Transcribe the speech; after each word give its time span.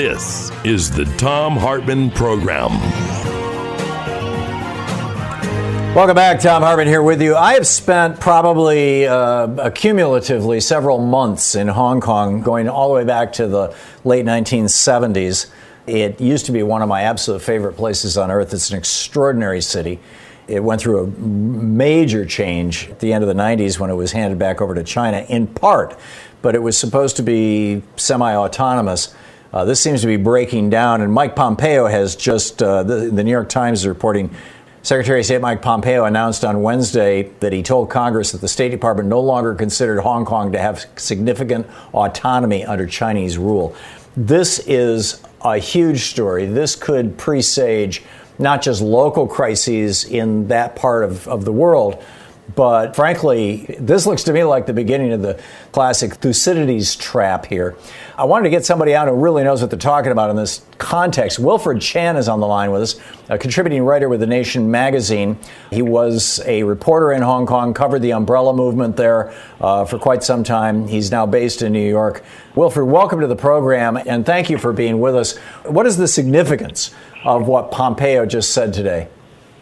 This 0.00 0.50
is 0.64 0.90
the 0.90 1.04
Thom 1.18 1.58
Hartmann 1.58 2.10
Program. 2.10 2.70
Welcome 5.94 6.14
back. 6.14 6.40
Thom 6.40 6.62
Hartmann 6.62 6.86
here 6.86 7.02
with 7.02 7.20
you. 7.20 7.36
I 7.36 7.52
have 7.52 7.66
spent 7.66 8.18
probably 8.18 9.06
uh, 9.06 9.48
accumulatively 9.48 10.62
several 10.62 10.96
months 10.96 11.54
in 11.54 11.68
Hong 11.68 12.00
Kong, 12.00 12.40
going 12.40 12.66
all 12.66 12.88
the 12.88 12.94
way 12.94 13.04
back 13.04 13.30
to 13.34 13.46
the 13.46 13.76
late 14.02 14.24
1970s. 14.24 15.50
It 15.86 16.18
used 16.18 16.46
to 16.46 16.52
be 16.52 16.62
one 16.62 16.80
of 16.80 16.88
my 16.88 17.02
absolute 17.02 17.42
favorite 17.42 17.74
places 17.74 18.16
on 18.16 18.30
earth. 18.30 18.54
It's 18.54 18.70
an 18.70 18.78
extraordinary 18.78 19.60
city. 19.60 20.00
It 20.48 20.64
went 20.64 20.80
through 20.80 21.04
a 21.04 21.06
major 21.08 22.24
change 22.24 22.88
at 22.88 23.00
the 23.00 23.12
end 23.12 23.22
of 23.22 23.28
the 23.28 23.34
90s 23.34 23.78
when 23.78 23.90
it 23.90 23.96
was 23.96 24.12
handed 24.12 24.38
back 24.38 24.62
over 24.62 24.74
to 24.74 24.82
China, 24.82 25.26
in 25.28 25.46
part, 25.46 25.94
but 26.40 26.54
it 26.54 26.62
was 26.62 26.78
supposed 26.78 27.16
to 27.16 27.22
be 27.22 27.82
semi 27.96 28.34
autonomous. 28.34 29.14
Uh, 29.52 29.64
this 29.64 29.80
seems 29.80 30.00
to 30.00 30.06
be 30.06 30.16
breaking 30.16 30.70
down, 30.70 31.00
and 31.00 31.12
Mike 31.12 31.34
Pompeo 31.34 31.86
has 31.86 32.14
just, 32.14 32.62
uh, 32.62 32.84
the, 32.84 33.10
the 33.10 33.24
New 33.24 33.30
York 33.32 33.48
Times 33.48 33.80
is 33.80 33.86
reporting. 33.88 34.30
Secretary 34.82 35.20
of 35.20 35.26
State 35.26 35.40
Mike 35.40 35.60
Pompeo 35.60 36.04
announced 36.04 36.44
on 36.44 36.62
Wednesday 36.62 37.24
that 37.40 37.52
he 37.52 37.62
told 37.62 37.90
Congress 37.90 38.32
that 38.32 38.40
the 38.40 38.48
State 38.48 38.70
Department 38.70 39.08
no 39.08 39.20
longer 39.20 39.54
considered 39.54 40.00
Hong 40.00 40.24
Kong 40.24 40.52
to 40.52 40.58
have 40.58 40.86
significant 40.96 41.66
autonomy 41.92 42.64
under 42.64 42.86
Chinese 42.86 43.36
rule. 43.36 43.74
This 44.16 44.60
is 44.60 45.20
a 45.42 45.58
huge 45.58 46.04
story. 46.04 46.46
This 46.46 46.76
could 46.76 47.18
presage 47.18 48.02
not 48.38 48.62
just 48.62 48.80
local 48.80 49.26
crises 49.26 50.04
in 50.04 50.48
that 50.48 50.76
part 50.76 51.04
of, 51.04 51.28
of 51.28 51.44
the 51.44 51.52
world, 51.52 52.02
but 52.54 52.96
frankly, 52.96 53.76
this 53.78 54.06
looks 54.06 54.22
to 54.24 54.32
me 54.32 54.44
like 54.44 54.66
the 54.66 54.72
beginning 54.72 55.12
of 55.12 55.22
the 55.22 55.40
classic 55.72 56.14
Thucydides 56.14 56.96
trap 56.96 57.46
here. 57.46 57.76
I 58.16 58.24
wanted 58.24 58.44
to 58.44 58.50
get 58.50 58.64
somebody 58.64 58.94
out 58.94 59.08
who 59.08 59.14
really 59.14 59.44
knows 59.44 59.60
what 59.60 59.70
they're 59.70 59.78
talking 59.78 60.12
about 60.12 60.30
in 60.30 60.36
this 60.36 60.64
context. 60.78 61.38
Wilfred 61.38 61.80
Chan 61.80 62.16
is 62.16 62.28
on 62.28 62.40
the 62.40 62.46
line 62.46 62.70
with 62.70 62.82
us, 62.82 63.00
a 63.28 63.38
contributing 63.38 63.82
writer 63.82 64.08
with 64.08 64.20
The 64.20 64.26
Nation 64.26 64.70
magazine. 64.70 65.38
He 65.70 65.82
was 65.82 66.40
a 66.46 66.62
reporter 66.62 67.12
in 67.12 67.22
Hong 67.22 67.46
Kong, 67.46 67.74
covered 67.74 68.00
the 68.00 68.12
umbrella 68.12 68.54
movement 68.54 68.96
there 68.96 69.32
uh, 69.60 69.84
for 69.84 69.98
quite 69.98 70.22
some 70.22 70.44
time. 70.44 70.88
He's 70.88 71.10
now 71.10 71.26
based 71.26 71.62
in 71.62 71.72
New 71.72 71.88
York. 71.88 72.24
Wilfred, 72.54 72.86
welcome 72.88 73.20
to 73.20 73.26
the 73.26 73.36
program, 73.36 73.96
and 73.96 74.24
thank 74.24 74.50
you 74.50 74.58
for 74.58 74.72
being 74.72 75.00
with 75.00 75.14
us. 75.14 75.36
What 75.64 75.86
is 75.86 75.96
the 75.96 76.08
significance 76.08 76.94
of 77.24 77.46
what 77.46 77.70
Pompeo 77.70 78.26
just 78.26 78.52
said 78.52 78.72
today? 78.72 79.08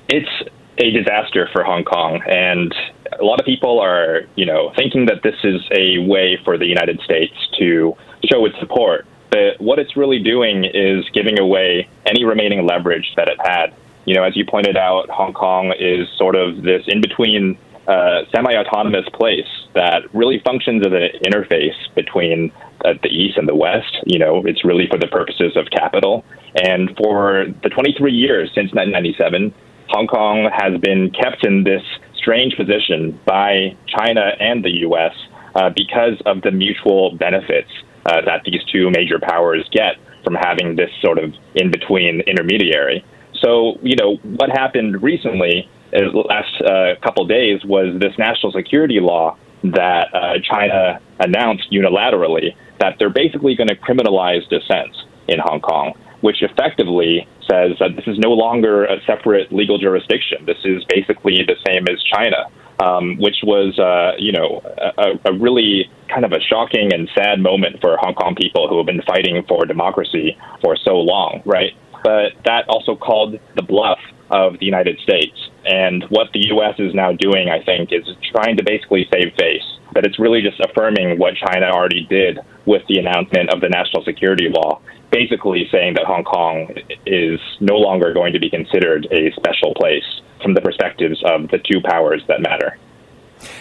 It's 0.09 0.48
a 0.79 0.91
disaster 0.91 1.49
for 1.53 1.65
Hong 1.65 1.85
Kong. 1.85 2.23
And 2.27 2.75
a 3.21 3.25
lot 3.25 3.41
of 3.41 3.47
people 3.47 3.81
are, 3.81 4.23
you 4.37 4.47
know, 4.47 4.73
thinking 4.77 5.07
that 5.07 5.23
this 5.23 5.37
is 5.45 5.61
a 5.73 5.99
way 5.99 6.39
for 6.45 6.57
the 6.57 6.67
United 6.67 7.01
States 7.01 7.35
to 7.59 7.97
show 8.31 8.45
its 8.47 8.59
support. 8.61 9.07
But 9.31 9.61
what 9.61 9.79
it's 9.79 9.97
really 9.97 10.23
doing 10.23 10.65
is 10.65 11.05
giving 11.13 11.39
away 11.39 11.89
any 12.07 12.25
remaining 12.25 12.67
leverage 12.67 13.13
that 13.17 13.29
it 13.29 13.39
had. 13.43 13.75
You 14.05 14.15
know, 14.15 14.25
as 14.25 14.37
you 14.37 14.47
pointed 14.47 14.77
out, 14.77 15.11
Hong 15.11 15.35
Kong 15.35 15.73
is 15.79 16.09
sort 16.17 16.35
of 16.35 16.63
this 16.63 16.83
in 16.87 17.01
between 17.01 17.59
uh, 17.87 18.25
semi 18.35 18.55
autonomous 18.55 19.07
place 19.13 19.49
that 19.75 20.03
really 20.15 20.41
functions 20.45 20.87
as 20.87 20.93
an 20.93 21.09
interface 21.25 21.77
between 21.95 22.53
uh, 22.85 22.95
the 23.03 23.09
East 23.09 23.37
and 23.37 23.49
the 23.49 23.55
West. 23.55 23.99
You 24.07 24.19
know, 24.19 24.45
it's 24.47 24.65
really 24.65 24.87
for 24.91 24.99
the 24.99 25.09
purposes 25.09 25.57
of 25.57 25.67
capital. 25.71 26.25
And 26.55 26.97
for 26.97 27.47
the 27.63 27.69
23 27.69 28.13
years 28.13 28.49
since 28.55 28.73
1997, 28.73 29.53
Hong 29.89 30.07
Kong 30.07 30.51
has 30.53 30.79
been 30.81 31.11
kept 31.11 31.47
in 31.47 31.65
this 31.65 31.83
strange 32.17 32.57
position 32.57 33.19
by 33.25 33.77
China 33.87 34.33
and 34.39 34.65
the 34.65 34.71
U.S. 34.89 35.15
Uh, 35.55 35.71
because 35.75 36.21
of 36.27 36.43
the 36.43 36.51
mutual 36.51 37.17
benefits 37.17 37.71
uh, 38.07 38.21
that 38.25 38.43
these 38.45 38.63
two 38.71 38.91
major 38.91 39.19
powers 39.19 39.69
get 39.73 39.97
from 40.25 40.35
having 40.35 40.77
this 40.77 40.91
sort 41.03 41.19
of 41.19 41.33
in 41.55 41.71
between 41.71 42.21
intermediary. 42.27 43.05
So, 43.43 43.79
you 43.83 43.97
know, 43.97 44.17
what 44.17 44.51
happened 44.51 45.03
recently, 45.03 45.69
is 45.93 46.13
the 46.13 46.19
last 46.19 46.61
uh, 46.61 47.01
couple 47.03 47.27
days, 47.27 47.65
was 47.65 47.99
this 47.99 48.13
national 48.19 48.53
security 48.53 49.01
law 49.01 49.37
that 49.65 50.15
uh, 50.15 50.35
China 50.45 51.01
announced 51.19 51.71
unilaterally 51.73 52.55
that 52.79 52.97
they're 52.99 53.11
basically 53.11 53.57
going 53.57 53.69
to 53.69 53.77
criminalize 53.77 54.47
dissent 54.49 54.95
in 55.29 55.39
Hong 55.39 55.61
Kong 55.61 55.95
which 56.21 56.43
effectively 56.43 57.27
says 57.51 57.73
that 57.81 57.97
this 57.97 58.07
is 58.07 58.19
no 58.19 58.31
longer 58.31 58.85
a 58.85 59.01
separate 59.07 59.53
legal 59.53 59.79
jurisdiction. 59.79 60.45
This 60.45 60.59
is 60.65 60.85
basically 60.89 61.45
the 61.47 61.57
same 61.67 61.87
as 61.89 62.03
China, 62.05 62.47
um, 62.83 63.17
which 63.19 63.37
was, 63.43 63.79
uh, 63.79 64.17
you 64.19 64.33
know, 64.33 64.63
a, 64.99 65.31
a, 65.31 65.33
really 65.33 65.91
kind 66.13 66.25
of 66.25 66.33
a 66.33 66.41
shocking 66.41 66.93
and 66.93 67.09
sad 67.15 67.41
moment 67.41 67.81
for 67.81 67.97
Hong 67.99 68.15
Kong 68.15 68.35
people 68.35 68.69
who 68.69 68.77
have 68.79 68.87
been 68.87 69.03
fighting 69.03 69.43
for 69.49 69.65
democracy 69.65 70.37
for 70.63 70.77
so 70.77 70.99
long, 70.99 71.43
right? 71.45 71.73
But 72.03 72.33
that 72.45 72.69
also 72.69 72.97
called 72.97 73.39
the 73.57 73.63
bluff 73.63 73.99
of 74.31 74.59
the 74.59 74.67
United 74.67 74.99
States. 75.01 75.37
And 75.65 76.05
what 76.11 76.29
the 76.33 76.47
U.S. 76.55 76.75
is 76.79 76.95
now 76.95 77.13
doing, 77.13 77.49
I 77.49 77.63
think, 77.65 77.93
is 77.93 78.05
trying 78.31 78.57
to 78.57 78.65
basically 78.65 79.07
save 79.13 79.35
face. 79.39 79.68
That 79.95 80.05
it's 80.05 80.19
really 80.19 80.43
just 80.43 80.61
affirming 80.61 81.19
what 81.19 81.35
China 81.35 81.67
already 81.71 82.07
did 82.07 82.39
with 82.67 82.83
the 82.89 82.99
announcement 82.99 83.53
of 83.53 83.61
the 83.61 83.69
national 83.69 84.05
security 84.05 84.49
law 84.49 84.81
basically 85.11 85.69
saying 85.73 85.95
that 85.95 86.05
Hong 86.05 86.25
Kong 86.25 86.75
is 87.07 87.41
no 87.61 87.77
longer 87.77 88.13
going 88.13 88.33
to 88.33 88.39
be 88.39 88.51
considered 88.51 89.07
a 89.11 89.33
special 89.33 89.75
place 89.75 90.05
from 90.43 90.55
the 90.55 90.61
perspectives 90.61 91.23
of 91.25 91.49
the 91.49 91.59
two 91.59 91.81
powers 91.81 92.23
that 92.29 92.41
matter. 92.41 92.77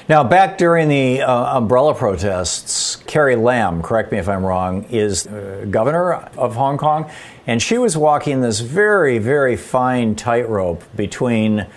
Now, 0.10 0.24
back 0.24 0.58
during 0.58 0.90
the 0.90 1.22
uh, 1.22 1.58
umbrella 1.58 1.94
protests, 1.94 2.96
Carrie 2.96 3.36
Lam, 3.36 3.84
correct 3.84 4.12
me 4.12 4.18
if 4.18 4.28
I'm 4.28 4.44
wrong, 4.44 4.86
is 4.86 5.28
uh, 5.28 5.68
governor 5.70 6.14
of 6.14 6.56
Hong 6.56 6.78
Kong, 6.78 7.12
and 7.46 7.62
she 7.62 7.78
was 7.78 7.96
walking 7.96 8.42
this 8.42 8.60
very, 8.60 9.20
very 9.20 9.56
fine 9.56 10.16
tightrope 10.16 10.84
between, 10.96 11.68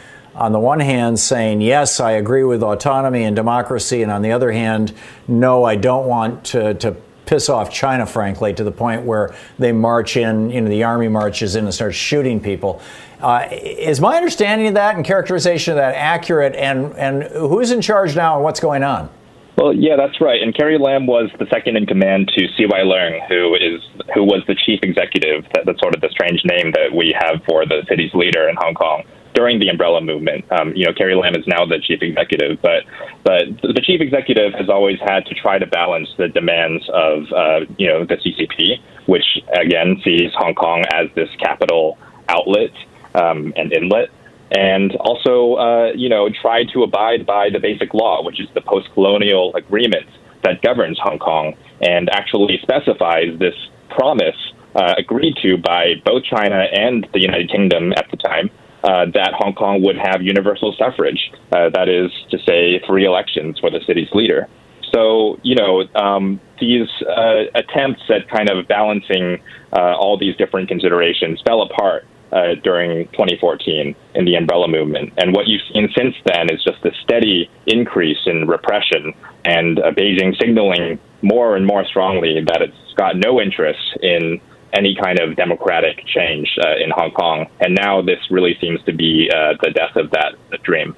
on 0.40 0.52
the 0.52 0.58
one 0.58 0.80
hand, 0.80 1.20
saying, 1.20 1.60
yes, 1.60 2.00
I 2.00 2.12
agree 2.12 2.44
with 2.44 2.62
autonomy 2.62 3.24
and 3.24 3.36
democracy, 3.36 4.02
and 4.02 4.10
on 4.10 4.22
the 4.22 4.32
other 4.32 4.50
hand, 4.50 4.94
no, 5.28 5.64
I 5.64 5.76
don't 5.76 6.06
want 6.06 6.44
to, 6.46 6.72
to 6.74 6.96
piss 7.26 7.50
off 7.50 7.70
China, 7.70 8.06
frankly, 8.06 8.54
to 8.54 8.64
the 8.64 8.72
point 8.72 9.02
where 9.02 9.34
they 9.58 9.70
march 9.70 10.16
in, 10.16 10.48
you 10.48 10.62
know, 10.62 10.70
the 10.70 10.82
army 10.82 11.08
marches 11.08 11.56
in 11.56 11.66
and 11.66 11.74
starts 11.74 11.94
shooting 11.94 12.40
people. 12.40 12.80
Uh, 13.20 13.48
is 13.52 14.00
my 14.00 14.16
understanding 14.16 14.66
of 14.68 14.74
that 14.74 14.96
and 14.96 15.04
characterization 15.04 15.72
of 15.72 15.76
that 15.76 15.94
accurate? 15.94 16.56
And, 16.56 16.94
and 16.96 17.24
who's 17.24 17.70
in 17.70 17.82
charge 17.82 18.16
now 18.16 18.36
and 18.36 18.42
what's 18.42 18.60
going 18.60 18.82
on? 18.82 19.10
Well, 19.58 19.74
yeah, 19.74 19.96
that's 19.96 20.22
right. 20.22 20.40
And 20.40 20.56
Carrie 20.56 20.78
Lam 20.78 21.06
was 21.06 21.28
the 21.38 21.44
second 21.50 21.76
in 21.76 21.84
command 21.84 22.32
to 22.34 22.48
CY 22.56 22.80
Leung, 22.80 23.28
who 23.28 23.54
is 23.56 23.82
who 24.14 24.24
was 24.24 24.42
the 24.46 24.54
chief 24.54 24.80
executive. 24.82 25.44
That, 25.52 25.66
that's 25.66 25.80
sort 25.80 25.94
of 25.94 26.00
the 26.00 26.08
strange 26.08 26.40
name 26.46 26.72
that 26.72 26.96
we 26.96 27.14
have 27.18 27.44
for 27.44 27.66
the 27.66 27.84
city's 27.86 28.14
leader 28.14 28.48
in 28.48 28.56
Hong 28.56 28.72
Kong 28.72 29.04
during 29.40 29.58
the 29.58 29.68
umbrella 29.68 30.02
movement. 30.02 30.44
Um, 30.52 30.74
you 30.76 30.84
know, 30.84 30.92
Carrie 30.92 31.14
Lam 31.14 31.34
is 31.34 31.46
now 31.46 31.64
the 31.64 31.78
chief 31.80 32.02
executive, 32.02 32.60
but 32.60 32.84
but 33.24 33.44
the 33.62 33.82
chief 33.82 34.02
executive 34.02 34.52
has 34.52 34.68
always 34.68 34.98
had 35.00 35.24
to 35.30 35.34
try 35.34 35.58
to 35.58 35.66
balance 35.66 36.10
the 36.18 36.28
demands 36.28 36.84
of 36.92 37.16
uh, 37.32 37.60
you 37.78 37.88
know 37.88 38.04
the 38.04 38.16
CCP, 38.22 38.78
which 39.06 39.24
again 39.64 39.98
sees 40.04 40.30
Hong 40.34 40.54
Kong 40.54 40.84
as 40.92 41.06
this 41.14 41.30
capital 41.38 41.96
outlet 42.28 42.74
um, 43.14 43.54
and 43.56 43.72
inlet. 43.72 44.10
and 44.52 44.94
also, 44.96 45.54
uh, 45.54 45.92
you 45.94 46.08
know, 46.08 46.28
try 46.42 46.64
to 46.74 46.82
abide 46.82 47.24
by 47.24 47.48
the 47.54 47.60
basic 47.68 47.94
law, 47.94 48.22
which 48.22 48.38
is 48.44 48.48
the 48.58 48.60
post-colonial 48.60 49.54
agreement 49.62 50.08
that 50.44 50.60
governs 50.60 50.98
Hong 51.06 51.18
Kong, 51.18 51.54
and 51.80 52.10
actually 52.12 52.58
specifies 52.62 53.30
this 53.38 53.58
promise 53.88 54.40
uh, 54.74 54.94
agreed 54.98 55.34
to 55.42 55.56
by 55.56 55.94
both 56.04 56.24
China 56.24 56.60
and 56.86 57.08
the 57.14 57.20
United 57.20 57.48
Kingdom 57.50 57.92
at 58.00 58.06
the 58.10 58.18
time 58.18 58.50
uh, 58.82 59.06
that 59.12 59.32
Hong 59.34 59.54
Kong 59.54 59.82
would 59.82 59.96
have 59.96 60.22
universal 60.22 60.74
suffrage. 60.78 61.30
Uh, 61.52 61.70
that 61.74 61.88
is 61.88 62.10
to 62.30 62.38
say, 62.46 62.80
free 62.86 63.04
elections 63.04 63.58
for 63.58 63.70
the 63.70 63.80
city's 63.86 64.08
leader. 64.12 64.48
So, 64.94 65.38
you 65.42 65.54
know, 65.54 65.84
um, 65.94 66.40
these 66.60 66.88
uh, 67.02 67.44
attempts 67.54 68.02
at 68.08 68.28
kind 68.28 68.50
of 68.50 68.66
balancing 68.66 69.40
uh, 69.72 69.94
all 69.96 70.18
these 70.18 70.36
different 70.36 70.68
considerations 70.68 71.40
fell 71.46 71.62
apart 71.62 72.06
uh, 72.32 72.54
during 72.62 73.06
2014 73.08 73.94
in 74.14 74.24
the 74.24 74.34
umbrella 74.34 74.68
movement. 74.68 75.12
And 75.16 75.34
what 75.34 75.46
you've 75.46 75.62
seen 75.72 75.88
since 75.96 76.14
then 76.24 76.46
is 76.50 76.62
just 76.64 76.84
a 76.84 76.90
steady 77.02 77.50
increase 77.66 78.18
in 78.26 78.46
repression 78.46 79.12
and 79.44 79.78
Beijing 79.78 80.38
signaling 80.40 80.98
more 81.22 81.56
and 81.56 81.66
more 81.66 81.84
strongly 81.84 82.42
that 82.46 82.62
it's 82.62 82.94
got 82.96 83.16
no 83.16 83.40
interest 83.40 83.80
in 84.02 84.40
any 84.72 84.94
kind 84.94 85.18
of 85.18 85.36
democratic 85.36 86.04
change 86.06 86.48
uh, 86.64 86.76
in 86.76 86.90
Hong 86.90 87.10
Kong. 87.10 87.46
And 87.60 87.74
now 87.74 88.02
this 88.02 88.18
really 88.30 88.56
seems 88.60 88.82
to 88.84 88.92
be 88.92 89.30
uh, 89.32 89.54
the 89.62 89.70
death 89.70 89.96
of 89.96 90.10
that 90.10 90.36
dream. 90.62 90.96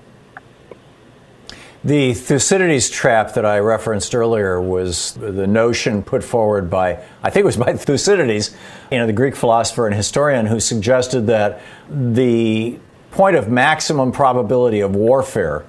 The 1.84 2.14
Thucydides 2.14 2.90
trap 2.90 3.34
that 3.34 3.44
I 3.44 3.58
referenced 3.58 4.14
earlier 4.14 4.60
was 4.60 5.14
the 5.14 5.48
notion 5.48 6.04
put 6.04 6.22
forward 6.22 6.70
by, 6.70 7.02
I 7.24 7.30
think 7.30 7.42
it 7.42 7.46
was 7.46 7.56
by 7.58 7.72
Thucydides, 7.72 8.54
you 8.90 8.98
know, 8.98 9.06
the 9.06 9.12
Greek 9.12 9.34
philosopher 9.34 9.86
and 9.86 9.94
historian 9.94 10.46
who 10.46 10.60
suggested 10.60 11.26
that 11.26 11.60
the 11.90 12.78
point 13.10 13.36
of 13.36 13.48
maximum 13.48 14.12
probability 14.12 14.80
of 14.80 14.94
warfare 14.94 15.64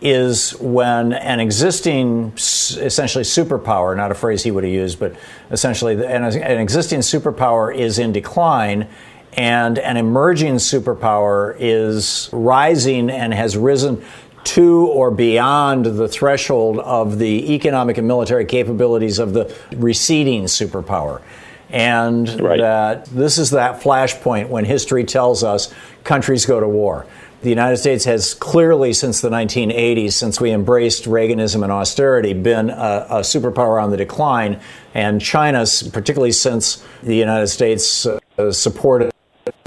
is 0.00 0.52
when 0.60 1.12
an 1.12 1.40
existing, 1.40 2.32
essentially 2.36 3.24
superpower, 3.24 3.96
not 3.96 4.10
a 4.10 4.14
phrase 4.14 4.42
he 4.42 4.50
would 4.50 4.64
have 4.64 4.72
used, 4.72 4.98
but 4.98 5.14
essentially 5.50 5.94
an, 5.94 6.24
an 6.24 6.60
existing 6.60 7.00
superpower 7.00 7.74
is 7.74 7.98
in 7.98 8.12
decline 8.12 8.88
and 9.34 9.78
an 9.78 9.96
emerging 9.96 10.54
superpower 10.56 11.56
is 11.58 12.28
rising 12.32 13.10
and 13.10 13.32
has 13.32 13.56
risen 13.56 14.04
to 14.42 14.86
or 14.86 15.10
beyond 15.10 15.84
the 15.84 16.08
threshold 16.08 16.78
of 16.78 17.18
the 17.18 17.54
economic 17.54 17.98
and 17.98 18.08
military 18.08 18.44
capabilities 18.44 19.18
of 19.18 19.32
the 19.32 19.54
receding 19.76 20.44
superpower. 20.44 21.20
And 21.68 22.28
right. 22.40 22.58
that 22.58 23.04
this 23.06 23.38
is 23.38 23.50
that 23.50 23.80
flashpoint 23.80 24.48
when 24.48 24.64
history 24.64 25.04
tells 25.04 25.44
us 25.44 25.72
countries 26.02 26.46
go 26.46 26.58
to 26.58 26.66
war. 26.66 27.06
The 27.42 27.48
United 27.48 27.78
States 27.78 28.04
has 28.04 28.34
clearly, 28.34 28.92
since 28.92 29.22
the 29.22 29.30
1980s, 29.30 30.12
since 30.12 30.40
we 30.42 30.50
embraced 30.50 31.04
Reaganism 31.04 31.62
and 31.62 31.72
austerity, 31.72 32.34
been 32.34 32.68
a, 32.68 33.06
a 33.08 33.20
superpower 33.20 33.82
on 33.82 33.90
the 33.90 33.96
decline. 33.96 34.60
And 34.92 35.22
China, 35.22 35.64
particularly 35.90 36.32
since 36.32 36.84
the 37.02 37.16
United 37.16 37.46
States 37.46 38.04
uh, 38.04 38.52
supported 38.52 39.10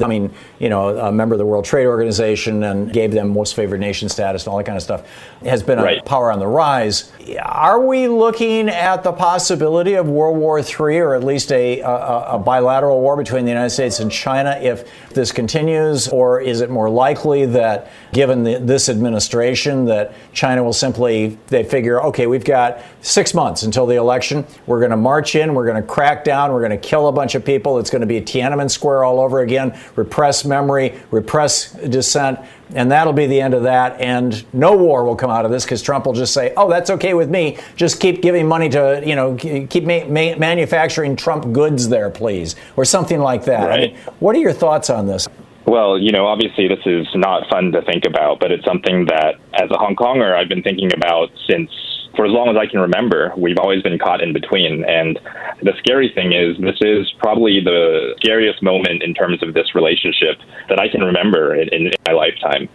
I 0.02 0.08
mean, 0.08 0.34
you 0.64 0.70
know, 0.70 0.98
a 0.98 1.12
member 1.12 1.36
of 1.36 1.40
the 1.40 1.46
World 1.46 1.66
Trade 1.66 1.88
Organization 1.88 2.64
and 2.64 2.94
gave 2.94 3.12
them 3.12 3.34
most 3.34 3.54
favored 3.54 3.82
nation 3.82 4.08
status 4.08 4.44
and 4.44 4.52
all 4.52 4.58
that 4.58 4.64
kind 4.64 4.78
of 4.78 4.82
stuff, 4.82 5.06
has 5.44 5.62
been 5.62 5.78
right. 5.78 6.00
a 6.00 6.04
power 6.04 6.32
on 6.32 6.40
the 6.40 6.48
rise. 6.48 7.12
Are 7.42 7.86
we 7.86 8.08
looking 8.08 8.70
at 8.70 9.04
the 9.04 9.12
possibility 9.12 9.96
of 9.96 10.08
World 10.08 10.38
War 10.38 10.60
III 10.60 11.00
or 11.00 11.16
at 11.16 11.24
least 11.26 11.52
a, 11.52 11.82
a, 11.82 12.36
a 12.36 12.40
bilateral 12.40 13.02
war 13.02 13.18
between 13.18 13.44
the 13.44 13.52
United 13.52 13.72
States 13.72 14.00
and 14.00 14.10
China 14.10 14.58
if 14.62 14.90
this 15.10 15.34
continues? 15.34 16.08
Or 16.08 16.40
is 16.40 16.62
it 16.62 16.70
more 16.70 16.90
likely 16.90 17.46
that, 17.48 17.92
given 18.14 18.44
the, 18.44 18.58
this 18.60 18.88
administration, 18.88 19.84
that 19.86 20.14
China 20.32 20.64
will 20.64 20.72
simply, 20.72 21.38
they 21.48 21.66
figure, 21.66 22.02
okay, 22.04 22.26
we've 22.26 22.46
got 22.46 22.82
six 23.02 23.34
months 23.34 23.64
until 23.64 23.86
the 23.86 23.96
election. 23.96 24.46
We're 24.66 24.80
going 24.80 24.92
to 24.92 24.98
march 24.98 25.36
in, 25.36 25.56
we're 25.56 25.66
going 25.66 25.82
to 25.82 25.88
crack 25.88 26.24
down, 26.24 26.54
we're 26.54 26.66
going 26.66 26.72
to 26.72 26.78
kill 26.78 27.10
a 27.10 27.12
bunch 27.12 27.36
of 27.36 27.44
people. 27.44 27.80
It's 27.80 27.90
going 27.90 28.00
to 28.00 28.08
be 28.08 28.22
Tiananmen 28.22 28.72
Square 28.72 29.04
all 29.04 29.20
over 29.20 29.42
again 29.42 29.78
repress 29.96 30.46
memory, 30.54 31.00
repress 31.12 31.72
dissent, 31.72 32.40
and 32.76 32.92
that'll 32.92 33.14
be 33.14 33.28
the 33.28 33.42
end 33.42 33.54
of 33.54 33.64
that. 33.64 34.00
And 34.00 34.32
no 34.54 34.76
war 34.76 35.04
will 35.04 35.16
come 35.16 35.32
out 35.32 35.46
of 35.46 35.52
this 35.52 35.64
because 35.64 35.82
Trump 35.82 36.06
will 36.06 36.14
just 36.14 36.34
say, 36.34 36.54
"Oh, 36.56 36.70
that's 36.70 36.90
okay 36.90 37.14
with 37.14 37.30
me. 37.30 37.58
Just 37.76 38.00
keep 38.00 38.22
giving 38.22 38.48
money 38.48 38.70
to 38.70 39.02
you 39.06 39.16
know 39.16 39.36
keep 39.36 39.84
ma- 39.84 40.06
ma- 40.06 40.38
manufacturing 40.38 41.16
Trump 41.16 41.52
goods 41.52 41.90
there, 41.90 42.10
please," 42.10 42.56
or 42.78 42.86
something 42.86 43.20
like 43.20 43.46
that. 43.46 43.68
Right. 43.68 43.80
I 43.80 43.88
mean, 43.88 43.98
what 44.20 44.36
are 44.36 44.40
your 44.40 44.54
thoughts 44.54 44.90
on 44.90 45.08
this? 45.08 45.28
Well, 45.66 45.98
you 45.98 46.12
know, 46.12 46.28
obviously 46.28 46.68
this 46.68 46.86
is 46.86 47.08
not 47.16 47.50
fun 47.50 47.72
to 47.72 47.82
think 47.82 48.04
about, 48.06 48.40
but 48.40 48.52
it's 48.52 48.66
something 48.66 49.06
that, 49.06 49.36
as 49.54 49.72
a 49.72 49.78
Hong 49.78 49.96
Konger, 49.96 50.36
I've 50.36 50.50
been 50.50 50.62
thinking 50.62 50.92
about 50.94 51.30
since 51.50 51.72
for 52.16 52.26
as 52.26 52.32
long 52.32 52.50
as 52.50 52.58
I 52.58 52.70
can 52.70 52.80
remember, 52.80 53.34
we've 53.38 53.58
always 53.58 53.82
been 53.82 53.98
caught 53.98 54.22
in 54.22 54.34
between. 54.34 54.86
And 54.86 55.20
the 55.62 55.74
scary 55.80 56.12
thing 56.14 56.34
is, 56.34 56.58
this 56.62 56.78
is 56.82 57.12
probably 57.20 57.60
the 57.64 58.16
scariest 58.18 58.62
moment 58.62 59.02
in 59.02 59.14
terms 59.14 59.42
of 59.42 59.54
this 59.54 59.74
relationship 59.74 60.38
that 60.70 60.80
I 60.80 60.90
can 60.90 61.02
remember 61.02 61.56
in, 61.56 61.70
in 61.70 61.92
my 62.06 62.14
lifetime 62.14 62.70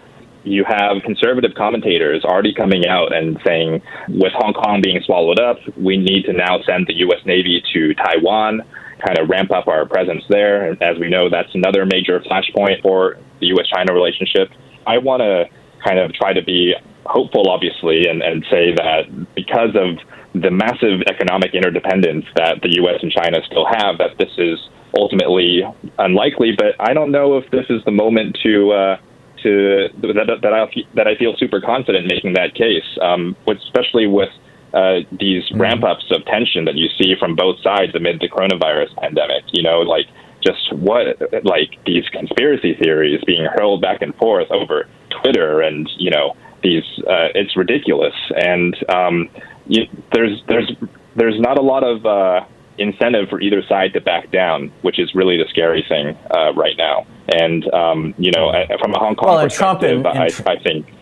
you 0.45 0.65
have 0.65 1.03
conservative 1.05 1.53
commentators 1.57 2.25
already 2.25 2.55
coming 2.55 2.87
out 2.87 3.13
and 3.13 3.39
saying, 3.45 3.83
with 4.09 4.33
Hong 4.35 4.55
Kong 4.55 4.81
being 4.83 5.01
swallowed 5.05 5.41
up, 5.41 5.59
we 5.77 5.97
need 5.97 6.25
to 6.25 6.33
now 6.33 6.61
send 6.65 6.87
the 6.87 6.95
U.S. 7.05 7.21
Navy 7.27 7.63
to 7.75 7.95
Taiwan, 7.95 8.63
kind 9.05 9.19
of 9.19 9.29
ramp 9.29 9.51
up 9.51 9.69
our 9.69 9.87
presence 9.87 10.25
there. 10.29 10.71
And 10.71 10.81
as 10.83 10.99
we 10.99 11.09
know, 11.09 11.29
that's 11.29 11.55
another 11.55 11.85
major 11.87 12.21
flashpoint 12.21 12.83
for 12.83 13.17
the 13.41 13.47
U.S. 13.49 13.67
China 13.75 13.93
relationship. 13.93 14.51
I 14.87 14.99
want 14.99 15.21
to 15.21 15.45
kind 15.85 15.99
of 15.99 16.13
try 16.13 16.33
to 16.33 16.43
be 16.43 16.75
hopeful, 17.07 17.49
obviously, 17.49 18.07
and, 18.07 18.23
and 18.23 18.45
say 18.51 18.73
that 18.75 19.03
because 19.35 19.75
of 19.75 19.99
the 20.41 20.51
massive 20.51 21.03
economic 21.09 21.55
interdependence 21.55 22.27
that 22.37 22.61
the 22.63 22.75
U.S. 22.83 23.01
and 23.03 23.11
China 23.11 23.39
still 23.47 23.67
have, 23.67 23.99
that 23.99 24.19
this 24.19 24.31
is 24.37 24.59
ultimately 24.97 25.63
unlikely. 25.99 26.53
But 26.57 26.77
I 26.79 26.93
don't 26.93 27.11
know 27.11 27.39
if 27.39 27.51
this 27.51 27.67
is 27.71 27.83
the 27.85 27.91
moment 27.91 28.39
to 28.43 28.73
uh, 28.73 28.97
to 29.43 29.89
that, 30.03 30.39
that 30.43 30.53
I 30.53 30.67
that 30.95 31.07
I 31.07 31.17
feel 31.17 31.35
super 31.37 31.61
confident 31.61 32.07
making 32.07 32.35
that 32.35 32.55
case, 32.55 32.87
um, 33.03 33.37
especially 33.47 34.07
with. 34.07 34.31
Uh, 34.69 35.01
these 35.19 35.45
mm-hmm. 35.45 35.63
ramp 35.63 35.83
ups 35.83 36.05
of 36.11 36.23
tension 36.27 36.67
that 36.67 36.75
you 36.75 36.89
see 37.01 37.15
from 37.19 37.35
both 37.35 37.59
sides 37.63 37.95
amid 37.95 38.21
the 38.21 38.29
coronavirus 38.29 38.95
pandemic. 39.01 39.43
You 39.51 39.63
know, 39.63 39.81
like 39.81 40.05
just 40.45 40.73
what, 40.73 41.19
like 41.45 41.79
these 41.85 42.05
conspiracy 42.11 42.75
theories 42.75 43.21
being 43.27 43.47
hurled 43.57 43.81
back 43.81 44.03
and 44.03 44.15
forth 44.17 44.51
over 44.51 44.89
Twitter 45.23 45.61
and, 45.61 45.89
you 45.99 46.11
know, 46.11 46.37
these 46.63 46.85
uh, 47.07 47.31
it's 47.35 47.57
ridiculous, 47.57 48.15
and 48.37 48.77
um, 48.89 49.29
you, 49.67 49.87
there's 50.13 50.43
there's 50.49 50.71
there's 51.17 51.39
not 51.41 51.59
a 51.59 51.63
lot 51.63 51.85
of 51.85 52.05
uh, 52.05 52.45
incentive 52.79 53.29
for 53.29 53.41
either 53.41 53.63
side 53.69 53.93
to 53.93 54.01
back 54.01 54.31
down, 54.31 54.73
which 54.83 54.99
is 54.99 55.15
really 55.15 55.37
the 55.37 55.47
scary 55.51 55.85
thing 55.89 56.17
uh, 56.31 56.53
right 56.55 56.77
now. 56.77 57.07
And 57.29 57.73
um, 57.73 58.15
you 58.19 58.33
know, 58.33 58.53
from 58.81 58.93
a 58.95 58.99
Hong 58.99 59.15
Kong 59.15 59.29
well, 59.29 59.45
perspective, 59.45 60.05
and, 60.05 60.07
and 60.07 60.19
I, 60.19 60.53
I 60.53 60.59
think 60.63 60.93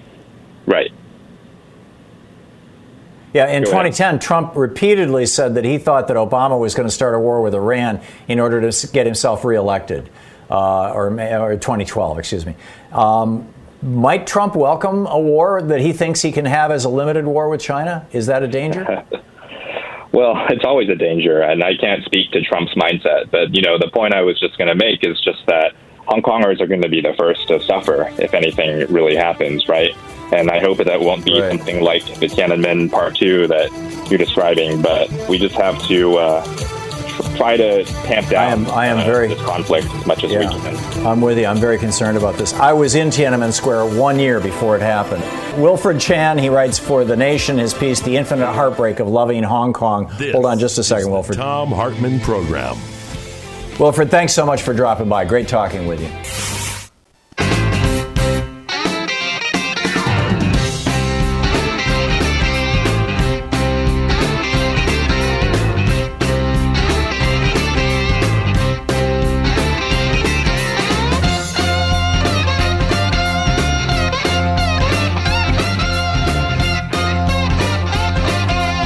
right. 0.66 0.90
Yeah, 3.36 3.48
in 3.48 3.64
Go 3.64 3.70
2010, 3.70 4.08
ahead. 4.08 4.20
Trump 4.22 4.56
repeatedly 4.56 5.26
said 5.26 5.56
that 5.56 5.64
he 5.66 5.76
thought 5.76 6.08
that 6.08 6.16
Obama 6.16 6.58
was 6.58 6.74
going 6.74 6.88
to 6.88 6.94
start 6.94 7.14
a 7.14 7.18
war 7.18 7.42
with 7.42 7.54
Iran 7.54 8.00
in 8.28 8.40
order 8.40 8.70
to 8.70 8.86
get 8.88 9.04
himself 9.04 9.44
reelected, 9.44 10.08
uh, 10.50 10.90
or, 10.92 11.08
or 11.08 11.56
2012, 11.56 12.18
excuse 12.18 12.46
me. 12.46 12.56
Um, 12.92 13.46
might 13.82 14.26
Trump 14.26 14.56
welcome 14.56 15.06
a 15.06 15.20
war 15.20 15.60
that 15.60 15.80
he 15.80 15.92
thinks 15.92 16.22
he 16.22 16.32
can 16.32 16.46
have 16.46 16.70
as 16.70 16.86
a 16.86 16.88
limited 16.88 17.26
war 17.26 17.50
with 17.50 17.60
China? 17.60 18.06
Is 18.10 18.24
that 18.24 18.42
a 18.42 18.48
danger? 18.48 19.04
well, 20.12 20.46
it's 20.48 20.64
always 20.64 20.88
a 20.88 20.96
danger, 20.96 21.42
and 21.42 21.62
I 21.62 21.76
can't 21.76 22.02
speak 22.04 22.32
to 22.32 22.40
Trump's 22.40 22.72
mindset. 22.74 23.30
But 23.30 23.54
you 23.54 23.60
know, 23.60 23.76
the 23.78 23.90
point 23.92 24.14
I 24.14 24.22
was 24.22 24.40
just 24.40 24.56
going 24.56 24.68
to 24.68 24.74
make 24.74 25.00
is 25.02 25.20
just 25.20 25.44
that 25.46 25.74
Hong 26.08 26.22
Kongers 26.22 26.60
are 26.60 26.66
going 26.66 26.82
to 26.82 26.88
be 26.88 27.00
the 27.00 27.14
first 27.14 27.48
to 27.48 27.60
suffer 27.62 28.12
if 28.18 28.34
anything 28.34 28.86
really 28.92 29.16
happens, 29.16 29.68
right? 29.68 29.94
And 30.32 30.50
I 30.50 30.60
hope 30.60 30.78
that 30.78 31.00
won't 31.00 31.24
be 31.24 31.40
right. 31.40 31.50
something 31.50 31.80
like 31.80 32.04
the 32.18 32.26
Tiananmen 32.26 32.90
Part 32.90 33.16
Two 33.16 33.46
that 33.48 33.70
you're 34.10 34.18
describing. 34.18 34.82
But 34.82 35.10
we 35.28 35.38
just 35.38 35.54
have 35.54 35.80
to. 35.86 36.16
Uh, 36.16 36.72
try 37.36 37.56
to 37.56 37.84
tamp 37.84 38.28
down 38.28 38.42
I 38.42 38.52
am, 38.52 38.66
I 38.66 38.86
am 38.86 38.98
uh, 38.98 39.04
very, 39.04 39.28
this 39.28 39.40
conflict 39.42 39.86
as 39.86 40.06
much 40.06 40.24
as 40.24 40.32
yeah, 40.32 40.40
we 40.40 40.46
can. 40.46 41.06
I'm 41.06 41.20
with 41.20 41.38
you. 41.38 41.46
I'm 41.46 41.58
very 41.58 41.78
concerned 41.78 42.16
about 42.18 42.36
this. 42.36 42.52
I 42.54 42.72
was 42.72 42.94
in 42.94 43.08
Tiananmen 43.08 43.52
Square 43.52 43.98
one 43.98 44.18
year 44.18 44.40
before 44.40 44.76
it 44.76 44.82
happened. 44.82 45.22
Wilfred 45.60 46.00
Chan, 46.00 46.38
he 46.38 46.48
writes 46.48 46.78
for 46.78 47.04
The 47.04 47.16
Nation, 47.16 47.58
his 47.58 47.74
piece, 47.74 48.00
The 48.00 48.16
Infinite 48.16 48.52
Heartbreak 48.52 49.00
of 49.00 49.08
Loving 49.08 49.42
Hong 49.42 49.72
Kong. 49.72 50.10
This 50.18 50.32
Hold 50.32 50.46
on 50.46 50.58
just 50.58 50.78
a 50.78 50.84
second, 50.84 51.10
Wilfred. 51.10 51.38
Thom 51.38 51.70
Hartmann 51.70 52.20
Program. 52.20 52.76
Wilfred, 53.78 54.10
thanks 54.10 54.32
so 54.32 54.46
much 54.46 54.62
for 54.62 54.72
dropping 54.72 55.08
by. 55.08 55.26
Great 55.26 55.48
talking 55.48 55.86
with 55.86 56.00
you. 56.00 56.08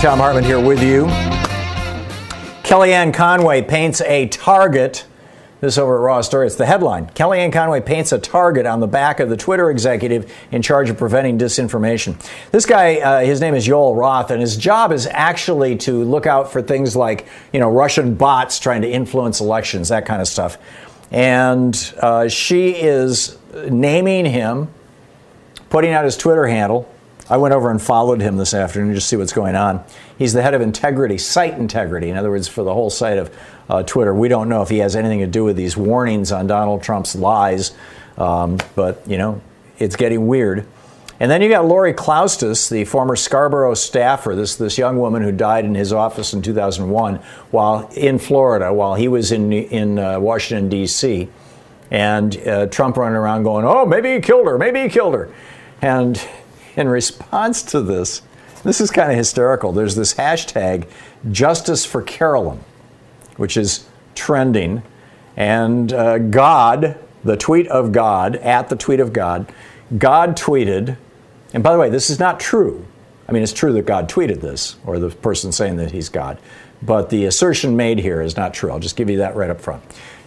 Thom 0.00 0.18
Hartmann 0.18 0.42
here 0.44 0.59
with 0.59 0.82
you. 0.82 1.06
Kellyanne 2.70 3.12
Conway 3.12 3.62
paints 3.62 4.00
a 4.02 4.28
target. 4.28 5.04
This 5.60 5.76
over 5.76 5.96
at 5.96 6.02
Raw 6.02 6.20
Story. 6.20 6.46
It's 6.46 6.54
the 6.54 6.66
headline. 6.66 7.06
Kellyanne 7.08 7.52
Conway 7.52 7.80
paints 7.80 8.12
a 8.12 8.18
target 8.20 8.64
on 8.64 8.78
the 8.78 8.86
back 8.86 9.18
of 9.18 9.28
the 9.28 9.36
Twitter 9.36 9.72
executive 9.72 10.32
in 10.52 10.62
charge 10.62 10.88
of 10.88 10.96
preventing 10.96 11.36
disinformation. 11.36 12.14
This 12.52 12.66
guy, 12.66 13.00
uh, 13.00 13.20
his 13.22 13.40
name 13.40 13.56
is 13.56 13.66
Yoel 13.66 13.98
Roth, 13.98 14.30
and 14.30 14.40
his 14.40 14.56
job 14.56 14.92
is 14.92 15.08
actually 15.08 15.78
to 15.78 16.04
look 16.04 16.26
out 16.26 16.52
for 16.52 16.62
things 16.62 16.94
like, 16.94 17.26
you 17.52 17.58
know, 17.58 17.68
Russian 17.68 18.14
bots 18.14 18.60
trying 18.60 18.82
to 18.82 18.88
influence 18.88 19.40
elections, 19.40 19.88
that 19.88 20.06
kind 20.06 20.22
of 20.22 20.28
stuff. 20.28 20.56
And 21.10 21.74
uh, 22.00 22.28
she 22.28 22.70
is 22.76 23.36
naming 23.68 24.26
him, 24.26 24.68
putting 25.70 25.90
out 25.90 26.04
his 26.04 26.16
Twitter 26.16 26.46
handle, 26.46 26.88
I 27.30 27.37
went 27.37 27.54
over 27.54 27.70
and 27.70 27.80
followed 27.80 28.20
him 28.20 28.37
this 28.37 28.52
afternoon 28.52 28.94
to 28.94 29.00
see 29.00 29.16
what's 29.16 29.32
going 29.32 29.54
on. 29.54 29.84
He's 30.18 30.32
the 30.32 30.42
head 30.42 30.52
of 30.52 30.60
integrity, 30.60 31.16
site 31.16 31.54
integrity. 31.54 32.10
In 32.10 32.16
other 32.16 32.30
words, 32.30 32.49
for 32.49 32.64
the 32.64 32.75
whole 32.75 32.90
site 32.90 33.18
of 33.18 33.34
uh, 33.70 33.84
Twitter. 33.84 34.12
We 34.12 34.28
don't 34.28 34.49
know 34.49 34.62
if 34.62 34.68
he 34.68 34.78
has 34.78 34.96
anything 34.96 35.20
to 35.20 35.28
do 35.28 35.44
with 35.44 35.56
these 35.56 35.76
warnings 35.76 36.32
on 36.32 36.49
Donald 36.49 36.82
Trump's 36.82 37.14
lies, 37.14 37.72
um, 38.18 38.58
but 38.75 39.00
you 39.06 39.16
know, 39.16 39.40
it's 39.78 39.94
getting 39.94 40.26
weird. 40.26 40.66
And 41.20 41.30
then 41.30 41.40
you 41.40 41.49
got 41.50 41.66
Lori 41.66 41.92
Klausutis, 41.92 42.68
the 42.68 42.84
former 42.84 43.14
Scarborough 43.14 43.75
staffer, 43.75 44.34
this 44.34 44.56
this 44.56 44.76
young 44.76 44.99
woman 44.99 45.22
who 45.22 45.30
died 45.30 45.64
in 45.64 45.75
his 45.75 45.92
office 45.92 46.32
in 46.32 46.42
2001 46.42 47.16
while 47.50 47.88
in 47.94 48.18
Florida, 48.18 48.72
while 48.72 48.96
he 48.96 49.06
was 49.06 49.30
in 49.30 49.52
in 49.52 49.99
uh, 49.99 50.18
Washington 50.18 50.68
D.C. 50.68 51.28
And 51.92 52.37
uh, 52.38 52.66
Trump 52.66 52.96
running 52.96 53.16
around 53.16 53.44
going, 53.44 53.64
"Oh, 53.64 53.87
maybe 53.87 54.14
he 54.14 54.20
killed 54.20 54.46
her. 54.46 54.58
Maybe 54.58 54.82
he 54.82 54.88
killed 54.88 55.14
her," 55.14 55.32
and 55.80 56.20
in 56.80 56.88
response 56.88 57.62
to 57.62 57.80
this, 57.80 58.22
this 58.64 58.80
is 58.80 58.90
kind 58.90 59.10
of 59.10 59.16
hysterical. 59.16 59.72
There's 59.72 59.94
this 59.94 60.14
hashtag, 60.14 60.88
Justice 61.30 61.84
for 61.84 62.02
Carolyn, 62.02 62.60
which 63.37 63.56
is 63.56 63.87
trending. 64.14 64.82
And 65.37 65.92
uh, 65.92 66.18
God, 66.18 66.99
the 67.25 67.37
tweet 67.37 67.68
of 67.68 67.92
God, 67.92 68.37
at 68.37 68.68
the 68.68 68.76
tweet 68.76 69.00
of 69.00 69.12
God, 69.12 69.52
God 69.96 70.37
tweeted, 70.37 70.96
and 71.54 71.62
by 71.62 71.72
the 71.72 71.78
way, 71.78 71.90
this 71.90 72.10
is 72.10 72.18
not 72.18 72.40
true. 72.40 72.87
I 73.28 73.32
mean, 73.32 73.42
it's 73.42 73.52
true 73.52 73.72
that 73.75 73.87
God 73.87 74.08
tweeted 74.08 74.40
this, 74.40 74.76
or 74.84 74.99
the 74.99 75.10
person 75.10 75.52
saying 75.52 75.76
that 75.76 75.92
he's 75.92 76.08
God, 76.08 76.38
but 76.82 77.10
the 77.10 77.26
assertion 77.26 77.76
made 77.76 77.99
here 77.99 78.20
is 78.20 78.37
not 78.37 78.52
true. 78.52 78.70
I'll 78.70 78.80
just 78.80 78.96
give 78.96 79.08
you 79.08 79.18
that 79.18 79.37
right 79.37 79.50
up 79.50 79.60
front. 79.60 79.82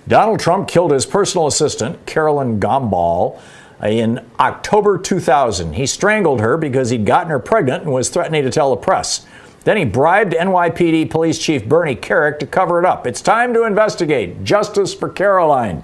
Donald 0.08 0.40
Trump 0.40 0.68
killed 0.68 0.92
his 0.92 1.06
personal 1.06 1.48
assistant, 1.48 2.06
Carolyn 2.06 2.60
Gombal, 2.60 3.40
in 3.82 4.26
October 4.40 4.98
2000. 4.98 5.74
He 5.74 5.86
strangled 5.86 6.42
her 6.42 6.58
because 6.58 6.90
he'd 6.90 7.06
gotten 7.06 7.30
her 7.30 7.40
pregnant 7.40 7.84
and 7.84 7.92
was 7.92 8.10
threatening 8.10 8.44
to 8.44 8.52
tell 8.52 8.70
the 8.70 8.78
press. 8.78 9.26
Then 9.64 9.78
he 9.78 9.86
bribed 9.86 10.34
NYPD 10.34 11.10
Police 11.10 11.40
Chief 11.40 11.66
Bernie 11.66 11.96
Kerik 11.96 12.40
to 12.40 12.46
cover 12.46 12.80
it 12.80 12.86
up. 12.86 13.08
It's 13.08 13.22
time 13.22 13.54
to 13.54 13.64
investigate. 13.64 14.44
Justice 14.44 14.94
for 14.94 15.10
Caroline. 15.10 15.84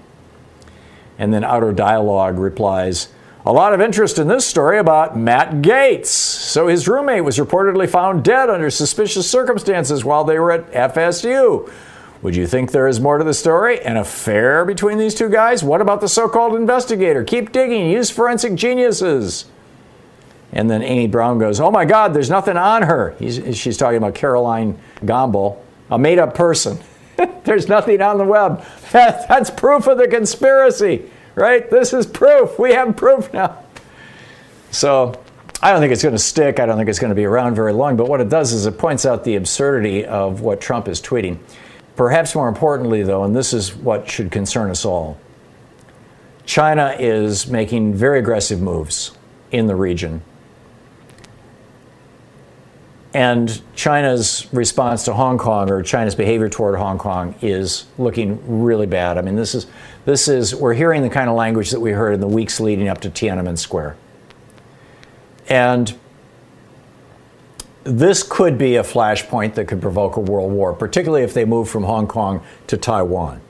And 1.18 1.34
then 1.34 1.44
Outer 1.44 1.72
Dialogue 1.72 2.38
replies, 2.38 3.10
a 3.46 3.54
lot 3.54 3.74
of 3.74 3.80
interest 3.80 4.20
in 4.20 4.28
this 4.28 4.46
story 4.46 4.80
about 4.80 5.18
Matt 5.18 5.62
Gaetz. 5.62 6.08
So 6.08 6.68
his 6.68 6.88
roommate 6.88 7.24
was 7.24 7.38
reportedly 7.38 7.90
found 7.90 8.24
dead 8.24 8.50
under 8.50 8.70
suspicious 8.70 9.30
circumstances 9.30 10.04
while 10.04 10.24
they 10.26 10.38
were 10.38 10.52
at 10.52 10.72
FSU. 10.72 11.72
Would 12.22 12.36
you 12.36 12.48
think 12.48 12.72
there 12.72 12.88
is 12.88 13.00
more 13.00 13.18
to 13.18 13.24
the 13.24 13.34
story? 13.34 13.80
An 13.82 13.96
affair 13.96 14.66
between 14.66 14.98
these 14.98 15.16
two 15.16 15.30
guys? 15.30 15.64
What 15.64 15.80
about 15.80 16.02
the 16.02 16.10
so 16.10 16.28
called 16.28 16.56
investigator? 16.56 17.24
Keep 17.24 17.54
digging, 17.54 17.90
use 17.90 18.10
forensic 18.10 18.56
geniuses. 18.56 19.46
And 20.52 20.70
then 20.70 20.82
Amy 20.82 21.08
Brown 21.08 21.40
goes, 21.40 21.60
Oh 21.60 21.72
my 21.72 21.86
God, 21.86 22.14
there's 22.14 22.30
nothing 22.30 22.58
on 22.58 22.84
her. 22.84 23.16
He's, 23.20 23.58
she's 23.58 23.78
talking 23.78 23.98
about 23.98 24.16
Caroline 24.16 24.78
Gombal, 25.02 25.60
a 25.90 25.98
made 25.98 26.20
up 26.20 26.36
person. 26.36 26.80
there's 27.44 27.68
nothing 27.68 28.02
on 28.02 28.18
the 28.18 28.26
web. 28.26 28.66
That's 28.92 29.50
proof 29.50 29.88
of 29.88 29.98
the 29.98 30.08
conspiracy, 30.08 31.10
right? 31.36 31.70
This 31.70 31.94
is 31.94 32.06
proof. 32.06 32.60
We 32.60 32.74
have 32.74 32.98
proof 32.98 33.32
now. 33.32 33.64
So 34.72 35.22
I 35.62 35.72
don't 35.72 35.80
think 35.80 35.94
it's 35.94 36.04
going 36.04 36.16
to 36.16 36.20
stick. 36.20 36.60
I 36.60 36.66
don't 36.66 36.78
think 36.78 36.90
it's 36.90 37.00
going 37.00 37.10
to 37.10 37.16
be 37.16 37.26
around 37.26 37.56
very 37.56 37.74
long. 37.74 37.96
But 37.96 38.08
what 38.10 38.20
it 38.20 38.30
does 38.30 38.52
is 38.52 38.66
it 38.66 38.78
points 38.78 39.06
out 39.06 39.24
the 39.24 39.36
absurdity 39.36 40.06
of 40.06 40.42
what 40.42 40.60
Trump 40.60 40.88
is 40.88 41.02
tweeting. 41.02 41.40
Perhaps 42.00 42.34
more 42.34 42.48
importantly, 42.48 43.04
though, 43.04 43.26
and 43.26 43.36
this 43.36 43.52
is 43.52 43.76
what 43.76 44.10
should 44.10 44.32
concern 44.32 44.72
us 44.72 44.86
all, 44.86 45.18
China 46.46 46.96
is 46.98 47.48
making 47.48 47.94
very 47.94 48.20
aggressive 48.20 48.62
moves 48.62 49.12
in 49.52 49.68
the 49.68 49.76
region. 49.76 50.22
And 53.14 53.62
China's 53.76 54.48
response 54.54 55.04
to 55.04 55.14
Hong 55.14 55.38
Kong 55.38 55.70
or 55.70 55.84
China's 55.84 56.16
behavior 56.16 56.48
toward 56.48 56.80
Hong 56.80 56.98
Kong 56.98 57.36
is 57.42 57.86
looking 57.98 58.62
really 58.62 58.88
bad. 58.88 59.18
I 59.18 59.22
mean, 59.22 59.36
this 59.36 59.54
is, 59.54 59.68
this 60.06 60.30
is, 60.30 60.56
we're 60.56 60.76
hearing 60.76 61.02
the 61.02 61.10
kind 61.10 61.30
of 61.30 61.36
language 61.36 61.72
that 61.72 61.82
we 61.82 61.92
heard 61.92 62.14
in 62.14 62.22
the 62.22 62.30
weeks 62.30 62.62
leading 62.62 62.88
up 62.88 63.02
to 63.02 63.10
Tiananmen 63.10 63.58
Square. 63.58 63.98
And 65.50 66.00
this 67.84 68.24
could 68.24 68.58
be 68.58 68.76
a 68.76 68.84
flashpoint 68.84 69.56
that 69.56 69.66
could 69.66 69.82
provoke 69.82 70.18
a 70.18 70.20
world 70.20 70.52
war, 70.52 70.74
particularly 70.74 71.24
if 71.24 71.34
they 71.34 71.46
move 71.46 71.70
from 71.70 71.84
Hong 71.84 72.08
Kong 72.08 72.44
to 72.68 72.78
Taiwan. 72.78 73.42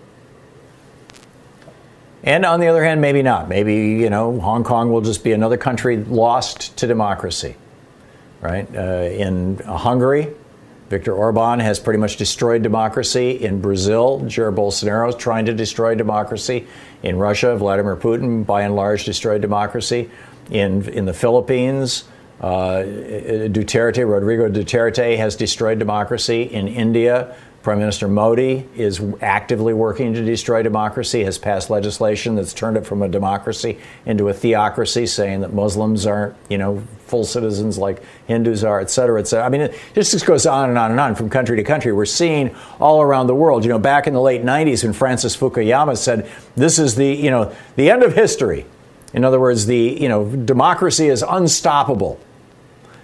And 2.23 2.45
on 2.45 2.59
the 2.59 2.67
other 2.67 2.83
hand, 2.83 3.01
maybe 3.01 3.21
not. 3.21 3.47
Maybe, 3.47 3.73
you 3.73 4.09
know, 4.09 4.39
Hong 4.39 4.63
Kong 4.63 4.91
will 4.91 5.01
just 5.01 5.23
be 5.23 5.31
another 5.31 5.57
country 5.57 5.97
lost 5.97 6.77
to 6.77 6.87
democracy, 6.87 7.55
right? 8.41 8.67
Uh, 8.75 9.09
in 9.09 9.57
Hungary, 9.59 10.33
Viktor 10.89 11.13
Orban 11.13 11.59
has 11.59 11.79
pretty 11.79 11.99
much 11.99 12.17
destroyed 12.17 12.61
democracy. 12.61 13.31
In 13.43 13.61
Brazil, 13.61 14.21
Jair 14.21 14.53
Bolsonaro 14.53 15.09
is 15.09 15.15
trying 15.15 15.45
to 15.45 15.53
destroy 15.53 15.95
democracy. 15.95 16.67
In 17.03 17.17
Russia, 17.17 17.55
Vladimir 17.55 17.95
Putin, 17.95 18.45
by 18.45 18.63
and 18.63 18.75
large, 18.75 19.05
destroyed 19.05 19.41
democracy. 19.41 20.09
In, 20.49 20.87
in 20.89 21.05
the 21.05 21.13
Philippines, 21.13 22.05
uh, 22.41 22.83
Duterte, 23.49 24.07
Rodrigo 24.09 24.49
Duterte, 24.49 25.17
has 25.17 25.35
destroyed 25.35 25.77
democracy. 25.77 26.43
In 26.43 26.67
India, 26.67 27.35
Prime 27.63 27.79
Minister 27.79 28.07
Modi 28.07 28.65
is 28.77 29.01
actively 29.21 29.73
working 29.73 30.13
to 30.13 30.23
destroy 30.23 30.63
democracy, 30.63 31.25
has 31.25 31.37
passed 31.37 31.69
legislation 31.69 32.35
that's 32.35 32.53
turned 32.53 32.77
it 32.77 32.85
from 32.85 33.01
a 33.01 33.09
democracy 33.09 33.77
into 34.05 34.29
a 34.29 34.33
theocracy, 34.33 35.05
saying 35.05 35.41
that 35.41 35.53
Muslims 35.53 36.05
aren't, 36.05 36.35
you 36.49 36.57
know, 36.57 36.81
full 37.07 37.25
citizens 37.25 37.77
like 37.77 38.01
Hindus 38.27 38.63
are, 38.63 38.79
et 38.79 38.89
cetera, 38.89 39.19
et 39.19 39.27
cetera. 39.27 39.45
I 39.45 39.49
mean, 39.49 39.61
it 39.61 39.75
just 39.93 40.25
goes 40.25 40.45
on 40.45 40.69
and 40.69 40.77
on 40.77 40.91
and 40.91 40.99
on 40.99 41.15
from 41.15 41.29
country 41.29 41.57
to 41.57 41.63
country. 41.65 41.91
We're 41.91 42.05
seeing 42.05 42.55
all 42.79 43.01
around 43.01 43.27
the 43.27 43.35
world. 43.35 43.65
You 43.65 43.69
know, 43.69 43.79
back 43.79 44.07
in 44.07 44.13
the 44.13 44.21
late 44.21 44.43
90s 44.43 44.85
when 44.85 44.93
Francis 44.93 45.35
Fukuyama 45.35 45.97
said, 45.97 46.31
this 46.55 46.79
is 46.79 46.95
the, 46.95 47.07
you 47.07 47.31
know, 47.31 47.53
the 47.75 47.91
end 47.91 48.03
of 48.03 48.13
history. 48.13 48.65
In 49.13 49.25
other 49.25 49.39
words, 49.39 49.65
the, 49.65 49.97
you 49.99 50.07
know, 50.07 50.25
democracy 50.25 51.09
is 51.09 51.25
unstoppable 51.27 52.19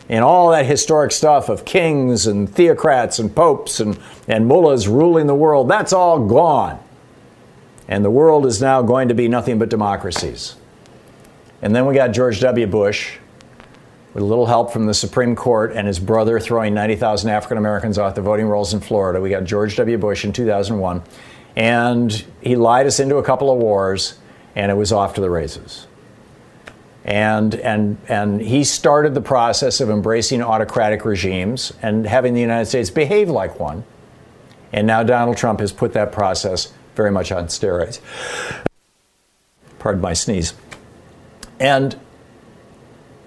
and 0.08 0.24
all 0.24 0.52
that 0.52 0.66
historic 0.66 1.12
stuff 1.12 1.50
of 1.50 1.66
kings 1.66 2.28
and 2.28 2.48
theocrats 2.48 3.20
and 3.20 3.36
popes 3.36 3.80
and, 3.80 4.00
and 4.28 4.48
mullahs 4.48 4.88
ruling 4.88 5.28
the 5.28 5.36
world, 5.36 5.68
that's 5.68 5.94
all 5.94 6.26
gone. 6.26 6.80
And 7.88 8.04
the 8.06 8.12
world 8.12 8.46
is 8.46 8.62
now 8.62 8.82
going 8.82 9.08
to 9.08 9.14
be 9.14 9.28
nothing 9.28 9.60
but 9.60 9.70
democracies. 9.70 10.56
And 11.62 11.76
then 11.76 11.86
we 11.86 11.96
got 11.96 12.10
George 12.10 12.40
W. 12.42 12.68
Bush, 12.68 13.18
with 14.14 14.24
a 14.24 14.26
little 14.26 14.46
help 14.46 14.72
from 14.72 14.86
the 14.86 14.94
Supreme 14.94 15.36
Court 15.36 15.74
and 15.74 15.88
his 15.88 16.00
brother 16.00 16.40
throwing 16.40 16.74
90,000 16.74 17.30
African 17.30 17.58
Americans 17.58 17.98
off 17.98 18.16
the 18.16 18.22
voting 18.22 18.46
rolls 18.46 18.74
in 18.74 18.80
Florida. 18.80 19.20
We 19.20 19.30
got 19.30 19.44
George 19.44 19.76
W. 19.76 19.98
Bush 19.98 20.24
in 20.24 20.32
2001. 20.32 21.04
And 21.58 22.26
he 22.42 22.56
lied 22.56 22.86
us 22.86 23.00
into 23.00 23.18
a 23.18 23.24
couple 23.24 23.52
of 23.52 23.58
wars, 23.58 24.18
and 24.56 24.72
it 24.72 24.76
was 24.76 24.92
off 24.92 25.16
to 25.16 25.22
the 25.22 25.30
races 25.30 25.88
and 27.06 27.54
and 27.56 27.98
and 28.10 28.42
he 28.42 28.64
started 28.64 29.14
the 29.14 29.22
process 29.22 29.80
of 29.80 29.92
embracing 29.92 30.42
autocratic 30.42 31.06
regimes 31.06 31.72
and 31.82 32.06
having 32.06 32.34
the 32.34 32.42
United 32.42 32.66
States 32.66 32.90
behave 32.90 33.30
like 33.30 33.60
one. 33.60 33.84
And 34.74 34.88
now 34.88 35.04
Donald 35.04 35.38
Trump 35.38 35.60
has 35.60 35.72
put 35.72 35.94
that 35.94 36.12
process 36.12 36.74
very 36.96 37.12
much 37.12 37.32
on 37.32 37.46
steroids. 37.46 38.00
Pardon 39.78 40.02
my 40.02 40.14
sneeze. 40.14 40.56
And 41.60 41.98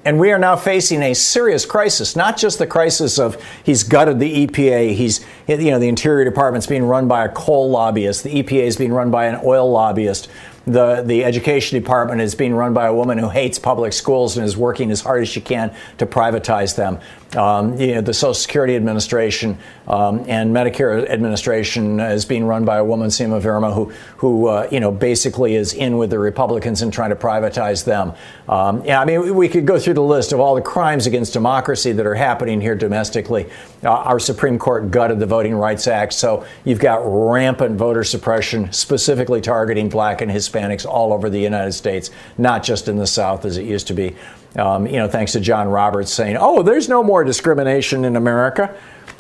and 0.05 0.19
we 0.19 0.33
are 0.33 0.39
now 0.39 0.57
facing 0.57 1.03
a 1.03 1.15
serious 1.15 1.67
crisis, 1.67 2.17
not 2.17 2.37
just 2.37 2.59
the 2.59 2.67
crisis 2.67 3.19
of 3.19 3.43
he's 3.63 3.83
gutted 3.83 4.19
the 4.19 4.47
EPA, 4.47 4.95
he's, 4.95 5.25
you 5.47 5.71
know, 5.71 5.79
the 5.79 5.89
Interior 5.89 6.25
Department's 6.25 6.67
being 6.67 6.85
run 6.85 7.09
by 7.09 7.27
a 7.27 7.29
coal 7.29 7.69
lobbyist, 7.69 8.25
the 8.25 8.43
EPA 8.43 8.63
is 8.63 8.77
being 8.77 8.93
run 8.93 9.11
by 9.11 9.27
an 9.27 9.39
oil 9.45 9.71
lobbyist, 9.71 10.29
the, 10.69 11.03
the 11.05 11.25
education 11.25 11.81
department 11.81 12.21
is 12.21 12.35
being 12.35 12.55
run 12.55 12.75
by 12.75 12.87
a 12.87 12.95
woman 12.95 13.19
who 13.19 13.29
hates 13.29 13.59
public 13.59 13.93
schools 13.93 14.37
and 14.37 14.47
is 14.47 14.57
working 14.57 14.91
as 14.91 15.01
hard 15.01 15.23
as 15.23 15.29
she 15.29 15.41
can 15.41 15.75
to 15.99 16.07
privatize 16.07 16.77
them. 16.77 17.01
Um, 17.37 17.79
you 17.79 17.95
know, 17.95 18.01
the 18.01 18.15
Social 18.15 18.33
Security 18.33 18.75
Administration 18.75 19.59
um, 19.87 20.25
and 20.27 20.55
Medicare 20.55 21.07
administration 21.11 22.01
is 22.01 22.25
being 22.25 22.47
run 22.47 22.65
by 22.65 22.79
a 22.79 22.85
woman, 22.85 23.09
Seema 23.09 23.41
Verma, 23.43 23.75
who, 23.75 23.93
who 24.17 24.47
uh, 24.47 24.67
you 24.73 24.81
know, 24.81 24.91
basically 24.91 25.55
is 25.55 25.75
in 25.75 25.99
with 25.99 26.09
the 26.09 26.19
Republicans 26.19 26.81
and 26.81 26.91
trying 26.91 27.11
to 27.11 27.17
privatize 27.17 27.85
them. 27.85 28.15
Um, 28.49 28.83
yeah, 28.83 28.99
I 28.99 29.05
mean, 29.05 29.35
we 29.35 29.47
could 29.47 29.67
go 29.67 29.79
through 29.79 29.95
the 29.95 30.03
list 30.03 30.33
of 30.33 30.41
all 30.41 30.55
the 30.55 30.63
crimes 30.63 31.07
against 31.07 31.35
democracy 31.35 31.93
that 31.93 32.07
are 32.07 32.15
happening 32.15 32.63
here 32.63 32.75
domestically. 32.75 33.51
Uh, 33.85 33.91
our 33.91 34.19
Supreme 34.19 34.59
Court 34.59 34.91
gutted 34.91 35.19
the 35.19 35.27
Voting 35.27 35.55
Rights 35.55 35.87
Act, 35.87 36.15
so 36.15 36.47
you've 36.65 36.81
got 36.81 37.03
rampant 37.05 37.77
voter 37.77 38.05
suppression, 38.05 38.73
specifically 38.73 39.43
targeting 39.43 39.91
black 39.91 40.23
and 40.23 40.31
Hispanics 40.59 40.87
all 40.87 41.13
over 41.13 41.31
the 41.31 41.41
United 41.41 41.73
States, 41.73 42.11
not 42.37 42.63
just 42.63 42.89
in 42.89 42.97
the 42.97 43.07
South 43.07 43.45
as 43.45 43.57
it 43.57 43.65
used 43.65 43.87
to 43.89 43.95
be. 43.95 44.17
Um, 44.57 44.87
you 44.87 44.95
know, 44.95 45.09
thanks 45.09 45.33
to 45.33 45.41
John 45.41 45.69
Roberts 45.69 46.13
saying, 46.13 46.37
"Oh, 46.39 46.63
there's 46.63 46.89
no 46.89 47.03
more 47.03 47.25
discrimination 47.25 48.05
in 48.05 48.17
America." 48.17 48.75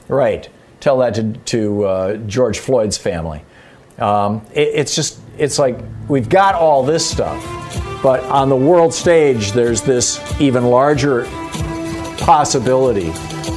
Right. 0.08 0.48
Tell 0.80 0.98
that 0.98 1.14
to, 1.14 1.32
to 1.32 1.84
uh, 1.84 2.16
George 2.18 2.60
Floyd's 2.60 2.96
family. 2.96 3.44
Um, 3.98 4.46
it, 4.54 4.68
it's 4.74 4.94
just, 4.94 5.18
it's 5.36 5.58
like 5.58 5.78
we've 6.08 6.28
got 6.28 6.54
all 6.54 6.84
this 6.84 7.08
stuff, 7.08 7.42
but 8.02 8.22
on 8.24 8.48
the 8.48 8.56
world 8.56 8.94
stage, 8.94 9.52
there's 9.52 9.82
this 9.82 10.20
even 10.40 10.64
larger 10.64 11.24
possibility 12.18 13.10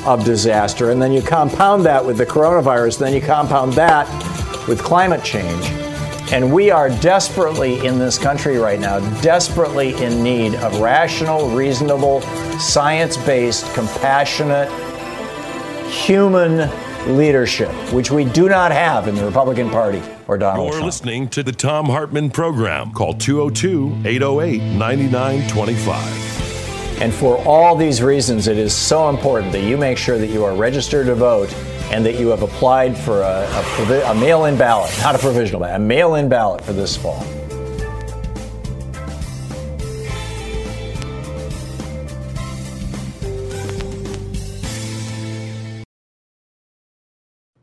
of 0.06 0.24
disaster. 0.26 0.90
And 0.90 1.00
then 1.02 1.12
you 1.12 1.22
compound 1.22 1.86
that 1.86 2.04
with 2.04 2.18
the 2.18 2.26
coronavirus, 2.26 3.00
then 3.00 3.14
you 3.14 3.22
compound 3.22 3.74
that 3.74 4.08
with 4.68 4.82
climate 4.82 5.24
change. 5.24 5.81
And 6.32 6.54
we 6.54 6.72
are 6.72 6.90
desperately 6.90 7.86
in 7.86 8.00
this 8.00 8.18
country 8.18 8.58
right 8.58 8.80
now, 8.80 9.00
desperately 9.20 10.02
in 10.02 10.24
need 10.24 10.56
of 10.56 10.80
rational, 10.80 11.50
reasonable, 11.50 12.22
science 12.58 13.18
based, 13.18 13.66
compassionate, 13.74 14.72
human 15.92 16.70
leadership, 17.18 17.70
which 17.92 18.12
we 18.12 18.24
do 18.24 18.48
not 18.48 18.72
have 18.72 19.10
in 19.10 19.16
the 19.16 19.26
Republican 19.26 19.70
Party 19.70 20.02
or 20.30 20.38
Donald 20.38 20.68
You're 20.68 20.76
Trump. 20.76 20.86
listening 20.86 21.28
to 21.30 21.44
the 21.44 21.52
Thom 21.52 21.88
Hartmann 21.88 22.30
program. 22.30 22.94
Call 22.94 23.14
202 23.14 24.04
808 24.06 24.62
9925. 24.78 27.02
And 27.02 27.14
for 27.14 27.40
all 27.40 27.76
these 27.76 28.02
reasons, 28.02 28.48
it 28.48 28.58
is 28.58 28.74
so 28.74 29.10
important 29.10 29.52
that 29.52 29.64
you 29.64 29.76
make 29.76 29.98
sure 29.98 30.18
that 30.18 30.28
you 30.28 30.46
are 30.46 30.56
registered 30.56 31.08
to 31.08 31.16
vote 31.16 31.54
and 31.92 32.06
that 32.06 32.18
you 32.18 32.30
have 32.30 32.42
applied 32.42 32.98
for 32.98 33.22
a, 33.22 33.44
a, 33.52 33.64
provi- 33.76 34.00
a 34.00 34.14
mail 34.16 34.46
in 34.46 34.58
ballot, 34.58 34.90
not 35.02 35.14
a 35.14 35.18
provisional 35.20 35.60
ballot, 35.60 35.76
a 35.76 35.80
mail 35.80 36.16
in 36.16 36.30
ballot 36.30 36.64
for 36.64 36.72
this 36.72 36.96
fall. 36.96 37.22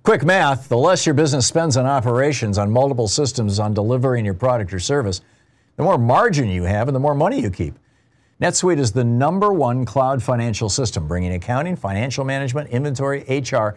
Quick 0.03 0.25
math 0.25 0.69
the 0.69 0.77
less 0.77 1.05
your 1.05 1.15
business 1.15 1.47
spends 1.47 1.77
on 1.77 1.85
operations, 1.87 2.59
on 2.59 2.71
multiple 2.71 3.09
systems, 3.09 3.59
on 3.59 3.75
delivering 3.75 4.25
your 4.25 4.35
product 4.35 4.73
or 4.73 4.81
service, 4.81 5.23
the 5.77 5.83
more 5.83 5.99
margin 5.99 6.49
you 6.49 6.65
have 6.65 6.89
and 6.89 6.95
the 6.95 7.01
more 7.01 7.15
money 7.15 7.41
you 7.41 7.51
keep. 7.51 7.79
NetSuite 8.41 8.79
is 8.79 8.93
the 8.93 9.05
number 9.05 9.53
one 9.53 9.85
cloud 9.85 10.23
financial 10.23 10.69
system, 10.69 11.09
bringing 11.09 11.33
accounting, 11.33 11.77
financial 11.77 12.25
management, 12.25 12.71
inventory, 12.71 13.21
HR 13.29 13.77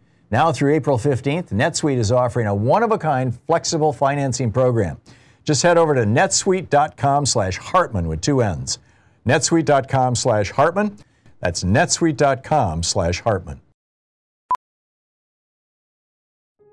Now 0.31 0.51
through 0.53 0.73
April 0.73 0.97
15th, 0.97 1.49
NetSuite 1.49 1.97
is 1.97 2.11
offering 2.11 2.47
a 2.47 2.55
one-of-a-kind 2.55 3.37
flexible 3.45 3.91
financing 3.91 4.51
program. 4.51 4.99
Just 5.43 5.61
head 5.61 5.77
over 5.77 5.93
to 5.93 6.03
netsuite.com 6.03 7.25
slash 7.25 7.57
Hartmann 7.57 8.07
with 8.07 8.21
two 8.21 8.41
N's. 8.41 8.79
netsuite.com 9.27 10.15
slash 10.15 10.51
Hartmann. 10.51 10.97
That's 11.41 11.63
netsuite.com 11.63 12.83
slash 12.83 13.19
Hartmann. 13.21 13.59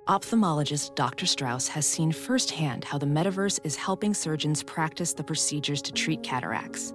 Ophthalmologist 0.07 0.95
Dr. 0.95 1.27
Strauss 1.27 1.69
has 1.69 1.87
seen 1.87 2.13
firsthand 2.13 2.85
how 2.85 2.97
the 2.97 3.05
metaverse 3.05 3.61
is 3.63 3.77
helping 3.77 4.15
surgeons 4.15 4.63
practice 4.63 5.13
the 5.13 5.25
procedures 5.25 5.83
to 5.83 5.93
treat 5.93 6.23
cataracts. 6.23 6.95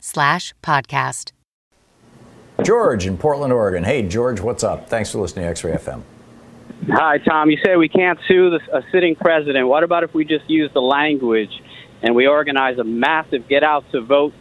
slash 0.00 0.54
podcast. 0.62 1.32
George 2.64 3.06
in 3.06 3.16
Portland, 3.16 3.52
Oregon. 3.52 3.84
Hey, 3.84 4.02
George, 4.06 4.40
what's 4.40 4.62
up? 4.62 4.88
Thanks 4.88 5.12
for 5.12 5.18
listening 5.18 5.44
to 5.44 5.50
X-Ray 5.50 5.72
FM. 5.72 6.02
Hi, 6.88 7.18
Tom. 7.18 7.50
You 7.50 7.58
say 7.64 7.76
we 7.76 7.88
can't 7.88 8.18
sue 8.26 8.50
the, 8.50 8.60
a 8.76 8.82
sitting 8.90 9.14
president. 9.14 9.68
What 9.68 9.82
about 9.82 10.02
if 10.02 10.14
we 10.14 10.24
just 10.24 10.48
use 10.48 10.70
the 10.72 10.80
language 10.80 11.62
and 12.02 12.14
we 12.14 12.26
organize 12.26 12.78
a 12.78 12.84
massive 12.84 13.48
get 13.48 13.62
out 13.62 13.90
to 13.92 14.00
vote 14.00 14.32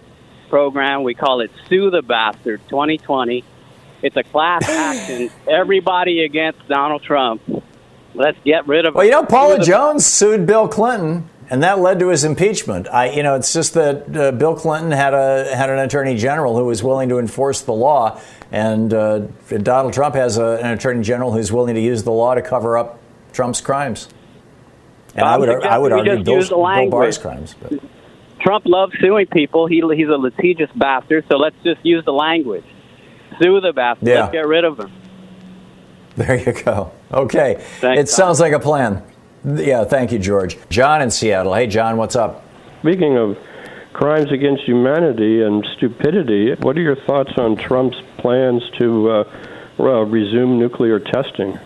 program? 0.49 1.03
We 1.03 1.13
call 1.13 1.41
it 1.41 1.51
Sue 1.67 1.89
the 1.89 2.01
Bastard 2.01 2.61
2020. 2.69 3.43
It's 4.01 4.15
a 4.15 4.23
class 4.23 4.63
action. 4.69 5.29
Everybody 5.49 6.23
against 6.23 6.65
Donald 6.67 7.03
Trump. 7.03 7.41
Let's 8.13 8.37
get 8.43 8.67
rid 8.67 8.85
of. 8.85 8.95
Well, 8.95 9.05
you 9.05 9.11
know, 9.11 9.25
Paula 9.25 9.63
Jones 9.63 10.05
sued 10.05 10.45
Bill 10.45 10.67
Clinton, 10.67 11.29
and 11.49 11.63
that 11.63 11.79
led 11.79 11.99
to 11.99 12.09
his 12.09 12.23
impeachment. 12.23 12.87
I, 12.87 13.11
you 13.11 13.23
know, 13.23 13.35
it's 13.35 13.51
just 13.51 13.73
that 13.73 14.15
uh, 14.15 14.31
Bill 14.31 14.55
Clinton 14.55 14.91
had 14.91 15.13
a 15.13 15.55
had 15.55 15.69
an 15.69 15.79
attorney 15.79 16.15
general 16.15 16.57
who 16.57 16.65
was 16.65 16.83
willing 16.83 17.09
to 17.09 17.19
enforce 17.19 17.61
the 17.61 17.73
law, 17.73 18.21
and 18.51 18.93
uh, 18.93 19.19
Donald 19.63 19.93
Trump 19.93 20.15
has 20.15 20.37
a, 20.37 20.59
an 20.63 20.71
attorney 20.71 21.03
general 21.03 21.31
who's 21.31 21.51
willing 21.51 21.75
to 21.75 21.81
use 21.81 22.03
the 22.03 22.11
law 22.11 22.35
to 22.35 22.41
cover 22.41 22.77
up 22.77 22.99
Trump's 23.33 23.61
crimes. 23.61 24.07
And 25.15 25.25
I 25.25 25.37
would 25.37 25.49
I 25.49 25.77
would 25.77 25.91
argue 25.91 26.23
Bill, 26.23 26.47
Bill. 26.47 26.89
Barr's 26.89 27.17
crimes. 27.17 27.55
But. 27.59 27.79
Trump 28.39 28.65
loves 28.65 28.93
suing 29.01 29.27
people. 29.27 29.67
He, 29.67 29.81
he's 29.95 30.07
a 30.07 30.17
litigious 30.17 30.69
bastard. 30.75 31.25
So 31.29 31.37
let's 31.37 31.57
just 31.63 31.85
use 31.85 32.05
the 32.05 32.13
language. 32.13 32.63
Sue 33.41 33.59
the 33.59 33.73
bastard. 33.73 34.07
Yeah. 34.07 34.21
Let's 34.21 34.31
get 34.31 34.47
rid 34.47 34.63
of 34.63 34.79
him. 34.79 34.91
There 36.15 36.35
you 36.35 36.63
go. 36.63 36.91
Okay. 37.11 37.63
Thanks, 37.79 38.01
it 38.01 38.09
sounds 38.09 38.39
like 38.39 38.53
a 38.53 38.59
plan. 38.59 39.03
Yeah, 39.45 39.83
thank 39.85 40.11
you, 40.11 40.19
George. 40.19 40.57
John 40.69 41.01
in 41.01 41.11
Seattle. 41.11 41.53
Hey, 41.53 41.67
John, 41.67 41.97
what's 41.97 42.15
up? 42.15 42.43
Speaking 42.81 43.17
of 43.17 43.37
crimes 43.93 44.31
against 44.31 44.63
humanity 44.63 45.41
and 45.41 45.65
stupidity, 45.77 46.53
what 46.55 46.77
are 46.77 46.81
your 46.81 46.95
thoughts 46.95 47.31
on 47.37 47.55
Trump's 47.55 47.97
plans 48.17 48.63
to 48.79 49.09
uh, 49.09 49.23
resume 49.77 50.59
nuclear 50.59 50.99
testing? 50.99 51.57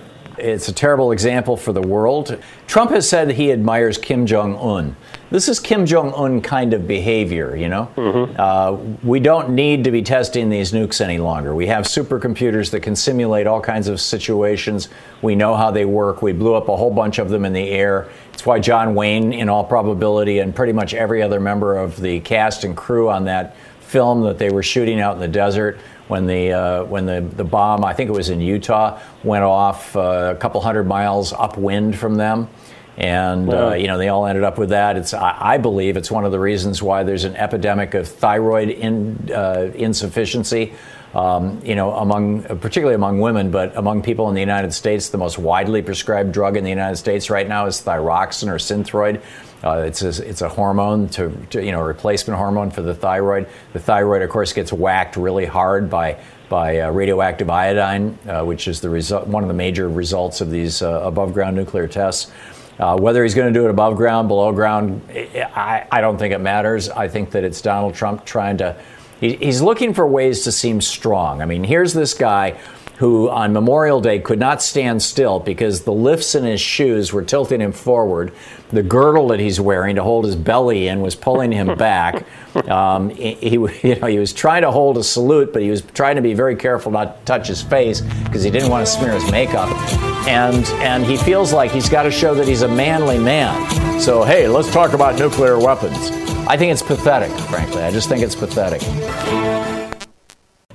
It's 0.44 0.68
a 0.68 0.74
terrible 0.74 1.14
example 1.14 1.56
for 1.56 1.72
the 1.72 1.82
world. 1.82 2.38
Trump 2.68 2.92
has 2.92 3.08
said 3.08 3.32
he 3.32 3.52
admires 3.54 3.98
Kim 3.98 4.26
Jong 4.26 4.58
un. 4.58 4.94
This 5.30 5.48
is 5.48 5.58
Kim 5.58 5.86
Jong 5.86 6.14
un 6.14 6.42
kind 6.42 6.74
of 6.74 6.86
behavior, 6.86 7.56
you 7.56 7.70
know? 7.70 7.90
Mm-hmm. 7.96 8.36
Uh, 8.38 8.74
we 9.08 9.22
don't 9.22 9.52
need 9.52 9.86
to 9.86 9.92
be 9.92 10.02
testing 10.02 10.50
these 10.50 10.74
nukes 10.74 11.00
any 11.00 11.18
longer. 11.18 11.56
We 11.56 11.68
have 11.68 11.86
supercomputers 11.86 12.72
that 12.72 12.82
can 12.82 12.94
simulate 12.96 13.48
all 13.48 13.62
kinds 13.62 13.88
of 13.88 14.02
situations. 14.02 14.90
We 15.22 15.34
know 15.36 15.56
how 15.56 15.72
they 15.72 15.86
work. 15.86 16.22
We 16.22 16.34
blew 16.34 16.56
up 16.56 16.68
a 16.68 16.76
whole 16.76 16.92
bunch 16.92 17.20
of 17.20 17.30
them 17.30 17.46
in 17.46 17.54
the 17.54 17.70
air. 17.70 18.10
It's 18.34 18.46
why 18.46 18.60
John 18.60 18.96
Wayne, 18.96 19.32
in 19.32 19.48
all 19.48 19.64
probability, 19.64 20.40
and 20.40 20.54
pretty 20.54 20.74
much 20.74 20.94
every 20.94 21.22
other 21.22 21.40
member 21.40 21.78
of 21.78 22.02
the 22.02 22.20
cast 22.20 22.66
and 22.66 22.76
crew 22.76 23.10
on 23.10 23.24
that 23.26 23.56
film 23.80 24.24
that 24.24 24.40
they 24.40 24.50
were 24.50 24.64
shooting 24.64 25.00
out 25.00 25.16
in 25.16 25.22
the 25.22 25.28
desert 25.28 25.80
when 26.08 26.28
the 26.28 26.52
uh, 26.52 26.84
when 26.86 27.06
the, 27.06 27.22
the 27.22 27.44
bomb, 27.44 27.84
I 27.86 27.94
think 27.94 28.10
it 28.10 28.14
was 28.14 28.30
in 28.30 28.42
Utah, 28.42 29.00
went 29.24 29.44
off 29.44 29.96
uh, 29.96 30.34
a 30.36 30.40
couple 30.40 30.62
hundred 30.62 30.86
miles 30.86 31.34
upwind 31.34 31.98
from 31.98 32.16
them. 32.16 32.50
And 32.96 33.52
uh, 33.52 33.74
you 33.74 33.88
know 33.88 33.98
they 33.98 34.10
all 34.10 34.28
ended 34.28 34.44
up 34.44 34.60
with 34.60 34.70
that. 34.70 34.98
It's 34.98 35.14
I, 35.14 35.36
I, 35.40 35.58
believe 35.58 35.98
it's 35.98 36.12
one 36.12 36.26
of 36.26 36.32
the 36.32 36.40
reasons 36.40 36.84
why 36.84 37.02
there's 37.02 37.24
an 37.24 37.36
epidemic 37.36 37.96
of 37.96 38.08
thyroid 38.08 38.70
in, 38.70 39.32
uh, 39.34 39.72
insufficiency. 39.74 40.74
Um, 41.16 41.62
you 41.64 41.76
know, 41.76 41.94
among 41.94 42.44
particularly 42.44 42.96
among 42.96 43.20
women, 43.20 43.52
but 43.52 43.76
among 43.78 44.02
people 44.02 44.30
in 44.30 44.36
the 44.36 44.42
United 44.42 44.74
States, 44.74 45.10
the 45.10 45.18
most 45.18 45.38
widely 45.38 45.82
prescribed 45.84 46.32
drug 46.32 46.58
in 46.58 46.64
the 46.64 46.72
United 46.72 46.98
States 46.98 47.30
right 47.30 47.48
now 47.48 47.68
is 47.68 47.82
thyroxine 47.82 48.50
or 48.50 48.58
Synthroid. 48.58 49.22
Uh, 49.64 49.84
it's, 49.86 50.02
a, 50.02 50.28
it's 50.28 50.42
a 50.42 50.50
hormone 50.50 51.08
to, 51.08 51.30
to, 51.50 51.64
you 51.64 51.72
know, 51.72 51.82
replacement 51.82 52.38
hormone 52.38 52.70
for 52.70 52.82
the 52.82 52.94
thyroid. 52.94 53.48
The 53.72 53.80
thyroid, 53.80 54.22
of 54.22 54.30
course, 54.30 54.52
gets 54.52 54.74
whacked 54.74 55.16
really 55.16 55.46
hard 55.46 55.90
by, 55.90 56.20
by 56.50 56.80
uh, 56.80 56.92
radioactive 56.92 57.50
iodine, 57.50 58.18
uh, 58.28 58.44
which 58.44 58.68
is 58.68 58.82
the 58.82 58.90
result, 58.90 59.28
one 59.28 59.44
of 59.44 59.48
the 59.48 59.54
major 59.54 59.88
results 59.88 60.42
of 60.42 60.52
these 60.52 60.82
uh, 60.82 61.02
above 61.04 61.34
ground 61.34 61.56
nuclear 61.56 61.88
tests. 61.88 62.32
Uh, 62.80 62.98
whether 62.98 63.24
he's 63.24 63.36
going 63.36 63.54
to 63.54 63.58
do 63.58 63.66
it 63.66 63.70
above 63.70 63.96
ground, 63.96 64.28
below 64.28 64.52
ground, 64.52 65.02
I, 65.12 65.88
I 65.92 66.02
don't 66.02 66.18
think 66.18 66.34
it 66.34 66.40
matters. 66.40 66.90
I 66.90 67.08
think 67.08 67.32
that 67.32 67.44
it's 67.44 67.62
Donald 67.62 67.94
Trump 67.94 68.26
trying 68.26 68.58
to, 68.58 68.76
he, 69.22 69.36
he's 69.36 69.62
looking 69.62 69.94
for 69.94 70.06
ways 70.08 70.44
to 70.44 70.52
seem 70.52 70.82
strong. 70.82 71.42
I 71.42 71.46
mean, 71.46 71.64
here's 71.64 71.94
this 71.94 72.14
guy 72.14 72.60
who 73.04 73.30
on 73.30 73.52
Memorial 73.52 74.00
Day 74.00 74.18
could 74.18 74.40
not 74.40 74.62
stand 74.62 75.04
still 75.04 75.38
because 75.38 75.82
the 75.82 75.92
lifts 75.92 76.36
in 76.36 76.46
his 76.46 76.62
shoes 76.62 77.12
were 77.12 77.22
tilting 77.22 77.60
him 77.60 77.74
forward. 77.74 78.32
The 78.70 78.82
girdle 78.82 79.28
that 79.28 79.42
he's 79.42 79.60
wearing 79.60 79.98
to 79.98 80.04
hold 80.04 80.24
his 80.24 80.38
belly 80.38 80.88
in 80.88 81.02
was 81.02 81.14
pulling 81.14 81.52
him 81.52 81.76
back. 81.78 82.26
Um, 82.70 83.10
he, 83.10 83.34
he, 83.34 83.50
you 83.56 83.96
know, 84.00 84.08
he 84.08 84.20
was 84.20 84.32
trying 84.32 84.62
to 84.62 84.72
hold 84.72 84.98
a 84.98 85.04
salute, 85.04 85.52
but 85.52 85.62
he 85.62 85.70
was 85.70 85.82
trying 85.82 86.16
to 86.16 86.22
be 86.22 86.34
very 86.34 86.56
careful 86.56 86.94
not 86.94 87.20
to 87.20 87.26
touch 87.26 87.50
his 87.50 87.62
face 87.62 88.00
because 88.00 88.42
he 88.42 88.50
didn't 88.50 88.70
want 88.70 88.88
to 88.88 88.94
smear 88.94 89.12
his 89.12 89.30
makeup. 89.30 89.68
And 90.26 90.66
and 90.82 91.04
he 91.04 91.18
feels 91.18 91.52
like 91.52 91.72
he's 91.72 91.90
got 91.90 92.04
to 92.04 92.12
show 92.12 92.34
that 92.36 92.48
he's 92.48 92.62
a 92.62 92.70
manly 92.70 93.20
man. 93.20 94.00
So 94.00 94.24
hey, 94.24 94.48
let's 94.48 94.72
talk 94.72 94.94
about 94.94 95.20
nuclear 95.20 95.60
weapons. 95.60 96.10
I 96.48 96.56
think 96.56 96.72
it's 96.72 96.82
pathetic, 96.82 97.38
frankly. 97.50 97.84
I 97.84 97.92
just 97.92 98.08
think 98.08 98.24
it's 98.24 98.34
pathetic. 98.34 98.82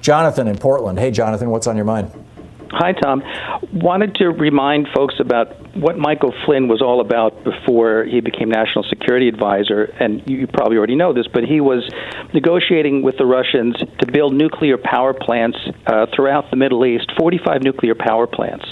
Jonathan 0.08 0.48
in 0.48 0.56
Portland. 0.56 0.98
Hey, 0.98 1.10
Jonathan, 1.10 1.50
what's 1.50 1.66
on 1.66 1.76
your 1.76 1.84
mind? 1.84 2.10
Hi, 2.70 2.92
Tom. 2.92 3.22
Wanted 3.74 4.14
to 4.14 4.28
remind 4.28 4.88
folks 4.94 5.16
about 5.20 5.76
what 5.76 5.98
Michael 5.98 6.32
Flynn 6.46 6.66
was 6.66 6.80
all 6.80 7.02
about 7.02 7.44
before 7.44 8.04
he 8.04 8.22
became 8.22 8.48
National 8.48 8.84
Security 8.88 9.28
Advisor. 9.28 9.84
And 10.00 10.22
you 10.26 10.46
probably 10.46 10.78
already 10.78 10.96
know 10.96 11.12
this, 11.12 11.26
but 11.30 11.44
he 11.44 11.60
was 11.60 11.86
negotiating 12.32 13.02
with 13.02 13.18
the 13.18 13.26
Russians 13.26 13.76
to 13.98 14.10
build 14.10 14.32
nuclear 14.32 14.78
power 14.78 15.12
plants 15.12 15.58
uh, 15.86 16.06
throughout 16.16 16.50
the 16.50 16.56
Middle 16.56 16.86
East 16.86 17.12
45 17.18 17.62
nuclear 17.62 17.94
power 17.94 18.26
plants. 18.26 18.64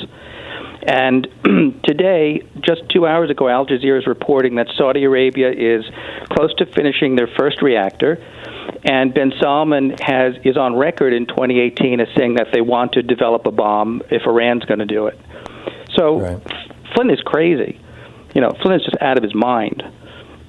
And 0.86 1.28
today, 1.84 2.48
just 2.62 2.88
two 2.88 3.06
hours 3.06 3.28
ago, 3.28 3.46
Al 3.46 3.66
Jazeera 3.66 3.98
is 3.98 4.06
reporting 4.06 4.54
that 4.54 4.68
Saudi 4.78 5.04
Arabia 5.04 5.50
is 5.50 5.84
close 6.30 6.54
to 6.54 6.64
finishing 6.64 7.14
their 7.14 7.28
first 7.36 7.60
reactor. 7.60 8.24
And 8.84 9.12
Ben 9.12 9.32
Salman 9.40 9.96
has 10.00 10.34
is 10.44 10.56
on 10.56 10.76
record 10.76 11.12
in 11.12 11.26
2018 11.26 12.00
as 12.00 12.08
saying 12.16 12.34
that 12.34 12.48
they 12.52 12.60
want 12.60 12.92
to 12.92 13.02
develop 13.02 13.46
a 13.46 13.50
bomb 13.50 14.02
if 14.10 14.22
Iran's 14.26 14.64
going 14.64 14.80
to 14.80 14.86
do 14.86 15.06
it. 15.06 15.18
So 15.94 16.20
right. 16.20 16.40
Flynn 16.94 17.10
is 17.10 17.20
crazy. 17.20 17.80
You 18.34 18.40
know, 18.40 18.52
Flynn 18.62 18.74
is 18.74 18.84
just 18.84 19.00
out 19.00 19.16
of 19.16 19.22
his 19.22 19.34
mind. 19.34 19.82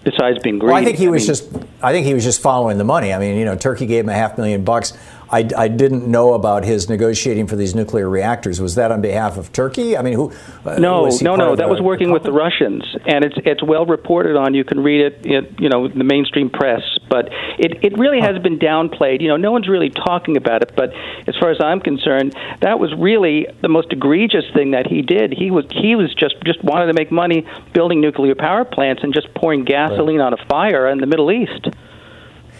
Besides 0.03 0.39
being 0.39 0.57
greedy, 0.57 0.71
well, 0.71 0.81
I 0.81 0.85
think 0.85 0.97
he 0.97 1.09
was 1.09 1.23
mean, 1.23 1.27
just. 1.27 1.53
I 1.83 1.91
think 1.91 2.05
he 2.05 2.13
was 2.13 2.23
just 2.23 2.41
following 2.41 2.77
the 2.77 2.85
money. 2.85 3.11
I 3.11 3.19
mean, 3.19 3.35
you 3.35 3.43
know, 3.43 3.57
Turkey 3.57 3.85
gave 3.85 4.05
him 4.05 4.09
a 4.09 4.13
half 4.13 4.37
million 4.37 4.63
bucks 4.63 4.93
I, 5.29 5.49
I, 5.57 5.67
didn't 5.67 6.07
know 6.07 6.33
about 6.33 6.63
his 6.63 6.89
negotiating 6.89 7.47
for 7.47 7.55
these 7.55 7.75
nuclear 7.75 8.09
reactors. 8.09 8.61
Was 8.61 8.75
that 8.75 8.91
on 8.91 9.01
behalf 9.01 9.37
of 9.37 9.51
Turkey? 9.51 9.97
I 9.97 10.01
mean, 10.01 10.13
who? 10.13 10.31
Uh, 10.65 10.77
no, 10.77 11.09
no, 11.21 11.35
no. 11.35 11.55
That 11.55 11.69
was 11.69 11.81
working 11.81 12.11
with 12.11 12.23
the 12.23 12.31
Russians, 12.31 12.83
and 13.05 13.25
it's 13.25 13.35
it's 13.45 13.63
well 13.63 13.85
reported 13.85 14.35
on. 14.35 14.53
You 14.53 14.63
can 14.63 14.79
read 14.79 15.01
it, 15.01 15.25
in, 15.25 15.55
you 15.59 15.69
know, 15.69 15.87
the 15.87 16.03
mainstream 16.03 16.49
press. 16.49 16.81
But 17.09 17.29
it 17.59 17.83
it 17.83 17.97
really 17.97 18.21
has 18.21 18.41
been 18.41 18.59
downplayed. 18.59 19.21
You 19.21 19.27
know, 19.27 19.37
no 19.37 19.51
one's 19.51 19.67
really 19.67 19.89
talking 19.89 20.37
about 20.37 20.61
it. 20.61 20.73
But 20.75 20.93
as 21.27 21.35
far 21.39 21.51
as 21.51 21.57
I'm 21.61 21.81
concerned, 21.81 22.35
that 22.61 22.79
was 22.79 22.93
really 22.97 23.47
the 23.61 23.69
most 23.69 23.91
egregious 23.91 24.45
thing 24.53 24.71
that 24.71 24.87
he 24.87 25.01
did. 25.01 25.33
He 25.33 25.51
was 25.51 25.65
he 25.71 25.95
was 25.95 26.13
just 26.13 26.35
just 26.45 26.63
wanted 26.63 26.87
to 26.87 26.93
make 26.93 27.11
money 27.11 27.45
building 27.73 28.01
nuclear 28.01 28.35
power 28.35 28.65
plants 28.65 29.03
and 29.03 29.13
just 29.13 29.33
pouring 29.33 29.65
gasoline 29.65 30.19
right. 30.19 30.27
on 30.27 30.33
a 30.33 30.45
fire 30.47 30.87
in 30.89 30.99
the 30.99 31.07
Middle 31.07 31.31
East. 31.31 31.67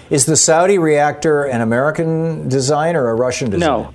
Is 0.10 0.26
the 0.26 0.36
Saudi 0.36 0.78
reactor 0.78 1.43
an 1.43 1.62
American 1.62 2.48
design 2.48 2.96
or 2.96 3.10
a 3.10 3.15
Russian 3.15 3.50
design? 3.50 3.67
No. 3.67 3.93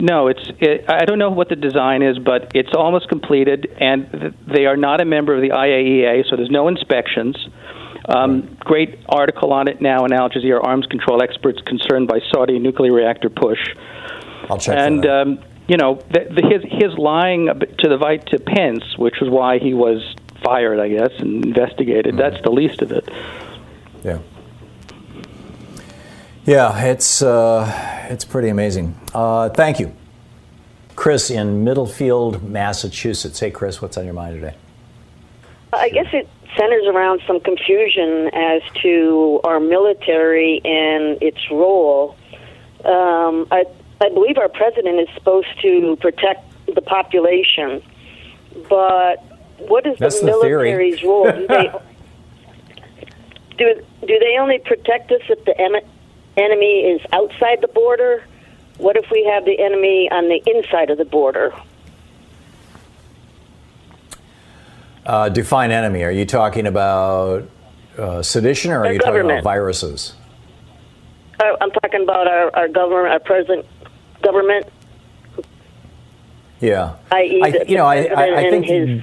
No, 0.00 0.28
it's. 0.28 0.48
It, 0.60 0.84
I 0.88 1.04
don't 1.04 1.18
know 1.18 1.30
what 1.30 1.48
the 1.48 1.56
design 1.56 2.02
is, 2.02 2.20
but 2.20 2.52
it's 2.54 2.70
almost 2.72 3.08
completed, 3.08 3.66
and 3.80 4.08
th- 4.12 4.34
they 4.46 4.66
are 4.66 4.76
not 4.76 5.00
a 5.00 5.04
member 5.04 5.34
of 5.34 5.42
the 5.42 5.48
IAEA, 5.48 6.22
so 6.30 6.36
there's 6.36 6.50
no 6.50 6.68
inspections. 6.68 7.36
Um. 8.08 8.56
Great 8.60 9.00
article 9.08 9.52
on 9.52 9.66
it 9.66 9.80
now 9.80 10.04
in 10.04 10.12
Al 10.12 10.30
Jazeera. 10.30 10.62
Arms 10.62 10.86
control 10.86 11.20
experts 11.20 11.60
concerned 11.66 12.06
by 12.06 12.20
Saudi 12.30 12.60
nuclear 12.60 12.92
reactor 12.92 13.28
push. 13.28 13.58
I'll 14.48 14.58
check 14.58 14.78
and, 14.78 15.02
that 15.02 15.10
out. 15.10 15.26
Um, 15.26 15.44
you 15.66 15.76
know, 15.76 15.96
the, 16.10 16.26
the, 16.30 16.42
his 16.48 16.62
his 16.62 16.96
lying 16.96 17.46
to 17.46 17.88
the 17.88 17.98
right 17.98 18.24
to 18.28 18.38
Pence, 18.38 18.96
which 18.96 19.16
was 19.20 19.28
why 19.28 19.58
he 19.58 19.74
was 19.74 20.14
fired, 20.44 20.78
I 20.78 20.88
guess, 20.88 21.10
and 21.18 21.44
investigated. 21.44 22.14
Mm-hmm. 22.14 22.18
That's 22.18 22.42
the 22.42 22.52
least 22.52 22.82
of 22.82 22.92
it. 22.92 23.08
Yeah. 24.04 24.18
Yeah, 26.48 26.82
it's 26.82 27.20
uh, 27.20 28.06
it's 28.08 28.24
pretty 28.24 28.48
amazing. 28.48 28.98
Uh, 29.12 29.50
thank 29.50 29.78
you, 29.78 29.94
Chris 30.96 31.28
in 31.28 31.62
Middlefield, 31.62 32.42
Massachusetts. 32.42 33.38
Hey, 33.38 33.50
Chris, 33.50 33.82
what's 33.82 33.98
on 33.98 34.06
your 34.06 34.14
mind 34.14 34.36
today? 34.36 34.56
I 35.74 35.90
guess 35.90 36.06
it 36.14 36.26
centers 36.56 36.86
around 36.86 37.20
some 37.26 37.40
confusion 37.40 38.30
as 38.32 38.62
to 38.82 39.42
our 39.44 39.60
military 39.60 40.62
and 40.64 41.22
its 41.22 41.38
role. 41.50 42.16
Um, 42.82 43.46
I, 43.50 43.66
I 44.00 44.08
believe 44.08 44.38
our 44.38 44.48
president 44.48 45.00
is 45.00 45.08
supposed 45.16 45.48
to 45.60 45.96
protect 46.00 46.50
the 46.74 46.80
population, 46.80 47.82
but 48.70 49.22
what 49.58 49.86
is 49.86 49.98
That's 49.98 50.20
the 50.20 50.26
military's 50.26 51.02
the 51.02 51.08
role? 51.08 51.30
Do 51.30 51.46
they, 51.46 51.72
do, 53.58 53.82
do 54.06 54.18
they 54.18 54.38
only 54.40 54.60
protect 54.60 55.12
us 55.12 55.20
if 55.28 55.44
the 55.44 55.60
enemy 56.38 56.80
is 56.80 57.00
outside 57.12 57.60
the 57.60 57.68
border? 57.68 58.24
What 58.78 58.96
if 58.96 59.10
we 59.10 59.24
have 59.24 59.44
the 59.44 59.58
enemy 59.58 60.08
on 60.10 60.28
the 60.28 60.42
inside 60.46 60.90
of 60.90 60.98
the 60.98 61.04
border? 61.04 61.52
Uh, 65.04 65.28
define 65.28 65.70
enemy. 65.70 66.04
Are 66.04 66.12
you 66.12 66.26
talking 66.26 66.66
about 66.66 67.48
uh, 67.98 68.22
sedition 68.22 68.70
or 68.70 68.80
are 68.80 68.86
our 68.86 68.92
you 68.92 68.98
government. 68.98 69.24
talking 69.24 69.40
about 69.40 69.44
viruses? 69.44 70.14
Uh, 71.40 71.56
I'm 71.60 71.70
talking 71.70 72.02
about 72.02 72.26
our, 72.28 72.54
our 72.54 72.68
government, 72.68 73.12
our 73.12 73.20
present 73.20 73.66
government. 74.22 74.66
Yeah. 76.60 76.96
I.e., 77.12 77.40
I, 77.42 77.64
you 77.68 77.76
know, 77.76 77.86
I, 77.86 78.04
I, 78.04 78.38
I 78.40 78.50
think 78.50 78.66
his 78.66 79.02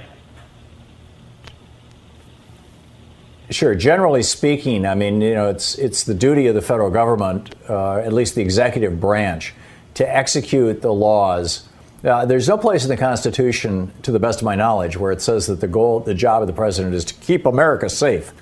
Sure. 3.48 3.76
Generally 3.76 4.24
speaking, 4.24 4.84
I 4.84 4.96
mean, 4.96 5.20
you 5.20 5.34
know, 5.34 5.48
it's 5.48 5.76
it's 5.76 6.02
the 6.02 6.14
duty 6.14 6.48
of 6.48 6.56
the 6.56 6.62
federal 6.62 6.90
government, 6.90 7.54
uh, 7.68 7.98
at 7.98 8.12
least 8.12 8.34
the 8.34 8.42
executive 8.42 9.00
branch, 9.00 9.54
to 9.94 10.16
execute 10.16 10.82
the 10.82 10.92
laws. 10.92 11.68
Uh, 12.04 12.26
there's 12.26 12.48
no 12.48 12.58
place 12.58 12.82
in 12.82 12.88
the 12.88 12.96
Constitution, 12.96 13.92
to 14.02 14.10
the 14.10 14.18
best 14.18 14.40
of 14.40 14.44
my 14.44 14.56
knowledge, 14.56 14.96
where 14.96 15.12
it 15.12 15.22
says 15.22 15.46
that 15.46 15.60
the 15.60 15.68
goal, 15.68 16.00
the 16.00 16.14
job 16.14 16.42
of 16.42 16.48
the 16.48 16.52
president 16.52 16.94
is 16.94 17.04
to 17.04 17.14
keep 17.14 17.46
America 17.46 17.88
safe. 17.88 18.32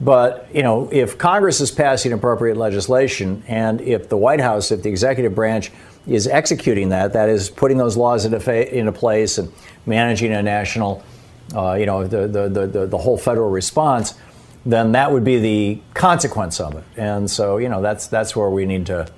But 0.00 0.48
you 0.54 0.62
know, 0.62 0.88
if 0.92 1.18
Congress 1.18 1.60
is 1.60 1.72
passing 1.72 2.12
appropriate 2.12 2.56
legislation, 2.56 3.42
and 3.48 3.80
if 3.80 4.08
the 4.08 4.16
White 4.16 4.40
House, 4.40 4.70
if 4.70 4.82
the 4.84 4.90
executive 4.90 5.34
branch 5.34 5.72
is 6.06 6.28
executing 6.28 6.90
that, 6.90 7.14
that 7.14 7.28
is 7.28 7.50
putting 7.50 7.78
those 7.78 7.96
laws 7.96 8.24
into, 8.24 8.38
fa- 8.38 8.72
into 8.72 8.92
place 8.92 9.38
and 9.38 9.52
managing 9.86 10.32
a 10.32 10.40
national, 10.40 11.02
uh, 11.52 11.72
you 11.72 11.86
know, 11.86 12.06
the, 12.06 12.28
the, 12.28 12.66
the, 12.66 12.86
the 12.86 12.98
whole 12.98 13.18
federal 13.18 13.50
response 13.50 14.14
then 14.66 14.92
that 14.92 15.12
would 15.12 15.24
be 15.24 15.38
the 15.38 15.80
consequence 15.94 16.60
of 16.60 16.74
it. 16.74 16.84
And 16.96 17.30
so, 17.30 17.56
you 17.56 17.68
know, 17.68 17.80
that's 17.80 18.08
that's 18.08 18.34
where 18.34 18.50
we 18.50 18.66
need 18.66 18.86
to 18.86 19.08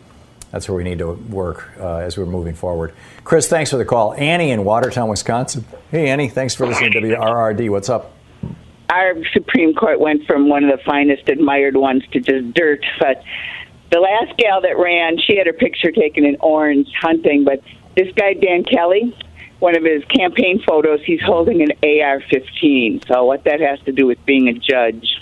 that's 0.53 0.69
where 0.69 0.77
we 0.77 0.85
need 0.85 0.99
to 0.99 1.13
work 1.13 1.73
uh, 1.81 1.97
as 1.97 2.17
we're 2.17 2.27
moving 2.27 2.55
forward. 2.55 2.95
Chris, 3.25 3.49
thanks 3.49 3.71
for 3.71 3.77
the 3.77 3.85
call. 3.85 4.15
Annie 4.15 4.51
in 4.51 4.65
Watertown, 4.65 5.09
Wisconsin. 5.09 5.65
Hey, 5.91 6.09
Annie, 6.09 6.29
thanks 6.29 6.55
for 6.55 6.67
listening 6.67 6.93
to 6.93 7.01
WRRD. 7.01 7.71
What's 7.71 7.89
up? 7.89 8.13
Our 8.91 9.15
Supreme 9.33 9.75
Court 9.75 10.01
went 10.01 10.27
from 10.27 10.49
one 10.49 10.65
of 10.65 10.71
the 10.71 10.83
finest 10.85 11.29
admired 11.29 11.77
ones 11.77 12.03
to 12.13 12.21
just 12.21 12.55
dirt. 12.55 12.85
But 12.99 13.23
the 13.91 14.01
last 14.01 14.39
gal 14.39 14.63
that 14.63 14.79
ran, 14.79 15.19
she 15.19 15.37
had 15.37 15.47
her 15.47 15.53
picture 15.53 15.91
taken 15.91 16.25
in 16.25 16.37
orange 16.41 16.89
hunting. 17.01 17.45
But 17.45 17.63
this 17.97 18.11
guy, 18.15 18.33
Dan 18.33 18.65
Kelly, 18.65 19.15
one 19.59 19.77
of 19.77 19.85
his 19.85 20.03
campaign 20.07 20.63
photos, 20.67 21.01
he's 21.05 21.21
holding 21.21 21.61
an 21.63 21.73
AR 21.83 22.23
15. 22.31 23.03
So, 23.07 23.25
what 23.25 23.45
that 23.45 23.61
has 23.61 23.81
to 23.81 23.93
do 23.93 24.07
with 24.07 24.25
being 24.25 24.49
a 24.49 24.55
judge. 24.55 25.21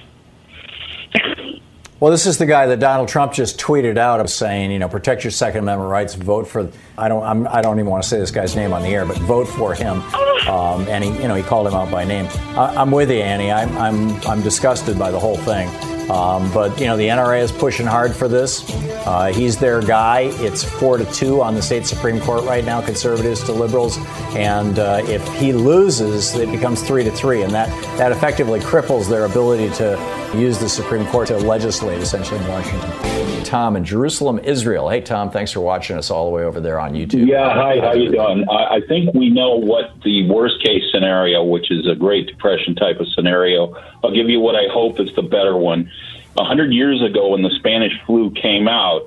Well, 1.98 2.10
this 2.10 2.26
is 2.26 2.36
the 2.36 2.44
guy 2.44 2.66
that 2.66 2.78
Donald 2.78 3.08
Trump 3.08 3.32
just 3.32 3.58
tweeted 3.58 3.96
out 3.96 4.20
of 4.20 4.28
saying, 4.28 4.70
you 4.70 4.78
know, 4.78 4.88
protect 4.88 5.24
your 5.24 5.30
Second 5.30 5.60
Amendment 5.60 5.90
rights, 5.90 6.14
vote 6.14 6.46
for. 6.46 6.70
I 6.98 7.08
don't. 7.08 7.22
I'm, 7.22 7.48
I 7.48 7.62
do 7.62 7.68
not 7.68 7.78
even 7.78 7.86
want 7.86 8.02
to 8.02 8.08
say 8.08 8.18
this 8.18 8.30
guy's 8.30 8.54
name 8.54 8.74
on 8.74 8.82
the 8.82 8.88
air, 8.88 9.06
but 9.06 9.16
vote 9.18 9.48
for 9.48 9.72
him. 9.72 10.02
Um, 10.46 10.86
and 10.88 11.02
he, 11.02 11.10
you 11.10 11.26
know, 11.26 11.34
he 11.34 11.42
called 11.42 11.66
him 11.66 11.72
out 11.74 11.90
by 11.90 12.04
name. 12.04 12.26
I, 12.54 12.82
am 12.82 12.90
with 12.90 13.10
you, 13.10 13.16
Annie. 13.16 13.50
I'm, 13.50 13.76
I'm, 13.78 14.20
I'm 14.26 14.42
disgusted 14.42 14.98
by 14.98 15.10
the 15.10 15.18
whole 15.18 15.38
thing. 15.38 15.68
Um, 16.10 16.52
but 16.52 16.78
you 16.78 16.86
know, 16.86 16.96
the 16.96 17.08
NRA 17.08 17.42
is 17.42 17.50
pushing 17.50 17.86
hard 17.86 18.14
for 18.14 18.28
this. 18.28 18.64
Uh, 19.06 19.32
he's 19.34 19.56
their 19.56 19.80
guy. 19.82 20.30
It's 20.34 20.62
four 20.62 20.98
to 20.98 21.04
two 21.12 21.42
on 21.42 21.54
the 21.54 21.62
state 21.62 21.86
supreme 21.86 22.20
court 22.20 22.44
right 22.44 22.64
now, 22.64 22.80
conservatives 22.80 23.42
to 23.44 23.52
liberals. 23.52 23.98
And 24.36 24.78
uh, 24.78 25.02
if 25.04 25.26
he 25.34 25.52
loses, 25.52 26.34
it 26.34 26.50
becomes 26.50 26.82
three 26.82 27.04
to 27.04 27.10
three, 27.10 27.42
and 27.42 27.52
that 27.52 27.68
that 27.98 28.12
effectively 28.12 28.60
cripples 28.60 29.08
their 29.08 29.24
ability 29.24 29.70
to 29.76 30.32
use 30.36 30.58
the 30.58 30.68
Supreme 30.68 31.06
Court 31.06 31.28
to 31.28 31.38
legislate 31.38 32.00
essentially 32.00 32.40
in 32.40 32.48
Washington. 32.48 33.15
Tom 33.46 33.76
in 33.76 33.84
Jerusalem, 33.84 34.38
Israel. 34.40 34.88
Hey, 34.88 35.00
Tom, 35.00 35.30
thanks 35.30 35.52
for 35.52 35.60
watching 35.60 35.96
us 35.96 36.10
all 36.10 36.24
the 36.26 36.30
way 36.32 36.42
over 36.42 36.60
there 36.60 36.80
on 36.80 36.94
YouTube. 36.94 37.28
Yeah, 37.28 37.54
hi, 37.54 37.78
how 37.80 37.94
you 37.94 38.10
doing? 38.10 38.44
I 38.50 38.80
think 38.88 39.14
we 39.14 39.30
know 39.30 39.54
what 39.54 40.02
the 40.02 40.28
worst 40.28 40.62
case 40.62 40.82
scenario, 40.92 41.44
which 41.44 41.70
is 41.70 41.86
a 41.86 41.94
Great 41.94 42.26
Depression 42.26 42.74
type 42.74 42.98
of 42.98 43.06
scenario. 43.14 43.74
I'll 44.02 44.12
give 44.12 44.28
you 44.28 44.40
what 44.40 44.56
I 44.56 44.66
hope 44.72 44.98
is 45.00 45.08
the 45.14 45.22
better 45.22 45.56
one. 45.56 45.90
A 46.38 46.44
hundred 46.44 46.72
years 46.72 47.02
ago, 47.02 47.30
when 47.30 47.42
the 47.42 47.54
Spanish 47.58 47.92
flu 48.04 48.30
came 48.32 48.68
out, 48.68 49.06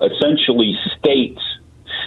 essentially 0.00 0.74
states 0.96 1.42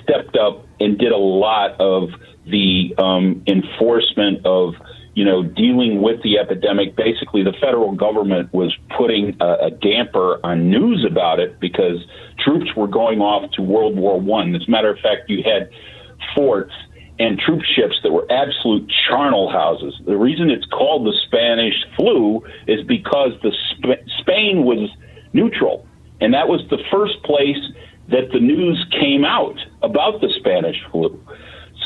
stepped 0.02 0.36
up 0.38 0.66
and 0.80 0.98
did 0.98 1.12
a 1.12 1.18
lot 1.18 1.80
of 1.80 2.10
the 2.46 2.96
um, 2.98 3.44
enforcement 3.46 4.46
of 4.46 4.76
you 5.18 5.26
know, 5.26 5.42
dealing 5.42 6.00
with 6.04 6.22
the 6.22 6.38
epidemic, 6.38 6.96
basically 6.96 7.42
the 7.42 7.54
federal 7.60 7.92
government 7.92 8.54
was 8.54 8.78
putting 8.96 9.36
a, 9.42 9.66
a 9.66 9.72
damper 9.72 10.40
on 10.44 10.70
news 10.70 11.04
about 11.10 11.40
it 11.40 11.60
because 11.60 12.06
troops 12.38 12.76
were 12.76 12.86
going 12.86 13.20
off 13.20 13.50
to 13.54 13.64
World 13.64 13.98
War 13.98 14.22
One. 14.22 14.54
As 14.54 14.68
a 14.68 14.70
matter 14.70 14.92
of 14.92 15.00
fact, 15.00 15.28
you 15.28 15.42
had 15.42 15.72
forts 16.36 16.72
and 17.18 17.40
troop 17.40 17.64
ships 17.64 17.96
that 18.04 18.12
were 18.12 18.32
absolute 18.32 18.94
charnel 19.10 19.50
houses. 19.50 20.00
The 20.06 20.16
reason 20.16 20.52
it's 20.52 20.68
called 20.68 21.08
the 21.08 21.18
Spanish 21.26 21.84
flu 21.96 22.46
is 22.68 22.86
because 22.86 23.32
the 23.42 23.52
Sp- 23.74 24.06
Spain 24.20 24.66
was 24.66 24.88
neutral, 25.34 25.88
and 26.22 26.36
that 26.36 26.48
was 26.48 26.62
the 26.70 26.78
first 26.92 27.24
place 27.24 27.58
that 28.10 28.30
the 28.32 28.40
news 28.40 28.86
came 28.92 29.26
out 29.26 29.58
about 29.82 30.22
the 30.22 30.30
Spanish 30.38 30.78
flu. 30.92 31.20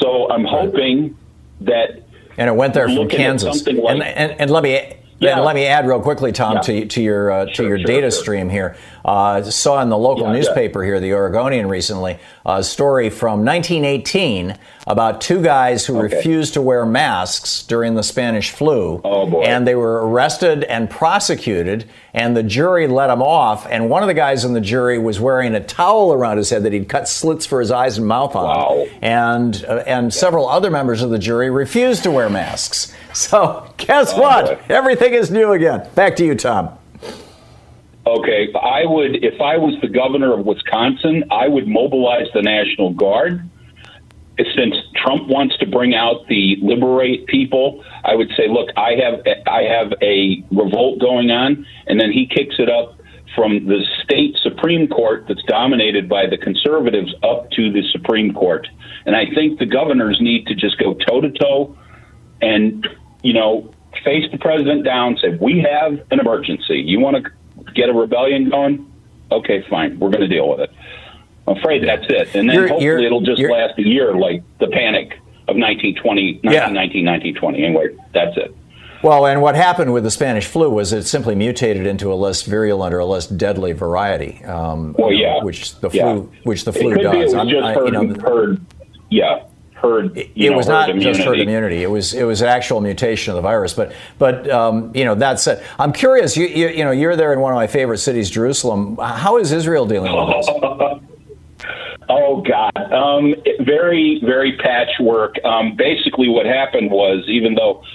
So 0.01 0.29
I'm 0.29 0.43
hoping 0.43 1.17
that 1.61 2.00
and 2.37 2.49
it 2.49 2.55
went 2.55 2.73
there 2.73 2.87
from 2.87 3.07
Kansas. 3.07 3.65
Like, 3.65 3.77
and, 3.77 4.03
and, 4.03 4.39
and, 4.39 4.51
let 4.51 4.63
me 4.63 4.97
yeah. 5.21 5.35
And 5.35 5.45
let 5.45 5.55
me 5.55 5.65
add 5.65 5.87
real 5.87 6.01
quickly, 6.01 6.31
Tom, 6.31 6.55
yeah. 6.55 6.61
to, 6.61 6.85
to 6.85 7.01
your 7.01 7.31
uh, 7.31 7.45
sure, 7.45 7.53
to 7.53 7.63
your 7.63 7.77
sure, 7.77 7.87
data 7.87 8.11
sure. 8.11 8.21
stream 8.21 8.49
here. 8.49 8.75
Uh, 9.05 9.41
saw 9.43 9.81
in 9.81 9.89
the 9.89 9.97
local 9.97 10.27
yeah, 10.27 10.33
newspaper 10.33 10.83
here, 10.83 10.99
the 10.99 11.13
Oregonian, 11.13 11.67
recently 11.67 12.19
a 12.45 12.63
story 12.63 13.09
from 13.09 13.45
1918 13.45 14.57
about 14.87 15.21
two 15.21 15.41
guys 15.41 15.85
who 15.85 15.97
okay. 15.99 16.15
refused 16.15 16.53
to 16.53 16.61
wear 16.61 16.85
masks 16.85 17.63
during 17.63 17.95
the 17.95 18.03
Spanish 18.03 18.51
flu, 18.51 18.99
oh, 19.03 19.41
and 19.41 19.67
they 19.67 19.75
were 19.75 20.07
arrested 20.07 20.63
and 20.65 20.89
prosecuted, 20.89 21.87
and 22.13 22.35
the 22.35 22.43
jury 22.43 22.87
let 22.87 23.07
them 23.07 23.21
off. 23.21 23.67
And 23.67 23.89
one 23.89 24.01
of 24.01 24.07
the 24.07 24.13
guys 24.13 24.43
in 24.43 24.53
the 24.53 24.61
jury 24.61 24.97
was 24.97 25.19
wearing 25.19 25.53
a 25.55 25.63
towel 25.63 26.13
around 26.13 26.37
his 26.37 26.49
head 26.49 26.63
that 26.63 26.73
he'd 26.73 26.89
cut 26.89 27.07
slits 27.07 27.45
for 27.45 27.59
his 27.59 27.71
eyes 27.71 27.97
and 27.97 28.07
mouth 28.07 28.35
on, 28.35 28.45
wow. 28.45 28.87
and 29.01 29.63
uh, 29.65 29.83
and 29.85 30.13
several 30.13 30.49
other 30.49 30.71
members 30.71 31.01
of 31.01 31.09
the 31.09 31.19
jury 31.19 31.49
refused 31.49 32.03
to 32.03 32.11
wear 32.11 32.29
masks. 32.29 32.93
So 33.15 33.67
guess 33.77 34.13
oh, 34.13 34.21
what? 34.21 34.45
Boy. 34.45 34.73
Everything 34.73 35.13
is 35.13 35.29
new 35.29 35.51
again. 35.51 35.87
Back 35.95 36.15
to 36.17 36.25
you, 36.25 36.33
Tom. 36.33 36.77
Okay, 38.07 38.51
I 38.53 38.85
would 38.85 39.23
if 39.23 39.39
I 39.41 39.57
was 39.57 39.75
the 39.81 39.87
governor 39.87 40.33
of 40.33 40.45
Wisconsin, 40.45 41.25
I 41.29 41.47
would 41.47 41.67
mobilize 41.67 42.27
the 42.33 42.41
National 42.41 42.91
Guard. 42.91 43.47
Since 44.55 44.75
Trump 44.95 45.27
wants 45.27 45.55
to 45.57 45.67
bring 45.67 45.93
out 45.93 46.25
the 46.27 46.55
liberate 46.61 47.27
people, 47.27 47.83
I 48.05 48.15
would 48.15 48.29
say, 48.35 48.47
look, 48.47 48.69
I 48.75 48.93
have 48.93 49.21
I 49.45 49.63
have 49.63 49.93
a 50.01 50.43
revolt 50.49 50.99
going 50.99 51.29
on, 51.29 51.65
and 51.87 51.99
then 51.99 52.11
he 52.11 52.25
kicks 52.25 52.55
it 52.57 52.69
up 52.69 52.97
from 53.35 53.67
the 53.67 53.85
state 54.03 54.35
Supreme 54.41 54.87
Court 54.87 55.25
that's 55.27 55.43
dominated 55.43 56.09
by 56.09 56.27
the 56.27 56.37
conservatives 56.37 57.13
up 57.23 57.51
to 57.51 57.71
the 57.71 57.83
Supreme 57.91 58.33
Court. 58.33 58.67
And 59.05 59.15
I 59.15 59.25
think 59.35 59.59
the 59.59 59.65
governors 59.65 60.17
need 60.21 60.47
to 60.47 60.55
just 60.55 60.79
go 60.79 60.93
toe 60.93 61.21
to 61.21 61.31
toe 61.31 61.77
and 62.41 62.87
you 63.21 63.33
know, 63.33 63.73
face 64.03 64.29
the 64.31 64.37
president 64.37 64.83
down, 64.83 65.17
say, 65.17 65.37
we 65.39 65.59
have 65.59 65.93
an 66.11 66.19
emergency. 66.19 66.77
You 66.79 66.99
want 66.99 67.23
to 67.23 67.71
get 67.73 67.89
a 67.89 67.93
rebellion 67.93 68.49
going? 68.49 68.91
Okay, 69.31 69.65
fine. 69.69 69.99
We're 69.99 70.09
going 70.09 70.21
to 70.21 70.27
deal 70.27 70.49
with 70.49 70.61
it. 70.61 70.71
I'm 71.47 71.57
afraid 71.57 71.87
that's 71.87 72.05
it. 72.07 72.35
And 72.35 72.49
then 72.49 72.55
you're, 72.55 72.67
hopefully 72.67 72.85
you're, 72.85 72.99
it'll 72.99 73.21
just 73.21 73.41
last 73.41 73.77
a 73.77 73.87
year 73.87 74.15
like 74.15 74.43
the 74.59 74.67
panic 74.67 75.13
of 75.47 75.57
1920, 75.57 76.39
1919, 76.43 77.03
yeah. 77.03 77.11
1920. 77.11 77.63
Anyway, 77.63 77.87
that's 78.13 78.37
it. 78.37 78.55
Well, 79.03 79.25
and 79.25 79.41
what 79.41 79.55
happened 79.55 79.93
with 79.93 80.03
the 80.03 80.11
Spanish 80.11 80.45
flu 80.45 80.69
was 80.69 80.93
it 80.93 81.03
simply 81.03 81.33
mutated 81.33 81.87
into 81.87 82.13
a 82.13 82.15
less 82.15 82.43
virulent 82.43 82.93
or 82.93 82.99
a 82.99 83.05
less 83.05 83.25
deadly 83.25 83.71
variety. 83.71 84.43
Um, 84.43 84.95
well, 84.97 85.11
yeah, 85.11 85.43
which 85.43 85.79
the 85.79 85.89
flu, 85.89 85.99
yeah. 86.31 86.39
which 86.43 86.65
the 86.65 86.73
flu 86.73 86.91
it 86.91 87.01
does. 87.01 87.11
Be, 87.11 87.19
it 87.19 87.23
was 87.23 87.47
just 87.49 87.77
I, 87.77 87.85
you 87.85 87.91
know, 87.91 88.13
heard, 88.21 88.61
yeah, 89.09 89.43
herd. 89.81 90.17
it 90.17 90.49
know, 90.49 90.57
was 90.57 90.67
herd 90.67 90.73
not 90.73 90.89
immunity. 90.89 91.17
just 91.17 91.27
herd 91.27 91.39
immunity. 91.39 91.83
It 91.83 91.89
was 91.89 92.13
it 92.13 92.23
was 92.23 92.41
an 92.41 92.47
actual 92.47 92.81
mutation 92.81 93.31
of 93.31 93.35
the 93.35 93.41
virus. 93.41 93.73
But 93.73 93.93
but 94.17 94.49
um, 94.49 94.95
you 94.95 95.05
know 95.05 95.15
that 95.15 95.39
said, 95.39 95.65
I'm 95.79 95.93
curious. 95.93 96.37
You, 96.37 96.47
you, 96.47 96.69
you 96.69 96.83
know 96.83 96.91
you're 96.91 97.15
there 97.15 97.33
in 97.33 97.39
one 97.39 97.51
of 97.51 97.57
my 97.57 97.67
favorite 97.67 97.97
cities, 97.97 98.29
Jerusalem. 98.29 98.97
How 98.97 99.37
is 99.37 99.51
Israel 99.51 99.85
dealing 99.85 100.13
with 100.13 100.45
this? 100.45 101.07
Oh 102.13 102.41
God, 102.41 102.91
um, 102.91 103.35
very 103.61 104.19
very 104.21 104.57
patchwork. 104.57 105.35
Um, 105.45 105.77
basically, 105.77 106.27
what 106.27 106.45
happened 106.45 106.91
was, 106.91 107.23
even 107.29 107.55
though 107.55 107.85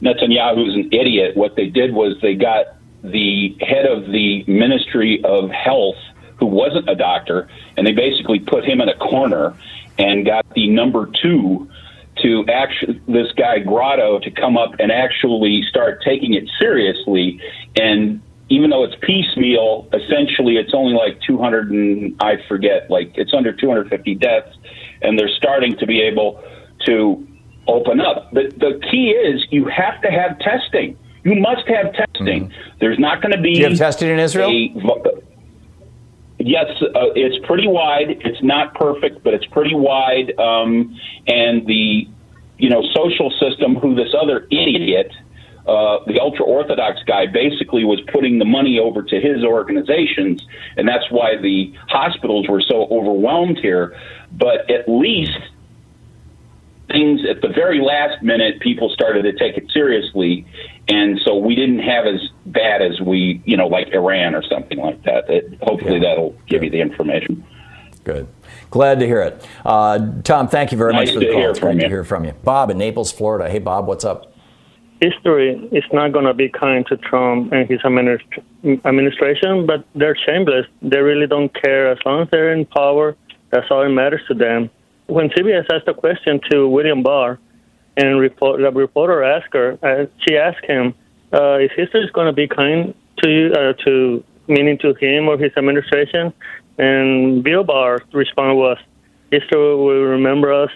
Netanyahu's 0.00 0.76
an 0.76 0.92
idiot, 0.92 1.36
what 1.36 1.56
they 1.56 1.66
did 1.66 1.92
was 1.92 2.16
they 2.22 2.34
got 2.34 2.66
the 3.02 3.56
head 3.60 3.86
of 3.86 4.12
the 4.12 4.44
Ministry 4.46 5.20
of 5.24 5.50
Health, 5.50 5.96
who 6.36 6.46
wasn't 6.46 6.88
a 6.88 6.94
doctor, 6.94 7.48
and 7.76 7.84
they 7.84 7.92
basically 7.92 8.38
put 8.38 8.64
him 8.64 8.80
in 8.80 8.88
a 8.88 8.96
corner 8.96 9.56
and 9.98 10.24
got 10.24 10.46
the 10.54 10.68
number 10.68 11.10
two 11.22 11.68
to 12.22 12.44
actually 12.48 13.00
this 13.08 13.32
guy 13.36 13.58
Grotto 13.58 14.20
to 14.20 14.30
come 14.30 14.56
up 14.56 14.74
and 14.78 14.92
actually 14.92 15.62
start 15.68 16.02
taking 16.04 16.34
it 16.34 16.48
seriously. 16.60 17.40
And 17.76 18.22
even 18.48 18.70
though 18.70 18.84
it's 18.84 18.94
piecemeal, 19.00 19.88
essentially 19.92 20.56
it's 20.56 20.72
only 20.74 20.94
like 20.94 21.20
200 21.26 21.70
and 21.70 22.16
I 22.20 22.36
forget, 22.46 22.90
like 22.90 23.12
it's 23.16 23.32
under 23.34 23.52
250 23.52 24.14
deaths, 24.16 24.56
and 25.02 25.18
they're 25.18 25.28
starting 25.28 25.76
to 25.78 25.86
be 25.86 26.00
able 26.00 26.42
to 26.86 27.26
open 27.66 28.00
up. 28.00 28.32
But 28.32 28.58
the 28.58 28.80
key 28.90 29.10
is 29.10 29.44
you 29.50 29.66
have 29.66 30.00
to 30.02 30.10
have 30.10 30.38
testing. 30.38 30.98
You 31.24 31.36
must 31.36 31.66
have 31.68 31.94
testing. 31.94 32.48
Mm-hmm. 32.48 32.78
There's 32.80 32.98
not 32.98 33.22
going 33.22 33.32
to 33.32 33.40
be. 33.40 33.54
Do 33.54 33.60
you 33.60 33.68
have 33.68 33.78
testing 33.78 34.10
in 34.10 34.18
Israel? 34.18 34.50
A, 34.50 35.33
yes, 36.44 36.66
uh, 36.82 37.10
it's 37.16 37.44
pretty 37.46 37.66
wide. 37.66 38.20
It's 38.20 38.42
not 38.42 38.74
perfect, 38.74 39.24
but 39.24 39.34
it's 39.34 39.46
pretty 39.46 39.74
wide. 39.74 40.38
Um, 40.38 40.98
and 41.26 41.66
the 41.66 42.06
you 42.58 42.70
know 42.70 42.82
social 42.94 43.30
system, 43.40 43.74
who 43.76 43.94
this 43.94 44.14
other 44.20 44.46
idiot, 44.50 45.10
uh, 45.66 46.04
the 46.06 46.20
ultra 46.20 46.44
orthodox 46.44 47.00
guy, 47.06 47.26
basically 47.26 47.84
was 47.84 48.00
putting 48.12 48.38
the 48.38 48.44
money 48.44 48.78
over 48.78 49.02
to 49.02 49.20
his 49.20 49.42
organizations, 49.42 50.44
and 50.76 50.86
that's 50.86 51.10
why 51.10 51.36
the 51.36 51.72
hospitals 51.88 52.46
were 52.48 52.60
so 52.60 52.86
overwhelmed 52.90 53.58
here. 53.58 53.96
But 54.30 54.70
at 54.70 54.88
least 54.88 55.38
things 56.88 57.22
at 57.28 57.40
the 57.40 57.48
very 57.48 57.80
last 57.80 58.22
minute, 58.22 58.60
people 58.60 58.90
started 58.90 59.22
to 59.22 59.32
take 59.32 59.56
it 59.56 59.70
seriously, 59.72 60.46
and 60.88 61.20
so 61.24 61.36
we 61.36 61.54
didn't 61.54 61.80
have 61.80 62.06
as 62.06 62.20
bad 62.46 62.82
as 62.82 63.00
we, 63.00 63.42
you 63.44 63.56
know, 63.56 63.66
like 63.66 63.88
Iran 63.88 64.34
or 64.34 64.42
something 64.42 64.78
like 64.78 65.02
that. 65.04 65.28
It, 65.28 65.58
hopefully, 65.62 65.94
yeah. 65.94 66.10
that'll 66.10 66.30
give 66.46 66.60
Good. 66.60 66.64
you 66.64 66.70
the 66.70 66.80
information. 66.80 67.44
Good. 68.04 68.28
Glad 68.70 69.00
to 69.00 69.06
hear 69.06 69.22
it. 69.22 69.48
Uh, 69.64 70.12
Tom, 70.22 70.48
thank 70.48 70.72
you 70.72 70.78
very 70.78 70.92
nice 70.92 71.08
much 71.08 71.14
for 71.14 71.20
the 71.20 71.32
call. 71.32 71.50
It's 71.50 71.58
great 71.58 71.76
you. 71.76 71.80
to 71.82 71.88
hear 71.88 72.04
from 72.04 72.24
you. 72.24 72.32
Bob 72.44 72.70
in 72.70 72.76
Naples, 72.76 73.12
Florida. 73.12 73.50
Hey, 73.50 73.60
Bob, 73.60 73.86
what's 73.86 74.04
up? 74.04 74.34
history 75.00 75.68
is 75.72 75.84
not 75.92 76.12
going 76.12 76.24
to 76.24 76.34
be 76.34 76.48
kind 76.48 76.86
to 76.86 76.96
Trump 76.96 77.52
and 77.52 77.68
his 77.68 77.80
administ- 77.82 78.84
administration, 78.84 79.66
but 79.66 79.84
they're 79.94 80.16
shameless. 80.26 80.66
They 80.82 80.98
really 80.98 81.26
don't 81.26 81.52
care. 81.62 81.90
As 81.92 81.98
long 82.04 82.22
as 82.22 82.28
they're 82.30 82.52
in 82.52 82.64
power, 82.66 83.16
that's 83.50 83.66
all 83.70 83.82
that 83.82 83.90
matters 83.90 84.22
to 84.28 84.34
them. 84.34 84.70
When 85.06 85.28
CBS 85.30 85.66
asked 85.72 85.88
a 85.88 85.94
question 85.94 86.40
to 86.50 86.68
William 86.68 87.02
Barr, 87.02 87.38
and 87.96 88.18
report, 88.18 88.60
the 88.60 88.70
reporter 88.70 89.22
asked 89.22 89.52
her, 89.52 89.78
uh, 89.82 90.06
she 90.26 90.36
asked 90.36 90.64
him, 90.64 90.94
uh, 91.32 91.58
"Is 91.58 91.70
history 91.76 92.08
going 92.12 92.26
to 92.26 92.32
be 92.32 92.48
kind 92.48 92.94
to 93.22 93.28
you, 93.30 93.52
uh, 93.52 93.72
to 93.84 94.22
meaning 94.48 94.78
to 94.78 94.94
him 94.94 95.28
or 95.28 95.36
his 95.38 95.52
administration?" 95.56 96.32
And 96.78 97.42
Bill 97.44 97.62
Barr's 97.64 98.02
response 98.12 98.56
was, 98.56 98.78
"History 99.30 99.58
will 99.76 100.04
remember 100.04 100.52
us 100.52 100.70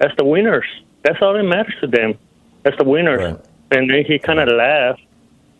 as 0.00 0.10
the 0.18 0.24
winners. 0.24 0.66
That's 1.02 1.20
all 1.22 1.34
that 1.34 1.44
matters 1.44 1.74
to 1.80 1.86
them, 1.86 2.14
as 2.64 2.74
the 2.76 2.84
winners." 2.84 3.20
Right. 3.20 3.36
And 3.70 3.90
then 3.90 4.04
he 4.04 4.18
kind 4.18 4.40
of 4.40 4.48
laughed. 4.48 5.00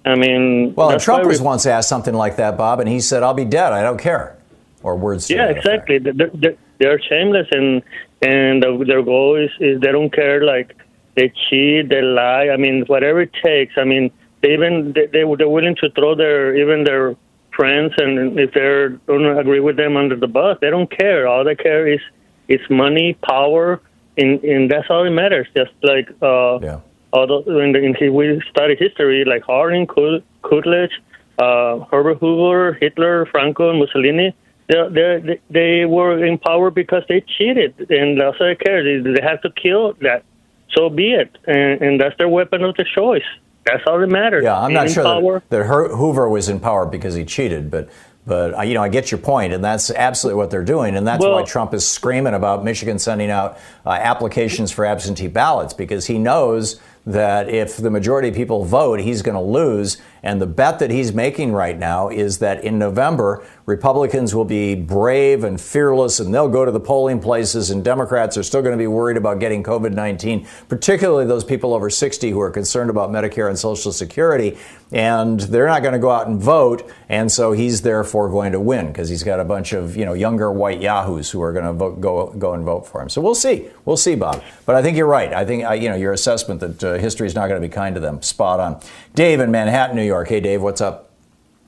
I 0.04 0.16
mean, 0.16 0.74
Well, 0.76 0.90
and 0.90 1.00
Trump 1.00 1.24
was 1.24 1.40
we- 1.40 1.46
once 1.46 1.64
asked 1.66 1.88
something 1.88 2.14
like 2.14 2.36
that, 2.36 2.58
Bob, 2.58 2.80
and 2.80 2.88
he 2.88 3.00
said, 3.00 3.22
"I'll 3.22 3.34
be 3.34 3.44
dead. 3.46 3.72
I 3.72 3.82
don't 3.82 3.98
care," 3.98 4.36
or 4.82 4.96
words. 4.96 5.30
Yeah, 5.30 5.46
exactly. 5.48 5.98
They're, 5.98 6.30
they're, 6.34 6.54
they're 6.78 7.00
shameless, 7.00 7.46
and 7.52 7.82
and 8.20 8.62
their 8.62 9.02
goal 9.02 9.36
is, 9.36 9.50
is 9.60 9.80
they 9.80 9.92
don't 9.92 10.12
care. 10.12 10.44
Like 10.44 10.76
they 11.16 11.32
cheat, 11.48 11.88
they 11.88 12.02
lie. 12.02 12.48
I 12.48 12.56
mean, 12.56 12.84
whatever 12.86 13.22
it 13.22 13.32
takes. 13.42 13.74
I 13.76 13.84
mean, 13.84 14.10
they 14.42 14.52
even 14.52 14.92
they, 14.94 15.06
they 15.06 15.24
they're 15.38 15.48
willing 15.48 15.76
to 15.76 15.90
throw 15.90 16.14
their 16.14 16.56
even 16.56 16.84
their 16.84 17.16
friends, 17.56 17.92
and 17.98 18.38
if 18.38 18.52
they 18.52 18.96
don't 19.06 19.38
agree 19.38 19.60
with 19.60 19.76
them 19.76 19.96
under 19.96 20.16
the 20.16 20.26
bus, 20.26 20.58
they 20.60 20.70
don't 20.70 20.90
care. 20.90 21.26
All 21.28 21.44
they 21.44 21.54
care 21.54 21.86
is 21.86 22.00
is 22.48 22.60
money, 22.68 23.14
power, 23.22 23.80
and 24.16 24.42
and 24.44 24.70
that's 24.70 24.88
all 24.90 25.04
that 25.04 25.10
matters. 25.10 25.46
Just 25.56 25.72
like 25.82 26.08
uh, 26.22 26.58
yeah. 26.60 26.80
although 27.12 27.40
in, 27.60 27.72
the, 27.72 27.80
in 27.82 28.14
we 28.14 28.42
study 28.50 28.76
history, 28.78 29.24
like 29.24 29.42
Harding, 29.42 29.86
Coolidge, 29.86 30.92
uh, 31.38 31.78
Herbert 31.90 32.18
Hoover, 32.18 32.76
Hitler, 32.80 33.26
Franco, 33.26 33.70
and 33.70 33.78
Mussolini, 33.78 34.34
they, 34.68 34.88
they 34.90 35.40
they 35.50 35.84
were 35.84 36.24
in 36.24 36.38
power 36.38 36.70
because 36.70 37.02
they 37.08 37.22
cheated, 37.22 37.74
and 37.90 38.20
that's 38.20 38.36
all 38.40 38.46
they 38.46 38.56
care. 38.56 38.82
They, 38.82 39.12
they 39.12 39.22
have 39.22 39.40
to 39.42 39.50
kill 39.50 39.94
that. 40.00 40.24
So 40.72 40.90
be 40.90 41.12
it, 41.12 41.36
and, 41.46 41.80
and 41.82 42.00
that's 42.00 42.16
their 42.18 42.28
weapon 42.28 42.62
of 42.62 42.74
the 42.76 42.84
choice. 42.84 43.24
That's 43.64 43.82
all 43.86 43.98
that 43.98 44.08
matters. 44.08 44.44
Yeah, 44.44 44.60
I'm 44.60 44.72
not 44.72 44.90
sure 44.90 45.04
power. 45.04 45.42
that, 45.48 45.58
that 45.58 45.66
Hoover 45.66 46.28
was 46.28 46.48
in 46.48 46.60
power 46.60 46.84
because 46.84 47.14
he 47.14 47.24
cheated, 47.24 47.70
but 47.70 47.88
but 48.26 48.58
uh, 48.58 48.62
you 48.62 48.74
know 48.74 48.82
I 48.82 48.88
get 48.88 49.10
your 49.10 49.18
point, 49.18 49.52
and 49.52 49.62
that's 49.62 49.90
absolutely 49.90 50.38
what 50.38 50.50
they're 50.50 50.64
doing, 50.64 50.96
and 50.96 51.06
that's 51.06 51.22
why 51.22 51.42
Trump 51.44 51.74
is 51.74 51.86
screaming 51.86 52.34
about 52.34 52.64
Michigan 52.64 52.98
sending 52.98 53.30
out 53.30 53.58
uh, 53.84 53.90
applications 53.90 54.70
for 54.70 54.84
absentee 54.84 55.28
ballots 55.28 55.74
because 55.74 56.06
he 56.06 56.18
knows 56.18 56.80
that 57.06 57.48
if 57.48 57.76
the 57.76 57.90
majority 57.90 58.28
of 58.28 58.34
people 58.34 58.64
vote, 58.64 59.00
he's 59.00 59.22
going 59.22 59.34
to 59.34 59.40
lose. 59.40 59.98
And 60.24 60.40
the 60.40 60.46
bet 60.46 60.78
that 60.78 60.90
he's 60.90 61.12
making 61.12 61.52
right 61.52 61.78
now 61.78 62.08
is 62.08 62.38
that 62.38 62.64
in 62.64 62.78
November, 62.78 63.46
Republicans 63.66 64.34
will 64.34 64.46
be 64.46 64.74
brave 64.74 65.44
and 65.44 65.60
fearless 65.60 66.18
and 66.18 66.34
they'll 66.34 66.48
go 66.48 66.64
to 66.64 66.70
the 66.70 66.80
polling 66.80 67.20
places, 67.20 67.70
and 67.70 67.84
Democrats 67.84 68.36
are 68.38 68.42
still 68.42 68.62
going 68.62 68.72
to 68.72 68.78
be 68.78 68.86
worried 68.86 69.18
about 69.18 69.38
getting 69.38 69.62
COVID 69.62 69.92
19, 69.92 70.46
particularly 70.68 71.26
those 71.26 71.44
people 71.44 71.74
over 71.74 71.90
60 71.90 72.30
who 72.30 72.40
are 72.40 72.50
concerned 72.50 72.88
about 72.88 73.10
Medicare 73.10 73.48
and 73.48 73.58
Social 73.58 73.92
Security. 73.92 74.56
And 74.92 75.40
they're 75.40 75.66
not 75.66 75.82
going 75.82 75.92
to 75.92 75.98
go 75.98 76.10
out 76.10 76.26
and 76.28 76.40
vote. 76.40 76.90
And 77.08 77.30
so 77.30 77.52
he's 77.52 77.82
therefore 77.82 78.28
going 78.28 78.52
to 78.52 78.60
win 78.60 78.88
because 78.88 79.08
he's 79.08 79.24
got 79.24 79.40
a 79.40 79.44
bunch 79.44 79.72
of 79.72 79.96
you 79.96 80.04
know 80.04 80.14
younger 80.14 80.50
white 80.50 80.80
yahoos 80.80 81.30
who 81.30 81.42
are 81.42 81.52
going 81.52 81.64
to 81.64 81.72
vote, 81.72 82.00
go 82.00 82.32
go 82.32 82.54
and 82.54 82.64
vote 82.64 82.86
for 82.86 83.02
him. 83.02 83.08
So 83.08 83.20
we'll 83.20 83.34
see, 83.34 83.68
we'll 83.84 83.96
see, 83.96 84.14
Bob. 84.14 84.42
But 84.64 84.76
I 84.76 84.82
think 84.82 84.96
you're 84.96 85.06
right. 85.06 85.32
I 85.32 85.44
think 85.44 85.62
you 85.82 85.88
know 85.88 85.96
your 85.96 86.12
assessment 86.12 86.60
that 86.60 86.84
uh, 86.84 86.94
history 86.94 87.26
is 87.26 87.34
not 87.34 87.48
going 87.48 87.60
to 87.60 87.66
be 87.66 87.72
kind 87.72 87.94
to 87.94 88.00
them. 88.00 88.22
Spot 88.22 88.60
on. 88.60 88.80
Dave 89.14 89.38
in 89.38 89.52
Manhattan, 89.52 89.94
New 89.94 90.02
York. 90.02 90.28
Hey, 90.28 90.40
Dave, 90.40 90.60
what's 90.60 90.80
up? 90.80 91.10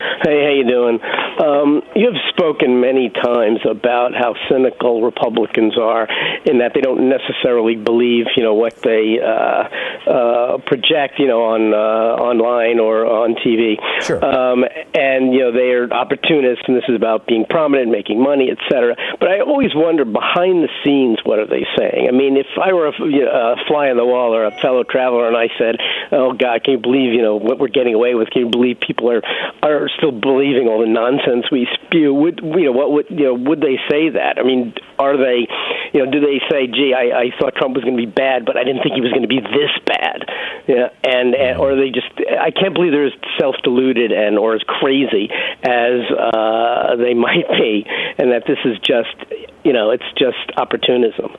Hey, 0.00 0.42
how 0.44 0.50
you 0.50 0.66
doing? 0.68 0.98
Um, 1.38 1.82
you 1.94 2.06
have 2.06 2.20
spoken 2.30 2.80
many 2.80 3.10
times 3.10 3.60
about 3.68 4.14
how 4.14 4.34
cynical 4.48 5.02
Republicans 5.02 5.76
are, 5.78 6.08
in 6.44 6.58
that 6.58 6.72
they 6.74 6.80
don't 6.80 7.08
necessarily 7.08 7.76
believe, 7.76 8.26
you 8.36 8.42
know, 8.42 8.54
what 8.54 8.76
they 8.82 9.18
uh, 9.20 9.68
uh, 10.10 10.58
project, 10.64 11.18
you 11.18 11.26
know, 11.26 11.42
on 11.44 11.74
uh, 11.74 11.76
online 11.76 12.80
or 12.80 13.04
on 13.04 13.34
TV. 13.34 13.76
Sure. 14.00 14.24
Um, 14.24 14.64
and 14.94 15.34
you 15.34 15.40
know, 15.40 15.52
they 15.52 15.72
are 15.72 15.92
opportunists, 15.92 16.64
and 16.66 16.76
this 16.76 16.84
is 16.88 16.96
about 16.96 17.26
being 17.26 17.44
prominent, 17.48 17.90
making 17.90 18.22
money, 18.22 18.48
et 18.50 18.58
cetera. 18.70 18.96
But 19.20 19.28
I 19.28 19.40
always 19.40 19.74
wonder, 19.74 20.04
behind 20.04 20.64
the 20.64 20.72
scenes, 20.84 21.18
what 21.24 21.38
are 21.38 21.46
they 21.46 21.66
saying? 21.76 22.08
I 22.08 22.12
mean, 22.12 22.36
if 22.36 22.46
I 22.62 22.72
were 22.72 22.88
a, 22.88 22.92
you 23.00 23.24
know, 23.24 23.56
a 23.60 23.66
fly 23.68 23.90
on 23.90 23.96
the 23.96 24.06
wall 24.06 24.34
or 24.34 24.46
a 24.46 24.52
fellow 24.62 24.84
traveler, 24.84 25.28
and 25.28 25.36
I 25.36 25.48
said, 25.58 25.76
"Oh 26.12 26.32
God, 26.32 26.64
can 26.64 26.74
you 26.74 26.80
believe, 26.80 27.12
you 27.12 27.22
know, 27.22 27.36
what 27.36 27.58
we're 27.58 27.68
getting 27.68 27.94
away 27.94 28.14
with? 28.14 28.30
Can 28.30 28.46
you 28.46 28.50
believe 28.50 28.80
people 28.80 29.10
are 29.10 29.22
are 29.62 29.90
still 29.98 30.12
believing 30.12 30.68
all 30.68 30.80
the 30.80 30.88
nonsense 30.88 31.25
we 31.50 31.66
spew?" 31.74 32.14
Would 32.14 32.40
you 32.42 32.66
know 32.66 32.72
what 32.72 32.92
would 32.92 33.06
you 33.10 33.26
know? 33.26 33.34
Would 33.34 33.60
they 33.60 33.78
say 33.90 34.10
that? 34.10 34.38
I 34.38 34.42
mean, 34.42 34.74
are 34.98 35.16
they, 35.16 35.46
you 35.92 36.04
know, 36.04 36.10
do 36.10 36.20
they 36.20 36.40
say, 36.50 36.66
"Gee, 36.66 36.94
I, 36.94 37.30
I 37.30 37.30
thought 37.38 37.54
Trump 37.56 37.74
was 37.74 37.84
going 37.84 37.96
to 37.96 38.02
be 38.06 38.10
bad, 38.10 38.44
but 38.44 38.56
I 38.56 38.64
didn't 38.64 38.82
think 38.82 38.94
he 38.94 39.00
was 39.00 39.10
going 39.10 39.22
to 39.22 39.28
be 39.28 39.40
this 39.40 39.74
bad," 39.84 40.24
yeah, 40.66 40.88
and, 41.04 41.34
and 41.34 41.58
or 41.58 41.72
are 41.72 41.76
they 41.76 41.90
just? 41.90 42.08
I 42.18 42.50
can't 42.50 42.74
believe 42.74 42.92
they're 42.92 43.06
as 43.06 43.18
self-deluded 43.38 44.12
and 44.12 44.38
or 44.38 44.54
as 44.54 44.62
crazy 44.66 45.28
as 45.62 46.06
uh, 46.10 46.96
they 46.96 47.14
might 47.14 47.48
be, 47.48 47.84
and 48.18 48.32
that 48.32 48.44
this 48.46 48.58
is 48.64 48.78
just, 48.78 49.16
you 49.64 49.72
know, 49.72 49.90
it's 49.90 50.10
just 50.16 50.50
opportunism. 50.56 51.36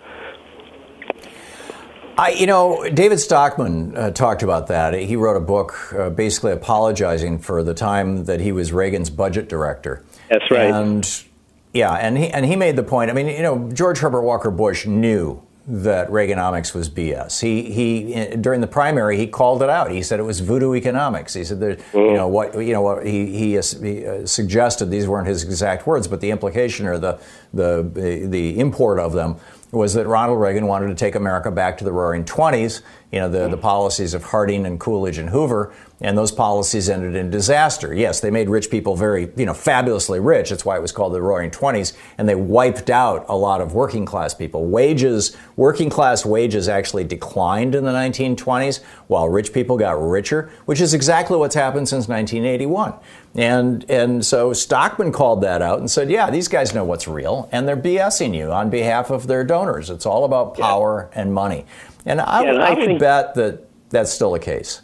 I, 2.17 2.31
you 2.31 2.47
know, 2.47 2.89
David 2.89 3.19
Stockman 3.19 3.95
uh, 3.95 4.11
talked 4.11 4.41
about 4.41 4.67
that. 4.67 4.93
He 4.95 5.15
wrote 5.15 5.37
a 5.37 5.41
book 5.41 5.93
uh, 5.93 6.09
basically 6.09 6.51
apologizing 6.51 7.39
for 7.39 7.61
the 7.61 7.75
time 7.75 8.25
that 8.25 8.39
he 8.39 8.51
was 8.51 8.73
Reagan's 8.73 9.09
budget 9.09 9.47
director. 9.47 10.03
That's 10.29 10.49
right. 10.49 10.71
And 10.71 11.23
yeah, 11.73 11.93
and 11.93 12.17
he 12.17 12.29
and 12.29 12.45
he 12.45 12.55
made 12.55 12.75
the 12.75 12.83
point. 12.83 13.11
I 13.11 13.13
mean, 13.13 13.27
you 13.27 13.43
know, 13.43 13.71
George 13.71 13.99
Herbert 13.99 14.23
Walker 14.23 14.49
Bush 14.49 14.87
knew 14.87 15.43
that 15.67 16.09
Reaganomics 16.09 16.73
was 16.73 16.89
BS. 16.89 17.41
He 17.41 17.71
he 17.71 18.35
during 18.37 18.61
the 18.61 18.67
primary 18.67 19.17
he 19.17 19.27
called 19.27 19.61
it 19.61 19.69
out. 19.69 19.91
He 19.91 20.01
said 20.01 20.19
it 20.19 20.23
was 20.23 20.39
voodoo 20.39 20.73
economics. 20.73 21.33
He 21.33 21.43
said 21.43 21.59
that 21.59 21.79
you 21.93 22.13
know 22.13 22.27
what 22.27 22.55
you 22.55 22.73
know 22.73 22.81
what 22.81 23.05
he 23.05 23.37
he, 23.37 23.57
uh, 23.57 23.63
he 23.83 24.07
uh, 24.07 24.25
suggested 24.25 24.85
these 24.89 25.07
weren't 25.07 25.27
his 25.27 25.43
exact 25.43 25.85
words, 25.85 26.07
but 26.07 26.21
the 26.21 26.31
implication 26.31 26.87
or 26.87 26.97
the 26.97 27.19
the, 27.53 28.27
the 28.27 28.59
import 28.59 28.97
of 28.97 29.11
them 29.11 29.35
was 29.71 29.93
that 29.95 30.07
Ronald 30.07 30.39
Reagan 30.39 30.67
wanted 30.67 30.87
to 30.87 30.95
take 30.95 31.15
America 31.15 31.51
back 31.51 31.77
to 31.79 31.83
the 31.83 31.91
roaring 31.91 32.23
20s, 32.23 32.81
you 33.11 33.19
know, 33.19 33.29
the, 33.29 33.47
the 33.47 33.57
policies 33.57 34.13
of 34.13 34.21
Harding 34.21 34.65
and 34.65 34.79
Coolidge 34.79 35.17
and 35.17 35.29
Hoover, 35.29 35.73
and 36.01 36.17
those 36.17 36.31
policies 36.31 36.89
ended 36.89 37.15
in 37.15 37.29
disaster. 37.29 37.93
Yes, 37.93 38.19
they 38.19 38.29
made 38.29 38.49
rich 38.49 38.69
people 38.69 38.97
very, 38.97 39.31
you 39.37 39.45
know, 39.45 39.53
fabulously 39.53 40.19
rich. 40.19 40.49
That's 40.49 40.65
why 40.65 40.75
it 40.75 40.81
was 40.81 40.91
called 40.91 41.13
the 41.13 41.21
roaring 41.21 41.49
20s, 41.49 41.95
and 42.17 42.27
they 42.27 42.35
wiped 42.35 42.89
out 42.89 43.25
a 43.29 43.35
lot 43.35 43.61
of 43.61 43.73
working 43.73 44.05
class 44.05 44.33
people. 44.33 44.65
Wages, 44.65 45.37
working 45.55 45.89
class 45.89 46.25
wages 46.25 46.67
actually 46.67 47.05
declined 47.05 47.75
in 47.75 47.85
the 47.85 47.91
1920s, 47.91 48.83
while 49.07 49.29
rich 49.29 49.53
people 49.53 49.77
got 49.77 49.93
richer, 49.93 50.51
which 50.65 50.81
is 50.81 50.93
exactly 50.93 51.37
what's 51.37 51.55
happened 51.55 51.87
since 51.87 52.09
1981. 52.09 52.93
And 53.35 53.89
and 53.89 54.25
so 54.25 54.51
Stockman 54.51 55.11
called 55.11 55.41
that 55.43 55.61
out 55.61 55.79
and 55.79 55.89
said, 55.89 56.09
"Yeah, 56.09 56.29
these 56.29 56.47
guys 56.47 56.73
know 56.73 56.83
what's 56.83 57.07
real, 57.07 57.47
and 57.51 57.67
they're 57.67 57.77
BSing 57.77 58.35
you 58.35 58.51
on 58.51 58.69
behalf 58.69 59.11
of 59.11 59.27
their 59.27 59.43
donors. 59.43 59.89
It's 59.89 60.05
all 60.05 60.25
about 60.25 60.57
power 60.57 61.09
and 61.13 61.33
money." 61.33 61.65
And 62.07 62.19
I, 62.21 62.41
Yeah, 62.41 62.45
would- 62.47 62.55
and 62.55 62.63
I 62.63 62.67
I 62.67 62.73
would 62.73 62.85
think- 62.85 62.99
bet 62.99 63.35
that 63.35 63.59
that's 63.91 64.11
still 64.11 64.31
the 64.31 64.39
case. 64.39 64.81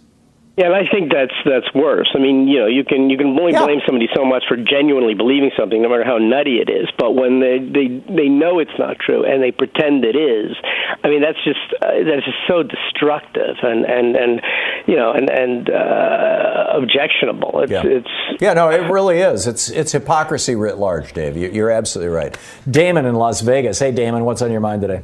Yeah, 0.56 0.66
and 0.68 0.76
I 0.76 0.86
think 0.86 1.12
that's 1.12 1.34
that's 1.46 1.74
worse. 1.74 2.12
I 2.14 2.20
mean, 2.20 2.48
you 2.48 2.60
know, 2.60 2.68
you 2.68 2.84
can 2.84 3.10
you 3.10 3.18
can 3.18 3.30
only 3.40 3.54
blame 3.54 3.82
somebody 3.88 4.08
so 4.16 4.24
much 4.24 4.44
for 4.48 4.56
genuinely 4.56 5.16
believing 5.16 5.50
something, 5.58 5.82
no 5.82 5.90
matter 5.90 6.04
how 6.04 6.20
nutty 6.20 6.58
it 6.62 6.70
is. 6.70 6.88
But 6.96 7.16
when 7.16 7.40
they 7.40 7.58
they 7.58 7.88
they 8.14 8.30
know 8.30 8.60
it's 8.60 8.78
not 8.78 9.00
true 9.00 9.26
and 9.26 9.42
they 9.42 9.50
pretend 9.50 10.06
it 10.06 10.16
is, 10.16 10.56
I 11.04 11.08
mean, 11.08 11.22
that's 11.24 11.44
just 11.44 11.58
uh, 11.82 11.88
that's 12.06 12.24
just 12.24 12.38
so 12.48 12.62
destructive 12.62 13.56
and 13.64 13.84
and 13.86 14.16
and 14.16 14.42
you 14.86 14.96
know 14.96 15.12
and 15.12 15.28
and 15.28 15.72
uh, 15.72 16.66
objectionable. 16.74 17.62
It's 17.62 17.72
Yeah. 17.72 17.82
it's 17.88 18.10
Yeah, 18.40 18.54
no, 18.54 18.70
it 18.70 18.92
really 18.92 19.22
is. 19.22 19.48
It's 19.48 19.72
it's 19.72 19.92
hypocrisy 19.92 20.54
writ 20.54 20.78
large, 20.78 21.14
Dave. 21.14 21.36
You're 21.36 21.72
absolutely 21.72 22.14
right. 22.14 22.38
Damon 22.70 23.08
in 23.08 23.16
Las 23.16 23.42
Vegas. 23.42 23.80
Hey, 23.80 23.92
Damon, 23.92 24.24
what's 24.24 24.44
on 24.44 24.52
your 24.52 24.62
mind 24.62 24.84
today? 24.84 25.02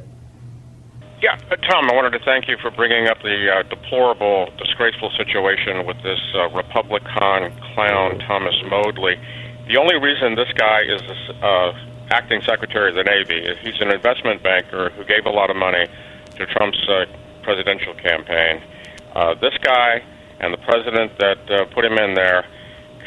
Yeah, 1.21 1.37
uh, 1.51 1.57
Thom, 1.69 1.89
I 1.89 1.93
wanted 1.93 2.17
to 2.17 2.23
thank 2.23 2.47
you 2.47 2.55
for 2.61 2.71
bringing 2.71 3.07
up 3.09 3.21
the 3.21 3.51
uh, 3.51 3.63
deplorable, 3.63 4.53
disgraceful 4.57 5.11
situation 5.17 5.85
with 5.85 6.01
this 6.01 6.19
uh, 6.33 6.47
Republican 6.55 7.51
clown, 7.75 8.19
Thomas 8.19 8.55
Modly. 8.69 9.19
The 9.67 9.75
only 9.75 9.99
reason 9.99 10.35
this 10.35 10.51
guy 10.55 10.83
is 10.87 11.01
uh, 11.43 11.73
acting 12.11 12.41
Secretary 12.41 12.91
of 12.91 12.95
the 12.95 13.03
Navy 13.03 13.35
is 13.35 13.57
he's 13.59 13.81
an 13.81 13.91
investment 13.91 14.41
banker 14.41 14.91
who 14.91 15.03
gave 15.03 15.25
a 15.25 15.29
lot 15.29 15.49
of 15.49 15.57
money 15.57 15.87
to 16.37 16.45
Trump's 16.45 16.87
uh, 16.87 17.05
presidential 17.43 17.93
campaign. 17.95 18.63
Uh, 19.13 19.33
this 19.35 19.57
guy 19.61 20.01
and 20.39 20.53
the 20.53 20.57
president 20.63 21.17
that 21.19 21.51
uh, 21.51 21.65
put 21.75 21.83
him 21.83 21.97
in 21.97 22.13
there 22.13 22.45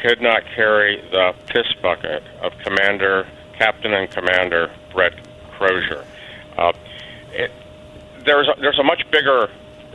could 0.03 0.21
not 0.21 0.43
carry 0.55 1.01
the 1.09 1.33
piss 1.47 1.65
bucket 1.81 2.21
of 2.43 2.53
Commander, 2.63 3.27
Captain 3.57 3.91
and 3.91 4.11
Commander 4.11 4.71
Brett 4.93 5.13
Crozier. 5.57 6.05
Uh, 6.59 6.73
it, 7.31 7.49
there's 8.25 8.47
a, 8.47 8.59
there's 8.59 8.79
a 8.79 8.83
much 8.83 9.03
bigger 9.11 9.49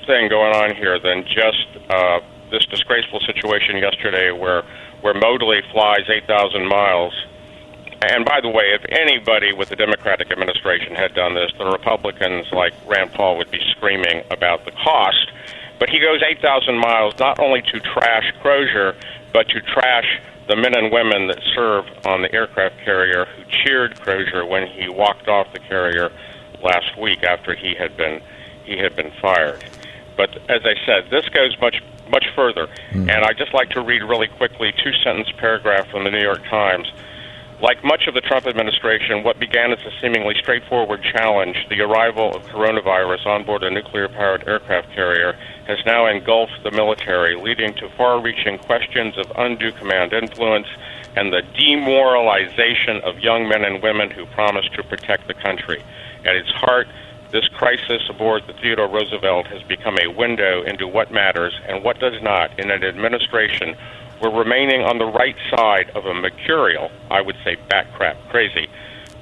thing 0.06 0.28
going 0.28 0.54
on 0.54 0.74
here 0.74 0.98
than 0.98 1.24
just 1.24 1.66
uh, 1.90 2.20
this 2.50 2.64
disgraceful 2.66 3.20
situation 3.20 3.76
yesterday 3.76 4.30
where 4.30 4.64
where 5.00 5.14
Modly 5.14 5.62
flies 5.70 6.08
8,000 6.08 6.66
miles. 6.66 7.12
And 8.02 8.24
by 8.24 8.40
the 8.40 8.48
way, 8.48 8.74
if 8.74 8.84
anybody 8.88 9.52
with 9.52 9.68
the 9.68 9.76
Democratic 9.76 10.32
administration 10.32 10.96
had 10.96 11.14
done 11.14 11.34
this, 11.34 11.52
the 11.56 11.66
Republicans 11.66 12.46
like 12.50 12.74
Rand 12.84 13.12
Paul 13.12 13.38
would 13.38 13.50
be 13.50 13.60
screaming 13.70 14.24
about 14.30 14.64
the 14.64 14.72
cost. 14.72 15.30
But 15.78 15.88
he 15.88 16.00
goes 16.00 16.20
8,000 16.20 16.78
miles 16.78 17.14
not 17.20 17.38
only 17.38 17.62
to 17.62 17.78
trash 17.78 18.32
Crozier, 18.40 18.96
but 19.32 19.48
to 19.50 19.60
trash 19.60 20.20
the 20.48 20.56
men 20.56 20.76
and 20.76 20.90
women 20.90 21.28
that 21.28 21.38
serve 21.54 21.84
on 22.04 22.22
the 22.22 22.32
aircraft 22.34 22.76
carrier 22.84 23.26
who 23.26 23.44
cheered 23.62 24.00
Crozier 24.00 24.44
when 24.44 24.66
he 24.66 24.88
walked 24.88 25.28
off 25.28 25.52
the 25.52 25.60
carrier 25.60 26.10
last 26.62 26.98
week 26.98 27.22
after 27.22 27.54
he 27.54 27.74
had 27.74 27.96
been 27.96 28.20
he 28.64 28.76
had 28.76 28.94
been 28.94 29.10
fired. 29.20 29.64
But 30.16 30.36
as 30.50 30.62
I 30.64 30.74
said, 30.84 31.10
this 31.10 31.28
goes 31.30 31.56
much 31.60 31.82
much 32.10 32.26
further, 32.34 32.68
mm. 32.90 33.08
and 33.08 33.24
I'd 33.24 33.36
just 33.36 33.54
like 33.54 33.70
to 33.70 33.82
read 33.82 34.02
really 34.02 34.28
quickly 34.28 34.72
two 34.72 34.92
sentence 35.04 35.30
paragraph 35.36 35.88
from 35.90 36.04
the 36.04 36.10
New 36.10 36.22
York 36.22 36.42
Times. 36.48 36.90
Like 37.60 37.82
much 37.82 38.06
of 38.06 38.14
the 38.14 38.20
Trump 38.20 38.46
administration, 38.46 39.24
what 39.24 39.40
began 39.40 39.72
as 39.72 39.80
a 39.80 39.90
seemingly 40.00 40.34
straightforward 40.38 41.02
challenge, 41.02 41.56
the 41.68 41.80
arrival 41.80 42.34
of 42.34 42.42
coronavirus 42.44 43.26
on 43.26 43.44
board 43.44 43.64
a 43.64 43.70
nuclear 43.70 44.08
powered 44.08 44.46
aircraft 44.46 44.92
carrier, 44.94 45.36
has 45.66 45.78
now 45.84 46.06
engulfed 46.06 46.62
the 46.62 46.70
military, 46.70 47.34
leading 47.34 47.74
to 47.74 47.88
far 47.90 48.20
reaching 48.20 48.58
questions 48.58 49.18
of 49.18 49.30
undue 49.36 49.72
command 49.72 50.12
influence 50.12 50.68
and 51.16 51.32
the 51.32 51.42
demoralization 51.58 53.00
of 53.02 53.18
young 53.18 53.48
men 53.48 53.64
and 53.64 53.82
women 53.82 54.08
who 54.10 54.24
promise 54.26 54.66
to 54.76 54.82
protect 54.84 55.26
the 55.26 55.34
country. 55.34 55.82
At 56.28 56.36
its 56.36 56.50
heart, 56.50 56.86
this 57.32 57.48
crisis 57.48 58.02
aboard 58.10 58.42
the 58.46 58.52
Theodore 58.52 58.86
Roosevelt 58.86 59.46
has 59.46 59.62
become 59.62 59.96
a 59.98 60.08
window 60.08 60.62
into 60.62 60.86
what 60.86 61.10
matters 61.10 61.58
and 61.66 61.82
what 61.82 61.98
does 62.00 62.20
not 62.20 62.60
in 62.60 62.70
an 62.70 62.84
administration 62.84 63.74
we're 64.20 64.36
remaining 64.36 64.82
on 64.82 64.98
the 64.98 65.06
right 65.06 65.36
side 65.48 65.88
of 65.94 66.04
a 66.04 66.12
mercurial, 66.12 66.90
I 67.10 67.22
would 67.22 67.36
say 67.44 67.56
backcrap 67.70 68.16
crazy, 68.28 68.68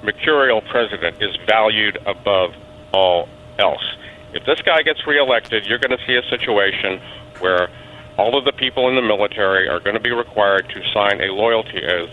mercurial 0.03 0.63
president 0.63 1.23
is 1.23 1.37
valued 1.47 1.97
above 2.07 2.55
all 2.93 3.29
else. 3.61 3.85
If 4.33 4.45
this 4.45 4.61
guy 4.63 4.83
gets 4.83 5.07
reelected, 5.07 5.65
you're 5.67 5.79
going 5.79 5.97
to 5.97 6.05
see 6.09 6.17
a 6.17 6.29
situation 6.29 7.01
where 7.39 7.69
all 8.19 8.37
of 8.37 8.45
the 8.45 8.53
people 8.53 8.89
in 8.89 8.97
the 8.97 9.03
military 9.03 9.69
are 9.69 9.79
going 9.79 9.95
to 9.95 10.01
be 10.01 10.11
required 10.11 10.69
to 10.71 10.83
sign 10.93 11.21
a 11.21 11.33
loyalty 11.33 11.85
oath 11.87 12.11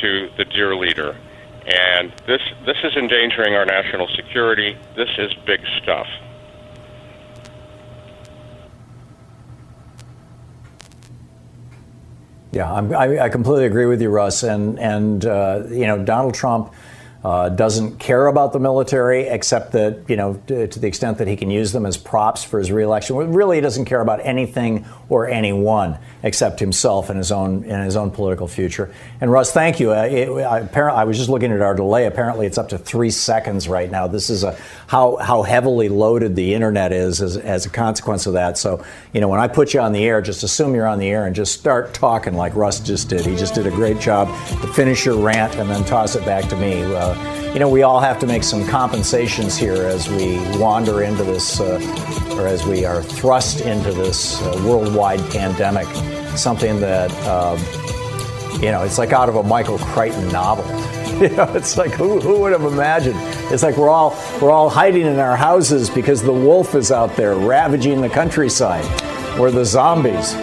to 0.00 0.30
the 0.38 0.46
dear 0.46 0.74
leader. 0.74 1.16
And 1.66 2.12
this 2.26 2.40
this 2.66 2.76
is 2.82 2.96
endangering 2.96 3.54
our 3.54 3.64
national 3.64 4.08
security. 4.08 4.76
This 4.96 5.10
is 5.18 5.32
big 5.46 5.60
stuff. 5.82 6.06
Yeah, 12.50 12.70
I, 12.70 13.24
I 13.24 13.28
completely 13.30 13.64
agree 13.64 13.86
with 13.86 14.02
you, 14.02 14.10
Russ. 14.10 14.42
And 14.42 14.78
and 14.78 15.24
uh, 15.24 15.62
you 15.68 15.86
know, 15.86 16.04
Donald 16.04 16.34
Trump 16.34 16.72
uh, 17.24 17.48
doesn't 17.50 17.98
care 17.98 18.26
about 18.26 18.52
the 18.52 18.58
military, 18.58 19.28
except 19.28 19.72
that, 19.72 20.00
you 20.08 20.16
know, 20.16 20.42
to, 20.48 20.66
the 20.66 20.88
extent 20.88 21.18
that 21.18 21.28
he 21.28 21.36
can 21.36 21.50
use 21.50 21.70
them 21.70 21.86
as 21.86 21.96
props 21.96 22.42
for 22.42 22.58
his 22.58 22.72
reelection. 22.72 23.16
Really, 23.16 23.58
he 23.58 23.60
doesn't 23.60 23.84
care 23.84 24.00
about 24.00 24.20
anything 24.24 24.84
or 25.08 25.28
anyone 25.28 25.98
except 26.24 26.58
himself 26.58 27.10
and 27.10 27.18
his 27.18 27.30
own 27.30 27.64
and 27.64 27.84
his 27.84 27.96
own 27.96 28.10
political 28.10 28.48
future. 28.48 28.92
And 29.20 29.30
Russ, 29.30 29.52
thank 29.52 29.78
you. 29.78 29.92
Uh, 29.92 30.02
it, 30.02 30.28
I, 30.30 30.58
apparently, 30.60 31.00
I 31.00 31.04
was 31.04 31.16
just 31.16 31.28
looking 31.28 31.52
at 31.52 31.60
our 31.60 31.74
delay. 31.74 32.06
Apparently, 32.06 32.46
it's 32.46 32.58
up 32.58 32.70
to 32.70 32.78
three 32.78 33.10
seconds 33.10 33.68
right 33.68 33.90
now. 33.90 34.08
This 34.08 34.28
is 34.28 34.42
a 34.42 34.56
how 34.88 35.16
how 35.16 35.42
heavily 35.42 35.88
loaded 35.88 36.34
the 36.34 36.54
internet 36.54 36.92
is 36.92 37.22
as, 37.22 37.36
as 37.36 37.66
a 37.66 37.70
consequence 37.70 38.26
of 38.26 38.32
that. 38.32 38.58
So, 38.58 38.84
you 39.12 39.20
know, 39.20 39.28
when 39.28 39.38
I 39.38 39.46
put 39.46 39.74
you 39.74 39.80
on 39.80 39.92
the 39.92 40.04
air, 40.04 40.22
just 40.22 40.42
assume 40.42 40.74
you're 40.74 40.88
on 40.88 40.98
the 40.98 41.08
air 41.08 41.26
and 41.26 41.36
just 41.36 41.54
start 41.54 41.94
talking 41.94 42.34
like 42.34 42.56
Russ 42.56 42.80
just 42.80 43.08
did. 43.08 43.24
He 43.24 43.36
just 43.36 43.54
did 43.54 43.68
a 43.68 43.70
great 43.70 44.00
job 44.00 44.26
to 44.48 44.66
finish 44.72 45.06
your 45.06 45.16
rant 45.16 45.54
and 45.54 45.70
then 45.70 45.84
toss 45.84 46.16
it 46.16 46.24
back 46.24 46.48
to 46.48 46.56
me. 46.56 46.82
Uh, 46.82 47.11
you 47.52 47.58
know, 47.58 47.68
we 47.68 47.82
all 47.82 48.00
have 48.00 48.18
to 48.20 48.26
make 48.26 48.42
some 48.42 48.66
compensations 48.66 49.56
here 49.56 49.86
as 49.86 50.08
we 50.08 50.36
wander 50.58 51.02
into 51.02 51.24
this, 51.24 51.60
uh, 51.60 51.80
or 52.36 52.46
as 52.46 52.66
we 52.66 52.84
are 52.84 53.02
thrust 53.02 53.60
into 53.60 53.92
this 53.92 54.40
uh, 54.42 54.62
worldwide 54.66 55.20
pandemic. 55.30 55.86
Something 56.36 56.80
that, 56.80 57.10
um, 57.26 57.58
you 58.62 58.70
know, 58.70 58.82
it's 58.82 58.98
like 58.98 59.12
out 59.12 59.28
of 59.28 59.36
a 59.36 59.42
Michael 59.42 59.78
Crichton 59.78 60.28
novel. 60.28 60.64
you 61.20 61.28
know, 61.30 61.52
it's 61.54 61.76
like 61.76 61.92
who, 61.92 62.20
who 62.20 62.40
would 62.40 62.52
have 62.52 62.64
imagined? 62.64 63.18
It's 63.52 63.62
like 63.62 63.76
we're 63.76 63.90
all 63.90 64.16
we're 64.40 64.50
all 64.50 64.70
hiding 64.70 65.06
in 65.06 65.18
our 65.18 65.36
houses 65.36 65.90
because 65.90 66.22
the 66.22 66.32
wolf 66.32 66.74
is 66.74 66.90
out 66.90 67.16
there 67.16 67.34
ravaging 67.34 68.00
the 68.00 68.08
countryside. 68.08 68.84
We're 69.38 69.50
the 69.50 69.64
zombies. 69.64 70.34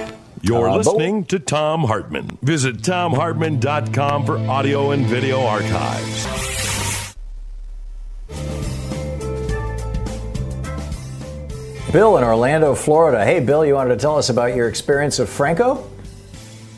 You're 0.42 0.70
uh, 0.70 0.78
listening 0.78 1.26
to 1.26 1.40
Thom 1.40 1.84
Hartmann. 1.84 2.38
Visit 2.42 2.78
thomhartmann.com 2.78 4.26
for 4.26 4.38
audio 4.38 4.92
and 4.92 5.06
video 5.06 5.42
archives. 5.42 6.28
Bill 11.92 12.18
in 12.18 12.24
Orlando, 12.24 12.76
Florida. 12.76 13.26
Hey, 13.26 13.40
Bill, 13.40 13.66
you 13.66 13.74
wanted 13.74 13.96
to 13.96 13.98
tell 13.98 14.18
us 14.18 14.30
about 14.30 14.56
your 14.56 14.70
experience 14.70 15.18
of 15.18 15.28
Franco? 15.28 15.90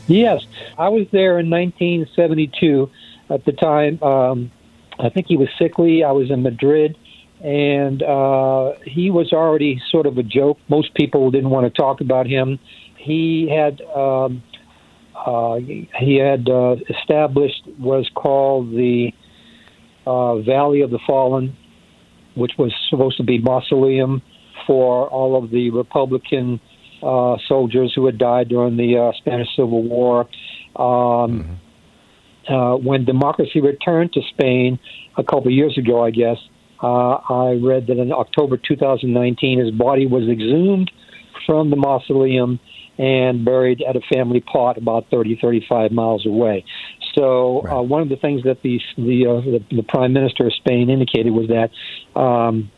Yes, 0.06 0.42
I 0.78 0.88
was 0.88 1.06
there 1.12 1.38
in 1.38 1.50
1972. 1.50 2.90
At 3.28 3.44
the 3.44 3.52
time, 3.52 4.02
um, 4.02 4.50
I 4.98 5.10
think 5.10 5.26
he 5.26 5.36
was 5.36 5.48
sickly. 5.58 6.02
I 6.02 6.12
was 6.12 6.30
in 6.30 6.42
Madrid, 6.42 6.96
and 7.42 8.02
uh, 8.02 8.72
he 8.84 9.10
was 9.10 9.32
already 9.32 9.80
sort 9.90 10.06
of 10.06 10.18
a 10.18 10.22
joke. 10.22 10.58
Most 10.68 10.94
people 10.94 11.30
didn't 11.30 11.50
want 11.50 11.72
to 11.72 11.80
talk 11.80 12.00
about 12.00 12.26
him. 12.26 12.58
He 13.02 13.48
had 13.50 13.80
um, 13.94 14.42
uh, 15.14 15.56
he 15.56 16.16
had 16.16 16.48
uh, 16.48 16.76
established 16.88 17.62
was 17.78 18.08
called 18.14 18.70
the 18.70 19.12
uh, 20.06 20.38
Valley 20.40 20.80
of 20.80 20.90
the 20.90 20.98
Fallen, 21.06 21.56
which 22.34 22.52
was 22.58 22.72
supposed 22.88 23.16
to 23.18 23.24
be 23.24 23.38
mausoleum 23.38 24.22
for 24.66 25.08
all 25.08 25.42
of 25.42 25.50
the 25.50 25.70
Republican 25.70 26.60
uh, 27.02 27.36
soldiers 27.48 27.92
who 27.94 28.06
had 28.06 28.18
died 28.18 28.48
during 28.48 28.76
the 28.76 28.96
uh, 28.96 29.12
Spanish 29.18 29.48
Civil 29.56 29.82
War. 29.82 30.20
Um, 30.74 31.58
mm-hmm. 32.48 32.54
uh, 32.54 32.76
when 32.76 33.04
democracy 33.04 33.60
returned 33.60 34.12
to 34.12 34.20
Spain 34.30 34.78
a 35.18 35.22
couple 35.22 35.48
of 35.48 35.52
years 35.52 35.76
ago, 35.76 36.04
I 36.04 36.10
guess, 36.10 36.38
uh, 36.82 37.18
I 37.28 37.60
read 37.62 37.86
that 37.88 37.98
in 37.98 38.12
October 38.12 38.56
2019, 38.56 39.58
his 39.60 39.70
body 39.70 40.06
was 40.06 40.28
exhumed 40.28 40.90
from 41.46 41.70
the 41.70 41.76
mausoleum 41.76 42.58
and 43.02 43.44
buried 43.44 43.82
at 43.82 43.96
a 43.96 44.00
family 44.00 44.40
plot 44.40 44.78
about 44.78 45.10
30, 45.10 45.36
35 45.42 45.90
miles 45.90 46.24
away. 46.24 46.64
So 47.14 47.66
uh, 47.66 47.82
one 47.82 48.00
of 48.00 48.08
the 48.08 48.16
things 48.16 48.44
that 48.44 48.62
the 48.62 48.80
the, 48.96 49.26
uh, 49.26 49.40
the, 49.40 49.64
the 49.76 49.82
prime 49.82 50.12
minister 50.12 50.46
of 50.46 50.54
Spain 50.54 50.88
indicated 50.88 51.30
was 51.30 51.48
that, 51.48 51.70
um, 52.18 52.70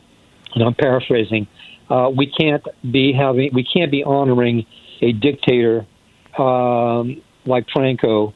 and 0.55 0.64
I'm 0.64 0.75
paraphrasing, 0.75 1.47
uh, 1.91 2.11
we 2.16 2.27
can't 2.27 2.64
be 2.91 3.12
having 3.12 3.51
we 3.53 3.64
can't 3.64 3.91
be 3.91 4.03
honoring 4.03 4.64
a 5.03 5.12
dictator 5.12 5.87
um, 6.39 7.20
like 7.45 7.66
Franco 7.70 8.35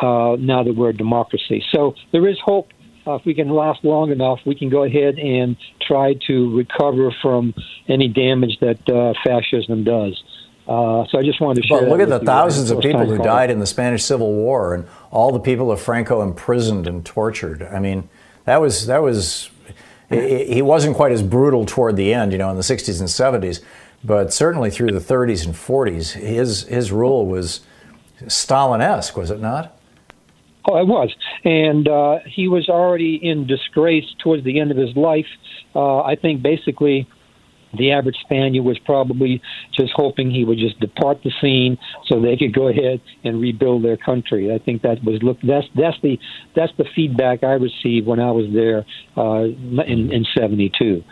uh, 0.00 0.36
now 0.38 0.62
that 0.62 0.74
we're 0.74 0.90
a 0.90 0.96
democracy. 0.96 1.62
So 1.72 1.94
there 2.10 2.26
is 2.26 2.38
hope. 2.42 2.68
Uh, 3.06 3.14
if 3.14 3.24
we 3.24 3.34
can 3.34 3.48
last 3.48 3.84
long 3.84 4.10
enough, 4.10 4.38
we 4.44 4.54
can 4.54 4.68
go 4.68 4.84
ahead 4.84 5.18
and 5.18 5.56
try 5.80 6.14
to 6.26 6.56
recover 6.56 7.14
from 7.22 7.54
any 7.86 8.08
damage 8.08 8.58
that 8.60 8.88
uh, 8.88 9.14
fascism 9.24 9.84
does. 9.84 10.22
Uh, 10.68 11.06
so 11.08 11.18
I 11.18 11.22
just 11.22 11.40
wanted 11.40 11.62
to 11.62 11.66
share. 11.66 11.80
Well, 11.80 11.90
look 11.90 12.00
at 12.00 12.10
the 12.10 12.20
thousands 12.20 12.70
of 12.70 12.80
people 12.80 13.06
who 13.06 13.16
died 13.16 13.50
in 13.50 13.58
the 13.58 13.66
Spanish 13.66 14.04
Civil 14.04 14.34
War, 14.34 14.74
and 14.74 14.86
all 15.10 15.32
the 15.32 15.40
people 15.40 15.72
of 15.72 15.80
Franco 15.80 16.20
imprisoned 16.20 16.86
and 16.86 17.06
tortured. 17.06 17.62
I 17.62 17.78
mean, 17.78 18.08
that 18.44 18.60
was 18.60 18.86
that 18.86 19.02
was 19.02 19.50
he 20.10 20.62
wasn't 20.62 20.96
quite 20.96 21.12
as 21.12 21.22
brutal 21.22 21.64
toward 21.64 21.96
the 21.96 22.12
end, 22.14 22.32
you 22.32 22.38
know, 22.38 22.50
in 22.50 22.56
the 22.56 22.62
60s 22.62 23.00
and 23.00 23.08
70s, 23.08 23.62
but 24.02 24.32
certainly 24.32 24.70
through 24.70 24.90
the 24.92 25.00
30s 25.00 25.44
and 25.44 25.54
40s, 25.54 26.12
his 26.12 26.62
his 26.64 26.90
rule 26.92 27.26
was 27.26 27.60
Stalin-esque, 28.26 29.16
was 29.16 29.30
it 29.30 29.40
not? 29.40 29.74
Oh, 30.66 30.76
it 30.76 30.86
was, 30.86 31.14
and 31.44 31.88
uh, 31.88 32.18
he 32.26 32.46
was 32.46 32.68
already 32.68 33.14
in 33.14 33.46
disgrace 33.46 34.04
towards 34.18 34.44
the 34.44 34.60
end 34.60 34.70
of 34.70 34.76
his 34.76 34.94
life. 34.96 35.26
Uh, 35.74 36.02
I 36.02 36.14
think 36.16 36.42
basically 36.42 37.08
the 37.76 37.92
average 37.92 38.16
Spaniard 38.20 38.64
was 38.64 38.78
probably 38.80 39.42
just 39.74 39.92
hoping 39.94 40.30
he 40.30 40.44
would 40.44 40.58
just 40.58 40.78
depart 40.80 41.22
the 41.22 41.32
scene 41.40 41.78
so 42.06 42.20
they 42.20 42.36
could 42.36 42.54
go 42.54 42.68
ahead 42.68 43.00
and 43.24 43.40
rebuild 43.40 43.84
their 43.84 43.96
country. 43.96 44.52
I 44.52 44.58
think 44.58 44.82
that 44.82 45.02
was 45.04 45.22
look 45.22 45.38
that's 45.42 45.66
that's 45.74 45.96
the 46.02 46.18
that's 46.56 46.72
the 46.78 46.84
feedback 46.94 47.44
I 47.44 47.52
received 47.52 48.06
when 48.06 48.20
I 48.20 48.30
was 48.30 48.46
there 48.52 48.86
uh, 49.16 49.44
in 49.84 50.12
in 50.12 50.24
'72. 50.36 51.04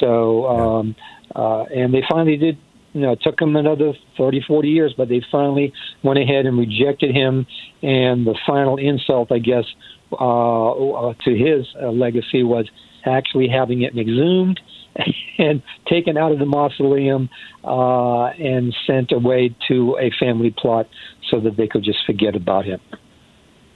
So 0.00 0.46
um, 0.46 0.96
uh, 1.34 1.64
and 1.64 1.92
they 1.94 2.02
finally 2.08 2.36
did. 2.36 2.58
You 2.94 3.00
know, 3.00 3.12
it 3.12 3.20
took 3.22 3.38
them 3.38 3.56
another 3.56 3.94
30, 4.18 4.42
40 4.46 4.68
years, 4.68 4.92
but 4.94 5.08
they 5.08 5.22
finally 5.32 5.72
went 6.04 6.18
ahead 6.18 6.44
and 6.44 6.58
rejected 6.58 7.16
him. 7.16 7.46
And 7.82 8.26
the 8.26 8.38
final 8.46 8.76
insult, 8.76 9.32
I 9.32 9.38
guess, 9.38 9.64
uh, 10.12 10.70
uh 10.72 11.14
to 11.24 11.30
his 11.34 11.66
uh, 11.80 11.90
legacy 11.90 12.42
was 12.42 12.68
actually 13.06 13.48
having 13.48 13.80
it 13.80 13.96
exhumed 13.96 14.60
and 15.38 15.62
taken 15.86 16.16
out 16.16 16.32
of 16.32 16.38
the 16.38 16.46
mausoleum 16.46 17.28
uh, 17.64 18.26
and 18.26 18.74
sent 18.86 19.12
away 19.12 19.54
to 19.68 19.96
a 19.98 20.10
family 20.18 20.50
plot 20.56 20.88
so 21.30 21.40
that 21.40 21.56
they 21.56 21.66
could 21.66 21.82
just 21.82 21.98
forget 22.06 22.36
about 22.36 22.64
him. 22.64 22.80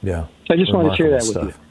Yeah. 0.02 0.26
So 0.46 0.54
I 0.54 0.56
just 0.56 0.72
want 0.74 0.90
to 0.90 0.96
share 0.96 1.10
that 1.10 1.20
Remarkable 1.22 1.46
with 1.46 1.56
you. 1.56 1.62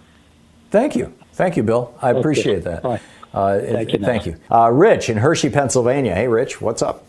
Thank 0.72 0.96
you. 0.96 1.14
Thank 1.34 1.58
you, 1.58 1.64
Bill. 1.64 1.94
I 2.02 2.10
Okay. 2.12 2.20
appreciate 2.20 2.64
that. 2.64 2.84
All 2.84 2.92
right. 2.92 3.02
Uh, 3.34 3.60
Thank 3.60 3.92
you, 3.92 4.00
Thank 4.00 4.26
you. 4.26 4.38
Uh, 4.50 4.72
Rich 4.72 5.10
in 5.10 5.18
Hershey, 5.18 5.50
Pennsylvania. 5.50 6.16
Hey, 6.16 6.28
Rich, 6.28 6.62
what's 6.62 6.82
up? 6.82 7.06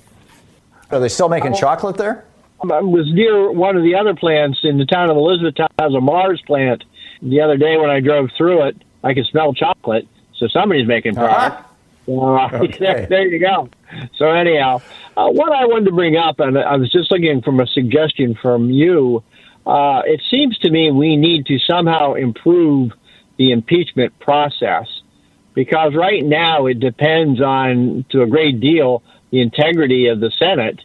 Are 0.91 0.99
they 0.99 1.09
still 1.09 1.29
making 1.29 1.55
chocolate 1.55 1.97
there? 1.97 2.25
I 2.63 2.81
was 2.81 3.07
near 3.13 3.51
one 3.53 3.77
of 3.77 3.83
the 3.85 3.95
other 3.95 4.15
plants 4.15 4.61
in 4.65 4.79
the 4.79 4.87
town 4.87 5.11
of 5.11 5.17
Elizabethtown. 5.17 5.69
Has 5.79 5.95
a 5.95 6.01
Mars 6.01 6.43
plant. 6.47 6.83
The 7.23 7.41
other 7.41 7.57
day 7.57 7.77
when 7.77 7.91
I 7.91 8.01
drove 8.01 8.31
through 8.37 8.63
it, 8.69 8.77
I 9.05 9.15
could 9.15 9.27
smell 9.27 9.53
chocolate. 9.55 10.09
So 10.37 10.49
somebody's 10.49 10.87
making 10.89 11.15
product. 11.15 11.66
Uh, 12.09 12.49
Okay. 12.53 12.79
there, 12.79 13.07
there 13.09 13.27
you 13.27 13.41
go. 13.41 13.69
So 14.17 14.31
anyhow, 14.31 14.81
uh, 15.17 15.29
what 15.29 15.53
I 15.53 15.67
wanted 15.67 15.87
to 15.87 15.93
bring 15.93 16.17
up, 16.17 16.41
and 16.41 16.59
I 16.59 16.77
was 16.77 16.91
just 16.91 17.11
looking 17.11 17.43
from 17.43 17.61
a 17.61 17.67
suggestion 17.67 18.37
from 18.41 18.71
you. 18.71 19.23
Uh, 19.67 20.03
it 20.07 20.23
seems 20.31 20.57
to 20.59 20.71
me 20.71 20.93
we 20.93 21.17
need 21.17 21.47
to 21.47 21.59
somehow 21.59 22.15
improve 22.15 22.93
the 23.37 23.51
impeachment 23.51 24.17
process 24.21 24.87
because 25.55 25.95
right 25.95 26.25
now 26.25 26.67
it 26.67 26.79
depends 26.79 27.41
on, 27.41 28.05
to 28.11 28.23
a 28.23 28.27
great 28.27 28.61
deal, 28.61 29.03
the 29.33 29.41
integrity 29.41 30.07
of 30.07 30.21
the 30.21 30.31
Senate. 30.39 30.81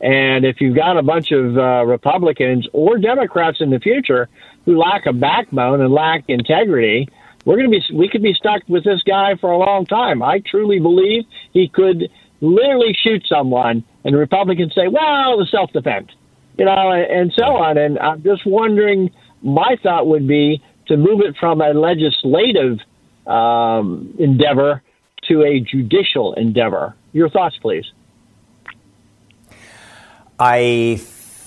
And 0.00 0.44
if 0.44 0.60
you've 0.60 0.76
got 0.76 0.98
a 0.98 1.02
bunch 1.02 1.30
of 1.32 1.56
uh, 1.56 1.86
Republicans 1.86 2.68
or 2.72 2.98
Democrats 2.98 3.58
in 3.60 3.70
the 3.70 3.78
future 3.78 4.28
who 4.66 4.76
lack 4.76 5.06
a 5.06 5.12
backbone 5.12 5.80
and 5.80 5.92
lack 5.92 6.24
integrity, 6.28 7.08
we're 7.46 7.56
going 7.56 7.70
to 7.70 7.80
be 7.80 7.96
we 7.96 8.08
could 8.10 8.22
be 8.22 8.34
stuck 8.34 8.62
with 8.68 8.84
this 8.84 9.02
guy 9.02 9.36
for 9.40 9.50
a 9.50 9.56
long 9.56 9.86
time. 9.86 10.22
I 10.22 10.40
truly 10.40 10.80
believe 10.80 11.24
he 11.52 11.68
could 11.68 12.10
literally 12.42 12.92
shoot 12.92 13.24
someone, 13.26 13.84
and 14.04 14.14
the 14.14 14.18
Republicans 14.18 14.74
say, 14.74 14.88
"Well, 14.88 15.38
the 15.38 15.46
self 15.50 15.72
defense," 15.72 16.10
you 16.58 16.66
know, 16.66 16.90
and, 16.90 17.10
and 17.10 17.32
so 17.32 17.44
on. 17.56 17.78
And 17.78 17.98
I'm 17.98 18.22
just 18.22 18.44
wondering. 18.44 19.10
My 19.42 19.76
thought 19.80 20.08
would 20.08 20.26
be 20.26 20.60
to 20.88 20.96
move 20.96 21.20
it 21.20 21.36
from 21.38 21.60
a 21.60 21.68
legislative 21.68 22.78
um, 23.26 24.14
endeavor 24.18 24.82
to 25.28 25.44
a 25.44 25.60
judicial 25.60 26.34
endeavor. 26.34 26.96
Your 27.12 27.28
thoughts, 27.28 27.56
please. 27.60 27.84
I 30.38 31.00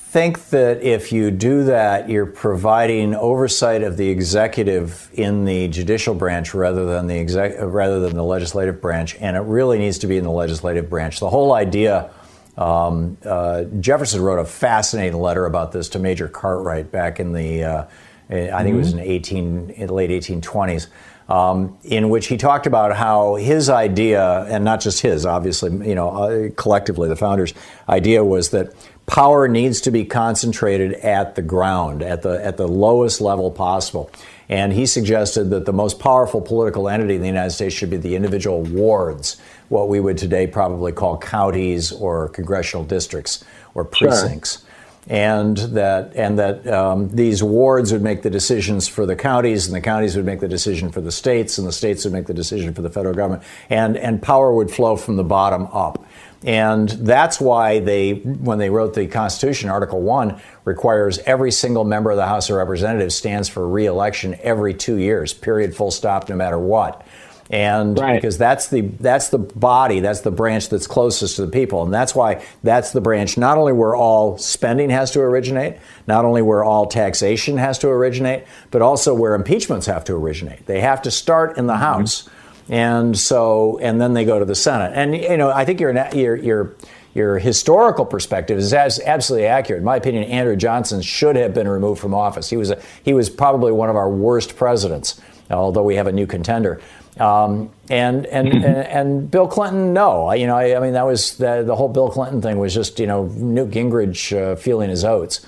think 0.09 0.49
that 0.49 0.81
if 0.81 1.11
you 1.11 1.29
do 1.29 1.65
that, 1.65 2.09
you're 2.09 2.25
providing 2.25 3.13
oversight 3.13 3.83
of 3.83 3.95
the 3.95 4.09
executive 4.09 5.07
in 5.13 5.45
the 5.45 5.67
judicial 5.67 6.15
branch 6.15 6.55
rather 6.55 6.83
than 6.83 7.05
the 7.05 7.19
exec- 7.19 7.57
rather 7.59 7.99
than 7.99 8.15
the 8.15 8.23
legislative 8.23 8.81
branch, 8.81 9.15
and 9.19 9.37
it 9.37 9.41
really 9.41 9.77
needs 9.77 9.99
to 9.99 10.07
be 10.07 10.17
in 10.17 10.23
the 10.23 10.31
legislative 10.31 10.89
branch. 10.89 11.19
The 11.19 11.29
whole 11.29 11.53
idea. 11.53 12.09
Um, 12.57 13.17
uh, 13.23 13.65
Jefferson 13.79 14.21
wrote 14.21 14.39
a 14.39 14.43
fascinating 14.43 15.17
letter 15.21 15.45
about 15.45 15.71
this 15.71 15.87
to 15.89 15.99
Major 15.99 16.27
Cartwright 16.27 16.91
back 16.91 17.21
in 17.21 17.31
the, 17.31 17.63
uh, 17.63 17.85
I 18.29 18.63
think 18.63 18.75
it 18.75 18.77
was 18.77 18.91
in 18.91 18.99
18, 18.99 19.69
in 19.69 19.87
the 19.87 19.93
late 19.93 20.09
1820s, 20.09 20.87
um, 21.29 21.77
in 21.85 22.09
which 22.09 22.27
he 22.27 22.35
talked 22.35 22.67
about 22.67 22.97
how 22.97 23.35
his 23.35 23.69
idea, 23.69 24.43
and 24.49 24.65
not 24.65 24.81
just 24.81 25.01
his, 25.01 25.25
obviously, 25.25 25.71
you 25.87 25.95
know, 25.95 26.09
uh, 26.09 26.49
collectively 26.57 27.07
the 27.07 27.15
founders' 27.15 27.53
idea 27.87 28.25
was 28.25 28.49
that 28.49 28.73
power 29.09 29.47
needs 29.47 29.81
to 29.81 29.91
be 29.91 30.05
concentrated 30.05 30.93
at 30.93 31.35
the 31.35 31.41
ground, 31.41 32.03
at 32.03 32.21
the 32.21 32.45
at 32.45 32.57
the 32.57 32.67
lowest 32.67 33.21
level 33.21 33.49
possible. 33.49 34.09
And 34.47 34.71
he 34.71 34.85
suggested 34.85 35.49
that 35.49 35.65
the 35.65 35.73
most 35.73 35.99
powerful 35.99 36.41
political 36.41 36.87
entity 36.89 37.15
in 37.15 37.21
the 37.21 37.27
United 37.27 37.51
States 37.51 37.75
should 37.75 37.89
be 37.89 37.97
the 37.97 38.15
individual 38.15 38.61
wards, 38.63 39.37
what 39.69 39.89
we 39.89 39.99
would 39.99 40.17
today 40.17 40.47
probably 40.47 40.91
call 40.91 41.17
counties 41.17 41.91
or 41.91 42.29
congressional 42.29 42.83
districts 42.85 43.43
or 43.75 43.83
Sure. 43.93 44.09
precincts. 44.09 44.63
And 45.07 45.57
that 45.57 46.11
and 46.15 46.37
that 46.37 46.67
um, 46.67 47.09
these 47.09 47.41
wards 47.41 47.91
would 47.91 48.03
make 48.03 48.21
the 48.21 48.29
decisions 48.29 48.87
for 48.87 49.07
the 49.07 49.15
counties, 49.15 49.65
and 49.65 49.75
the 49.75 49.81
counties 49.81 50.15
would 50.15 50.25
make 50.25 50.39
the 50.39 50.47
decision 50.47 50.91
for 50.91 51.01
the 51.01 51.11
states, 51.11 51.57
and 51.57 51.67
the 51.67 51.71
states 51.71 52.03
would 52.03 52.13
make 52.13 52.27
the 52.27 52.33
decision 52.33 52.75
for 52.75 52.83
the 52.83 52.91
federal 52.91 53.15
government, 53.15 53.41
and 53.71 53.97
and 53.97 54.21
power 54.21 54.53
would 54.53 54.69
flow 54.69 54.95
from 54.95 55.15
the 55.15 55.23
bottom 55.23 55.67
up. 55.73 56.05
And 56.43 56.87
that's 56.89 57.41
why 57.41 57.79
they, 57.79 58.13
when 58.13 58.59
they 58.59 58.69
wrote 58.69 58.93
the 58.93 59.07
Constitution, 59.07 59.69
Article 59.69 60.01
1 60.01 60.39
requires 60.63 61.19
every 61.19 61.51
single 61.51 61.83
member 61.83 62.11
of 62.11 62.17
the 62.17 62.27
House 62.27 62.49
of 62.49 62.55
Representatives 62.55 63.15
stands 63.15 63.49
for 63.49 63.67
reelection 63.67 64.37
every 64.41 64.73
two 64.73 64.95
years, 64.95 65.33
period, 65.33 65.75
full 65.75 65.91
stop, 65.91 66.29
no 66.29 66.35
matter 66.35 66.57
what. 66.57 67.05
And 67.51 67.95
because 67.95 68.37
that's 68.37 68.67
the 68.67 68.81
that's 68.81 69.29
the 69.29 69.39
body, 69.39 70.01
that's 70.01 70.21
the 70.21 70.29
branch 70.29 70.69
that's 70.69 70.85
closest 70.85 71.37
to 71.37 71.47
the 71.47 71.51
people, 71.51 71.81
and 71.81 71.91
that's 71.91 72.13
why 72.13 72.45
that's 72.61 72.91
the 72.91 73.01
branch 73.01 73.39
not 73.39 73.57
only 73.57 73.73
where 73.73 73.95
all 73.95 74.37
spending 74.37 74.91
has 74.91 75.09
to 75.11 75.21
originate, 75.21 75.77
not 76.05 76.25
only 76.25 76.43
where 76.43 76.63
all 76.63 76.85
taxation 76.85 77.57
has 77.57 77.79
to 77.79 77.87
originate, 77.87 78.43
but 78.69 78.83
also 78.83 79.15
where 79.15 79.33
impeachments 79.33 79.87
have 79.87 80.03
to 80.03 80.13
originate. 80.13 80.67
They 80.67 80.79
have 80.81 81.01
to 81.01 81.11
start 81.11 81.57
in 81.57 81.65
the 81.65 81.73
mm-hmm. 81.73 81.81
House. 81.81 82.29
And 82.69 83.17
so, 83.17 83.79
and 83.79 83.99
then 83.99 84.13
they 84.13 84.25
go 84.25 84.37
to 84.37 84.45
the 84.45 84.55
Senate. 84.55 84.93
And 84.95 85.15
you 85.15 85.37
know, 85.37 85.49
I 85.51 85.65
think 85.65 85.79
your 85.79 85.91
your 86.13 86.35
your 86.35 86.75
your 87.13 87.39
historical 87.39 88.05
perspective 88.05 88.57
is 88.57 88.73
as 88.73 88.99
absolutely 88.99 89.47
accurate. 89.47 89.79
In 89.79 89.85
my 89.85 89.95
opinion, 89.95 90.25
Andrew 90.25 90.55
Johnson 90.55 91.01
should 91.01 91.35
have 91.35 91.53
been 91.53 91.67
removed 91.67 91.99
from 91.99 92.13
office. 92.13 92.49
He 92.49 92.57
was 92.57 92.69
a, 92.69 92.81
he 93.03 93.13
was 93.13 93.29
probably 93.29 93.71
one 93.71 93.89
of 93.89 93.95
our 93.95 94.09
worst 94.09 94.55
presidents, 94.55 95.19
although 95.49 95.83
we 95.83 95.95
have 95.95 96.07
a 96.07 96.11
new 96.11 96.27
contender. 96.27 96.79
Um, 97.19 97.71
and, 97.89 98.25
and, 98.27 98.47
and 98.47 98.65
and 98.65 99.31
Bill 99.31 99.47
Clinton, 99.47 99.91
no, 99.93 100.31
you 100.31 100.47
know, 100.47 100.55
I, 100.55 100.77
I 100.77 100.79
mean 100.79 100.93
that 100.93 101.05
was 101.05 101.37
the, 101.37 101.63
the 101.63 101.75
whole 101.75 101.89
Bill 101.89 102.09
Clinton 102.09 102.41
thing 102.41 102.59
was 102.59 102.73
just 102.73 102.99
you 102.99 103.07
know 103.07 103.25
Newt 103.25 103.71
Gingrich 103.71 104.37
uh, 104.37 104.55
feeling 104.55 104.89
his 104.89 105.03
oats, 105.03 105.45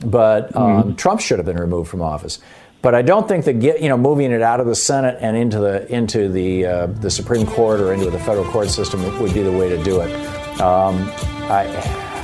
but 0.00 0.56
um, 0.56 0.96
Trump 0.96 1.20
should 1.20 1.38
have 1.38 1.46
been 1.46 1.58
removed 1.58 1.90
from 1.90 2.00
office. 2.00 2.40
But 2.84 2.94
I 2.94 3.00
don't 3.00 3.26
think 3.26 3.46
that 3.46 3.60
get, 3.60 3.80
you 3.80 3.88
know 3.88 3.96
moving 3.96 4.30
it 4.30 4.42
out 4.42 4.60
of 4.60 4.66
the 4.66 4.74
Senate 4.74 5.16
and 5.22 5.38
into 5.38 5.58
the 5.58 5.90
into 5.90 6.28
the 6.28 6.66
uh, 6.66 6.86
the 6.88 7.10
Supreme 7.10 7.46
Court 7.46 7.80
or 7.80 7.94
into 7.94 8.10
the 8.10 8.18
federal 8.18 8.44
court 8.44 8.68
system 8.68 9.02
would 9.22 9.32
be 9.32 9.40
the 9.40 9.50
way 9.50 9.70
to 9.70 9.82
do 9.82 10.02
it. 10.02 10.12
Um, 10.60 11.10
I 11.48 11.64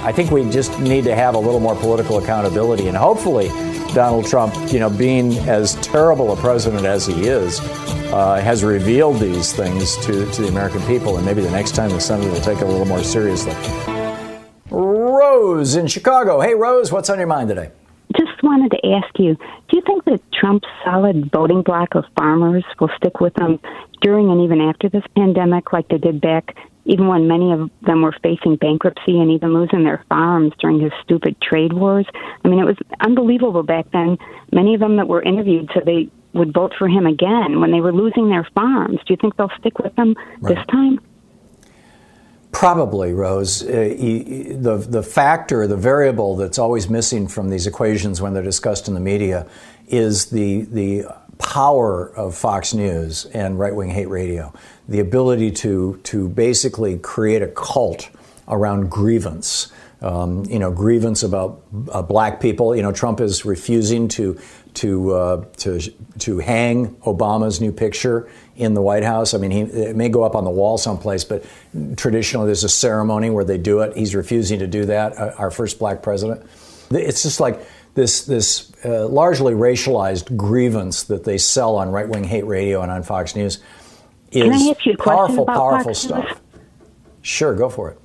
I 0.04 0.12
think 0.12 0.30
we 0.30 0.48
just 0.50 0.78
need 0.78 1.04
to 1.04 1.16
have 1.16 1.34
a 1.34 1.38
little 1.38 1.61
more 1.61 1.74
political 1.74 2.18
accountability, 2.18 2.88
and 2.88 2.96
hopefully, 2.96 3.48
Donald 3.94 4.26
Trump, 4.26 4.54
you 4.70 4.80
know, 4.80 4.90
being 4.90 5.32
as 5.48 5.76
terrible 5.76 6.30
a 6.30 6.36
president 6.36 6.84
as 6.84 7.06
he 7.06 7.26
is, 7.26 7.58
uh, 8.12 8.38
has 8.44 8.62
revealed 8.62 9.18
these 9.18 9.54
things 9.54 9.96
to 10.04 10.30
to 10.30 10.42
the 10.42 10.48
American 10.48 10.82
people, 10.82 11.16
and 11.16 11.24
maybe 11.24 11.40
the 11.40 11.50
next 11.50 11.74
time 11.74 11.88
the 11.88 11.98
Senate 11.98 12.30
will 12.30 12.38
take 12.42 12.58
it 12.58 12.64
a 12.64 12.66
little 12.66 12.84
more 12.84 13.02
seriously. 13.02 13.54
Rose 14.70 15.74
in 15.74 15.86
Chicago. 15.86 16.38
Hey, 16.40 16.52
Rose, 16.52 16.92
what's 16.92 17.08
on 17.08 17.16
your 17.16 17.28
mind 17.28 17.48
today? 17.48 17.70
Wanted 18.51 18.72
to 18.72 18.90
ask 18.90 19.16
you, 19.16 19.36
do 19.68 19.76
you 19.76 19.82
think 19.86 20.05
that 20.07 20.20
Trump's 20.32 20.66
solid 20.84 21.30
voting 21.30 21.62
bloc 21.62 21.94
of 21.94 22.05
farmers 22.18 22.64
will 22.80 22.90
stick 22.96 23.20
with 23.20 23.32
him 23.38 23.61
during 24.01 24.28
and 24.28 24.40
even 24.40 24.61
after 24.61 24.88
this 24.88 25.05
pandemic, 25.14 25.72
like 25.72 25.86
they 25.86 25.98
did 25.98 26.20
back, 26.20 26.57
even 26.84 27.07
when 27.07 27.28
many 27.28 27.53
of 27.53 27.70
them 27.82 28.03
were 28.03 28.14
facing 28.24 28.57
bankruptcy 28.57 29.20
and 29.20 29.30
even 29.30 29.55
losing 29.55 29.84
their 29.84 30.05
farms 30.09 30.53
during 30.59 30.80
his 30.80 30.90
stupid 31.01 31.40
trade 31.40 31.72
wars? 31.72 32.07
I 32.44 32.48
mean, 32.48 32.59
it 32.59 32.64
was 32.64 32.76
unbelievable 32.98 33.62
back 33.62 33.88
then. 33.92 34.18
Many 34.51 34.74
of 34.74 34.80
them 34.80 34.96
that 34.96 35.07
were 35.07 35.22
interviewed 35.22 35.70
said 35.72 35.84
they 35.86 36.09
would 36.32 36.53
vote 36.53 36.74
for 36.76 36.88
him 36.88 37.07
again 37.07 37.61
when 37.61 37.70
they 37.70 37.80
were 37.80 37.92
losing 37.92 38.30
their 38.30 38.48
farms. 38.53 38.98
Do 39.07 39.12
you 39.12 39.16
think 39.16 39.36
they'll 39.36 39.53
stick 39.61 39.78
with 39.78 39.96
him 39.96 40.16
this 40.42 40.59
time? 40.72 40.98
Probably, 42.53 43.12
Rose. 43.12 43.62
Uh, 43.62 43.66
the 43.68 44.84
the 44.88 45.03
factor, 45.03 45.66
the 45.66 45.76
variable 45.76 46.36
that's 46.36 46.59
always 46.59 46.90
missing 46.90 47.28
from 47.28 47.48
these 47.48 47.66
equations 47.66 48.20
when 48.20 48.34
they're 48.34 48.42
discussed 48.42 48.88
in 48.88 48.94
the 48.94 49.01
media, 49.01 49.46
is 49.86 50.26
the 50.26 50.62
the 50.62 51.05
power 51.38 52.11
of 52.16 52.34
Fox 52.34 52.74
News 52.74 53.24
and 53.26 53.59
right 53.59 53.74
wing 53.74 53.90
hate 53.90 54.09
radio. 54.09 54.53
The 54.88 55.01
ability 55.01 55.53
to 55.53 56.01
to 56.05 56.28
basically 56.28 56.98
create 56.98 57.42
a 57.42 57.48
cult 57.48 58.11
around 58.48 58.90
grievance. 58.90 59.72
Um, 60.03 60.44
you 60.46 60.59
know, 60.59 60.70
grievance 60.70 61.22
about 61.22 61.62
uh, 61.92 62.01
black 62.01 62.40
people. 62.40 62.74
You 62.74 62.82
know, 62.82 62.92
Trump 62.92 63.20
is 63.20 63.44
refusing 63.44 64.09
to 64.09 64.40
to 64.74 65.12
uh, 65.12 65.44
to 65.59 65.80
to 66.20 66.38
hang 66.38 66.94
Obama's 66.96 67.61
new 67.61 67.72
picture 67.72 68.28
in 68.57 68.74
the 68.74 68.80
White 68.80 69.05
House. 69.05 69.34
I 69.34 69.38
mean, 69.38 69.51
he, 69.51 69.61
it 69.61 69.96
may 69.96 70.09
go 70.09 70.24
up 70.24 70.34
on 70.34 70.44
the 70.44 70.51
wall 70.51 70.78
someplace, 70.78 71.24
but 71.24 71.44
traditionally 71.96 72.46
there's 72.46 72.64
a 72.64 72.68
ceremony 72.68 73.30
where 73.30 73.44
they 73.44 73.59
do 73.59 73.80
it. 73.80 73.96
He's 73.96 74.14
refusing 74.14 74.59
to 74.61 74.66
do 74.66 74.86
that. 74.86 75.18
Uh, 75.18 75.34
our 75.36 75.51
first 75.51 75.78
black 75.78 76.03
president. 76.03 76.46
It's 76.90 77.22
just 77.22 77.38
like 77.38 77.61
this 77.94 78.24
this 78.24 78.72
uh, 78.84 79.07
largely 79.07 79.53
racialized 79.53 80.36
grievance 80.36 81.05
that 81.05 81.24
they 81.24 81.38
sell 81.38 81.76
on 81.76 81.90
right 81.90 82.09
wing 82.09 82.24
hate 82.24 82.46
radio 82.46 82.82
and 82.82 82.90
on 82.90 83.03
Fox 83.03 83.36
News 83.36 83.59
is 84.32 84.42
Can 84.44 84.53
I 84.53 84.70
ask 84.70 84.86
you 84.86 84.92
a 84.92 84.96
question 84.96 85.16
powerful, 85.16 85.42
about 85.42 85.57
powerful 85.57 85.94
Fox 85.94 86.05
News? 86.05 86.24
stuff. 86.24 86.40
Sure, 87.22 87.55
go 87.55 87.68
for 87.68 87.90
it. 87.90 88.01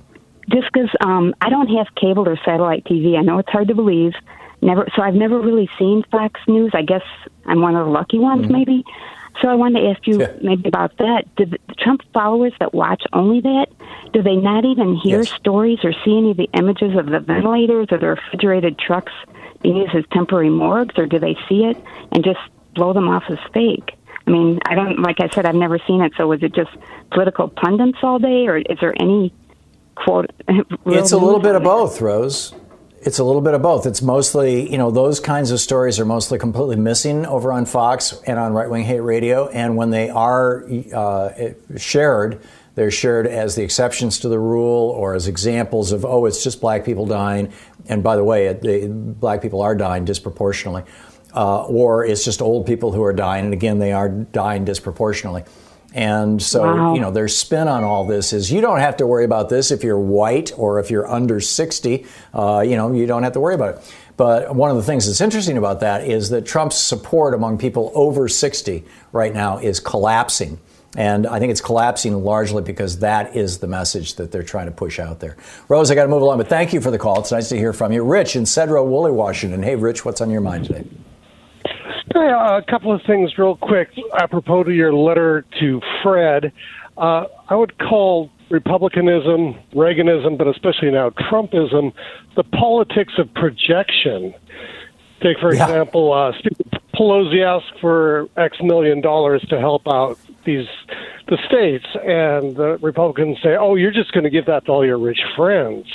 Just 0.48 0.72
because 0.72 0.90
um, 1.00 1.34
I 1.40 1.50
don't 1.50 1.68
have 1.68 1.86
cable 1.94 2.28
or 2.28 2.36
satellite 2.44 2.84
TV. 2.84 3.18
I 3.18 3.22
know 3.22 3.38
it's 3.38 3.50
hard 3.50 3.68
to 3.68 3.74
believe. 3.74 4.12
Never, 4.62 4.86
so 4.96 5.02
I've 5.02 5.14
never 5.14 5.38
really 5.40 5.68
seen 5.78 6.02
Fox 6.10 6.40
News. 6.48 6.72
I 6.74 6.82
guess 6.82 7.02
I'm 7.44 7.60
one 7.60 7.76
of 7.76 7.86
the 7.86 7.92
lucky 7.92 8.18
ones, 8.18 8.48
maybe. 8.48 8.84
So 9.42 9.48
I 9.48 9.54
wanted 9.54 9.80
to 9.80 9.88
ask 9.90 10.06
you 10.06 10.20
yeah. 10.20 10.32
maybe 10.40 10.68
about 10.68 10.96
that. 10.96 11.24
Do 11.36 11.44
the 11.44 11.58
Trump 11.78 12.02
followers 12.14 12.54
that 12.58 12.72
watch 12.72 13.02
only 13.12 13.40
that, 13.42 13.66
do 14.12 14.22
they 14.22 14.36
not 14.36 14.64
even 14.64 14.96
hear 14.96 15.18
yes. 15.18 15.32
stories 15.32 15.80
or 15.84 15.92
see 15.92 16.16
any 16.16 16.30
of 16.30 16.38
the 16.38 16.48
images 16.54 16.96
of 16.96 17.06
the 17.06 17.20
ventilators 17.20 17.88
or 17.90 17.98
the 17.98 18.06
refrigerated 18.08 18.78
trucks 18.78 19.12
being 19.62 19.76
used 19.76 19.94
as 19.94 20.04
temporary 20.12 20.50
morgues, 20.50 20.98
or 20.98 21.06
do 21.06 21.18
they 21.18 21.36
see 21.48 21.64
it 21.64 21.76
and 22.12 22.24
just 22.24 22.40
blow 22.74 22.92
them 22.92 23.08
off 23.08 23.24
as 23.28 23.38
fake? 23.52 23.96
I 24.26 24.30
mean, 24.30 24.58
I 24.64 24.74
don't, 24.74 25.00
like 25.00 25.20
I 25.20 25.28
said, 25.28 25.46
I've 25.46 25.54
never 25.54 25.78
seen 25.86 26.00
it. 26.00 26.12
So 26.16 26.26
was 26.26 26.42
it 26.42 26.54
just 26.54 26.70
political 27.10 27.48
pundits 27.48 27.98
all 28.02 28.18
day, 28.18 28.46
or 28.46 28.56
is 28.56 28.78
there 28.80 28.94
any 29.00 29.32
quote? 29.96 30.30
It's 30.86 31.12
a 31.12 31.18
little 31.18 31.40
bit 31.40 31.56
of 31.56 31.62
both, 31.64 32.00
Rose. 32.00 32.54
It's 33.00 33.18
a 33.18 33.24
little 33.24 33.40
bit 33.40 33.54
of 33.54 33.62
both. 33.62 33.86
It's 33.86 34.02
mostly, 34.02 34.70
you 34.70 34.78
know, 34.78 34.90
those 34.90 35.20
kinds 35.20 35.50
of 35.50 35.60
stories 35.60 36.00
are 36.00 36.04
mostly 36.04 36.38
completely 36.38 36.76
missing 36.76 37.26
over 37.26 37.52
on 37.52 37.66
Fox 37.66 38.20
and 38.26 38.38
on 38.38 38.52
Right 38.52 38.68
Wing 38.68 38.84
Hate 38.84 39.00
Radio. 39.00 39.48
And 39.48 39.76
when 39.76 39.90
they 39.90 40.08
are 40.08 40.64
uh, 40.94 41.52
shared, 41.76 42.40
they're 42.74 42.90
shared 42.90 43.26
as 43.26 43.54
the 43.54 43.62
exceptions 43.62 44.20
to 44.20 44.28
the 44.28 44.38
rule 44.38 44.90
or 44.90 45.14
as 45.14 45.28
examples 45.28 45.92
of, 45.92 46.04
oh, 46.04 46.26
it's 46.26 46.42
just 46.42 46.60
black 46.60 46.84
people 46.84 47.06
dying. 47.06 47.52
And 47.88 48.02
by 48.02 48.16
the 48.16 48.24
way, 48.24 48.46
it, 48.46 49.20
black 49.20 49.40
people 49.40 49.62
are 49.62 49.74
dying 49.74 50.04
disproportionately. 50.04 50.84
Uh, 51.34 51.64
or 51.64 52.04
it's 52.04 52.24
just 52.24 52.40
old 52.40 52.66
people 52.66 52.92
who 52.92 53.02
are 53.02 53.12
dying. 53.12 53.44
And 53.44 53.54
again, 53.54 53.78
they 53.78 53.92
are 53.92 54.08
dying 54.08 54.64
disproportionately. 54.64 55.44
And 55.96 56.42
so, 56.42 56.62
wow. 56.62 56.94
you 56.94 57.00
know, 57.00 57.10
their 57.10 57.26
spin 57.26 57.68
on 57.68 57.82
all 57.82 58.04
this 58.04 58.34
is 58.34 58.52
you 58.52 58.60
don't 58.60 58.80
have 58.80 58.98
to 58.98 59.06
worry 59.06 59.24
about 59.24 59.48
this 59.48 59.70
if 59.70 59.82
you're 59.82 59.98
white 59.98 60.52
or 60.58 60.78
if 60.78 60.90
you're 60.90 61.10
under 61.10 61.40
60. 61.40 62.04
Uh, 62.34 62.60
you 62.60 62.76
know, 62.76 62.92
you 62.92 63.06
don't 63.06 63.22
have 63.22 63.32
to 63.32 63.40
worry 63.40 63.54
about 63.54 63.76
it. 63.76 63.94
But 64.18 64.54
one 64.54 64.70
of 64.70 64.76
the 64.76 64.82
things 64.82 65.06
that's 65.06 65.22
interesting 65.22 65.56
about 65.56 65.80
that 65.80 66.06
is 66.06 66.28
that 66.28 66.44
Trump's 66.44 66.76
support 66.76 67.32
among 67.32 67.56
people 67.56 67.92
over 67.94 68.28
60 68.28 68.84
right 69.12 69.32
now 69.32 69.56
is 69.56 69.80
collapsing. 69.80 70.60
And 70.98 71.26
I 71.26 71.38
think 71.38 71.50
it's 71.50 71.62
collapsing 71.62 72.22
largely 72.22 72.62
because 72.62 72.98
that 72.98 73.34
is 73.34 73.58
the 73.58 73.66
message 73.66 74.16
that 74.16 74.30
they're 74.30 74.42
trying 74.42 74.66
to 74.66 74.72
push 74.72 74.98
out 74.98 75.20
there. 75.20 75.38
Rose, 75.66 75.90
I 75.90 75.94
got 75.94 76.02
to 76.02 76.10
move 76.10 76.20
along, 76.20 76.36
but 76.36 76.48
thank 76.48 76.74
you 76.74 76.82
for 76.82 76.90
the 76.90 76.98
call. 76.98 77.20
It's 77.20 77.32
nice 77.32 77.48
to 77.48 77.56
hear 77.56 77.72
from 77.72 77.92
you. 77.92 78.04
Rich 78.04 78.36
in 78.36 78.42
Sedro-Woolley, 78.42 79.12
Washington. 79.12 79.62
Hey, 79.62 79.76
Rich, 79.76 80.04
what's 80.04 80.20
on 80.20 80.28
your 80.28 80.42
mind 80.42 80.66
today? 80.66 80.84
Uh, 82.14 82.20
a 82.58 82.62
couple 82.68 82.92
of 82.92 83.02
things, 83.06 83.36
real 83.36 83.56
quick, 83.56 83.90
apropos 84.18 84.64
to 84.64 84.72
your 84.72 84.94
letter 84.94 85.44
to 85.60 85.80
Fred. 86.02 86.52
Uh, 86.96 87.24
I 87.48 87.54
would 87.54 87.78
call 87.78 88.30
Republicanism, 88.48 89.56
Reaganism, 89.74 90.38
but 90.38 90.46
especially 90.46 90.90
now 90.90 91.10
Trumpism, 91.10 91.92
the 92.36 92.44
politics 92.44 93.14
of 93.18 93.32
projection. 93.34 94.34
Take, 95.20 95.38
for 95.40 95.52
yeah. 95.52 95.64
example, 95.64 96.12
uh, 96.12 96.32
Pelosi 96.94 97.44
asked 97.44 97.78
for 97.80 98.28
X 98.36 98.58
million 98.62 99.00
dollars 99.00 99.44
to 99.48 99.58
help 99.58 99.82
out 99.88 100.18
these 100.44 100.66
the 101.28 101.38
states, 101.46 101.86
and 102.04 102.54
the 102.56 102.78
Republicans 102.80 103.38
say, 103.42 103.56
"Oh, 103.56 103.74
you're 103.74 103.92
just 103.92 104.12
going 104.12 104.24
to 104.24 104.30
give 104.30 104.46
that 104.46 104.66
to 104.66 104.72
all 104.72 104.86
your 104.86 104.98
rich 104.98 105.20
friends." 105.34 105.86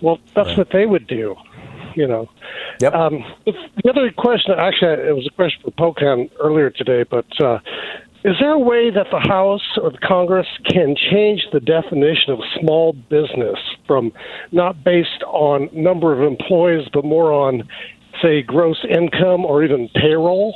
Well, 0.00 0.20
that's 0.34 0.50
right. 0.50 0.58
what 0.58 0.70
they 0.70 0.86
would 0.86 1.06
do 1.06 1.36
you 1.94 2.06
know. 2.06 2.28
Yep. 2.80 2.94
Um, 2.94 3.24
the 3.44 3.90
other 3.90 4.10
question, 4.16 4.54
actually, 4.58 5.08
it 5.08 5.14
was 5.14 5.26
a 5.26 5.34
question 5.34 5.60
for 5.62 5.70
Pocan 5.72 6.30
earlier 6.40 6.70
today, 6.70 7.04
but 7.08 7.26
uh, 7.42 7.58
is 8.24 8.36
there 8.38 8.52
a 8.52 8.58
way 8.58 8.90
that 8.90 9.06
the 9.10 9.18
House 9.18 9.76
or 9.82 9.90
the 9.90 9.98
Congress 9.98 10.46
can 10.68 10.94
change 10.94 11.42
the 11.52 11.58
definition 11.58 12.30
of 12.32 12.38
small 12.60 12.92
business 12.92 13.58
from 13.86 14.12
not 14.52 14.84
based 14.84 15.22
on 15.26 15.68
number 15.72 16.12
of 16.12 16.20
employees, 16.20 16.86
but 16.92 17.04
more 17.04 17.32
on, 17.32 17.68
say, 18.22 18.42
gross 18.42 18.84
income 18.88 19.44
or 19.44 19.64
even 19.64 19.88
payroll? 19.96 20.54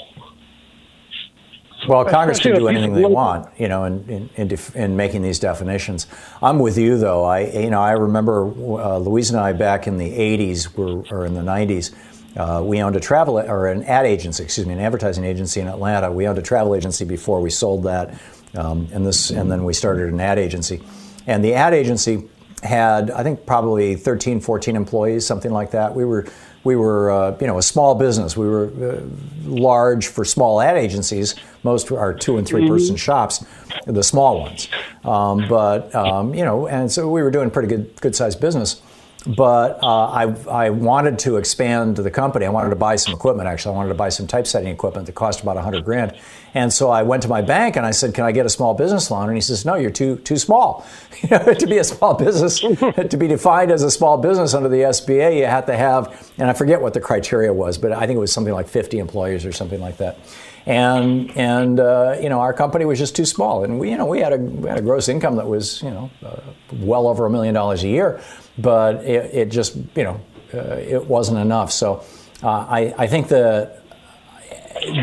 Well, 1.88 2.04
Congress 2.04 2.40
can 2.40 2.54
do 2.54 2.68
anything 2.68 2.94
they 2.94 3.04
want, 3.04 3.48
you 3.60 3.68
know, 3.68 3.84
in, 3.84 4.08
in, 4.08 4.30
in, 4.36 4.48
def, 4.48 4.74
in, 4.74 4.96
making 4.96 5.22
these 5.22 5.38
definitions. 5.38 6.06
I'm 6.42 6.58
with 6.58 6.78
you, 6.78 6.98
though. 6.98 7.24
I, 7.24 7.40
you 7.40 7.70
know, 7.70 7.80
I 7.80 7.92
remember 7.92 8.46
uh, 8.46 8.98
Louise 8.98 9.30
and 9.30 9.38
I 9.38 9.52
back 9.52 9.86
in 9.86 9.98
the 9.98 10.10
80s 10.10 10.74
were, 10.76 11.04
or 11.14 11.26
in 11.26 11.34
the 11.34 11.42
90s. 11.42 11.94
Uh, 12.36 12.62
we 12.62 12.82
owned 12.82 12.96
a 12.96 13.00
travel 13.00 13.38
or 13.38 13.68
an 13.68 13.82
ad 13.84 14.04
agency, 14.04 14.42
excuse 14.42 14.66
me, 14.66 14.72
an 14.72 14.80
advertising 14.80 15.24
agency 15.24 15.60
in 15.60 15.68
Atlanta. 15.68 16.10
We 16.10 16.26
owned 16.26 16.38
a 16.38 16.42
travel 16.42 16.74
agency 16.74 17.04
before 17.04 17.40
we 17.40 17.50
sold 17.50 17.84
that, 17.84 18.14
um, 18.54 18.88
and 18.92 19.06
this, 19.06 19.30
and 19.30 19.50
then 19.50 19.64
we 19.64 19.72
started 19.72 20.12
an 20.12 20.20
ad 20.20 20.38
agency. 20.38 20.82
And 21.26 21.44
the 21.44 21.54
ad 21.54 21.72
agency 21.72 22.28
had, 22.62 23.10
I 23.10 23.22
think, 23.22 23.46
probably 23.46 23.96
13, 23.96 24.40
14 24.40 24.76
employees, 24.76 25.26
something 25.26 25.50
like 25.50 25.70
that. 25.72 25.94
We 25.94 26.04
were 26.04 26.26
we 26.66 26.74
were, 26.74 27.12
uh, 27.12 27.36
you 27.40 27.46
know, 27.46 27.58
a 27.58 27.62
small 27.62 27.94
business. 27.94 28.36
We 28.36 28.48
were 28.48 28.66
uh, 28.66 29.00
large 29.44 30.08
for 30.08 30.24
small 30.24 30.60
ad 30.60 30.76
agencies. 30.76 31.36
Most 31.66 31.92
are 31.92 32.14
two 32.14 32.38
and 32.38 32.46
3 32.46 32.62
mm-hmm. 32.62 32.72
person 32.72 32.96
shops, 32.96 33.44
the 33.86 34.02
small 34.02 34.40
ones. 34.40 34.68
Um, 35.04 35.46
but 35.48 35.94
um, 35.94 36.34
you 36.34 36.44
know, 36.44 36.66
and 36.66 36.90
so 36.90 37.10
we 37.10 37.22
were 37.22 37.30
doing 37.30 37.50
pretty 37.50 37.68
good, 37.68 38.00
good 38.00 38.16
sized 38.16 38.40
business. 38.40 38.80
But 39.26 39.82
uh, 39.82 40.06
I, 40.06 40.34
I 40.48 40.70
wanted 40.70 41.18
to 41.20 41.36
expand 41.36 41.96
the 41.96 42.10
company. 42.10 42.46
I 42.46 42.48
wanted 42.48 42.70
to 42.70 42.76
buy 42.76 42.94
some 42.94 43.12
equipment. 43.12 43.48
Actually, 43.48 43.74
I 43.74 43.76
wanted 43.78 43.88
to 43.88 43.96
buy 43.96 44.08
some 44.08 44.28
typesetting 44.28 44.68
equipment 44.68 45.06
that 45.06 45.14
cost 45.14 45.42
about 45.42 45.56
a 45.56 45.62
hundred 45.62 45.84
grand. 45.84 46.16
And 46.54 46.72
so 46.72 46.90
I 46.90 47.02
went 47.02 47.22
to 47.24 47.28
my 47.28 47.42
bank 47.42 47.76
and 47.76 47.84
I 47.84 47.90
said, 47.90 48.14
"Can 48.14 48.24
I 48.24 48.30
get 48.30 48.46
a 48.46 48.48
small 48.48 48.74
business 48.74 49.10
loan?" 49.10 49.28
And 49.28 49.36
he 49.36 49.40
says, 49.40 49.64
"No, 49.64 49.74
you're 49.74 49.90
too 49.90 50.16
too 50.18 50.36
small. 50.36 50.86
to 51.28 51.66
be 51.68 51.78
a 51.78 51.84
small 51.84 52.14
business, 52.14 52.60
to 53.10 53.16
be 53.16 53.26
defined 53.26 53.72
as 53.72 53.82
a 53.82 53.90
small 53.90 54.16
business 54.16 54.54
under 54.54 54.68
the 54.68 54.82
SBA, 54.82 55.38
you 55.38 55.46
have 55.46 55.66
to 55.66 55.76
have." 55.76 56.30
And 56.38 56.48
I 56.48 56.52
forget 56.52 56.80
what 56.80 56.94
the 56.94 57.00
criteria 57.00 57.52
was, 57.52 57.78
but 57.78 57.90
I 57.90 58.06
think 58.06 58.16
it 58.16 58.20
was 58.20 58.32
something 58.32 58.54
like 58.54 58.68
50 58.68 58.98
employees 58.98 59.44
or 59.44 59.50
something 59.52 59.80
like 59.80 59.96
that 59.96 60.18
and 60.66 61.30
and 61.36 61.78
uh, 61.78 62.16
you 62.20 62.28
know 62.28 62.40
our 62.40 62.52
company 62.52 62.84
was 62.84 62.98
just 62.98 63.14
too 63.14 63.24
small, 63.24 63.64
and 63.64 63.78
we 63.78 63.90
you 63.90 63.96
know 63.96 64.06
we 64.06 64.20
had 64.20 64.32
a 64.32 64.36
we 64.36 64.68
had 64.68 64.78
a 64.78 64.82
gross 64.82 65.08
income 65.08 65.36
that 65.36 65.46
was 65.46 65.80
you 65.82 65.90
know 65.90 66.10
uh, 66.24 66.40
well 66.72 67.06
over 67.06 67.24
a 67.24 67.30
million 67.30 67.54
dollars 67.54 67.84
a 67.84 67.88
year, 67.88 68.20
but 68.58 68.96
it, 69.04 69.32
it 69.32 69.48
just 69.48 69.76
you 69.94 70.02
know 70.02 70.20
uh, 70.52 70.74
it 70.74 71.06
wasn't 71.06 71.38
enough. 71.38 71.70
So 71.70 72.04
uh, 72.42 72.48
I 72.48 72.94
I 72.98 73.06
think 73.06 73.28
the, 73.28 73.80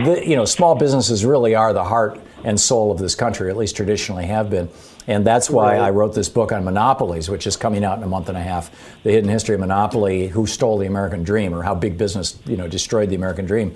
the 0.05 0.21
you 0.25 0.35
know 0.35 0.45
small 0.45 0.75
businesses 0.75 1.23
really 1.23 1.55
are 1.55 1.71
the 1.71 1.85
heart 1.85 2.19
and 2.43 2.59
soul 2.59 2.91
of 2.91 2.97
this 2.97 3.15
country, 3.15 3.49
at 3.49 3.55
least 3.55 3.77
traditionally 3.77 4.25
have 4.25 4.49
been. 4.49 4.69
And 5.07 5.25
that's 5.25 5.49
why 5.49 5.77
I 5.77 5.89
wrote 5.89 6.13
this 6.13 6.29
book 6.29 6.53
on 6.53 6.63
monopolies, 6.63 7.29
which 7.29 7.45
is 7.45 7.57
coming 7.57 7.83
out 7.83 7.97
in 7.97 8.03
a 8.03 8.07
month 8.07 8.29
and 8.29 8.37
a 8.37 8.41
half. 8.41 8.71
The 9.03 9.11
hidden 9.11 9.29
history 9.29 9.55
of 9.55 9.61
monopoly, 9.61 10.27
who 10.27 10.45
stole 10.45 10.77
the 10.77 10.87
American 10.87 11.23
dream, 11.23 11.53
or 11.53 11.61
how 11.61 11.75
big 11.75 11.97
business, 11.97 12.39
you 12.45 12.55
know, 12.55 12.69
destroyed 12.69 13.09
the 13.09 13.15
American 13.15 13.45
dream 13.45 13.75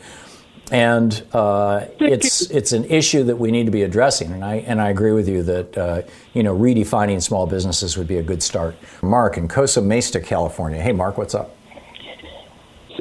and 0.71 1.23
uh, 1.33 1.85
it's 1.99 2.41
it's 2.49 2.71
an 2.73 2.85
issue 2.85 3.23
that 3.23 3.37
we 3.37 3.51
need 3.51 3.65
to 3.65 3.71
be 3.71 3.83
addressing. 3.83 4.31
And 4.31 4.43
I 4.43 4.55
and 4.55 4.81
I 4.81 4.89
agree 4.89 5.13
with 5.13 5.27
you 5.27 5.43
that 5.43 5.77
uh, 5.77 6.01
you 6.33 6.43
know 6.43 6.57
redefining 6.57 7.21
small 7.21 7.47
businesses 7.47 7.97
would 7.97 8.07
be 8.07 8.17
a 8.17 8.23
good 8.23 8.43
start. 8.43 8.75
Mark 9.01 9.37
in 9.37 9.47
Costa 9.47 9.81
Mesa, 9.81 10.19
California. 10.19 10.81
Hey, 10.81 10.91
Mark, 10.91 11.17
what's 11.17 11.35
up? 11.35 11.55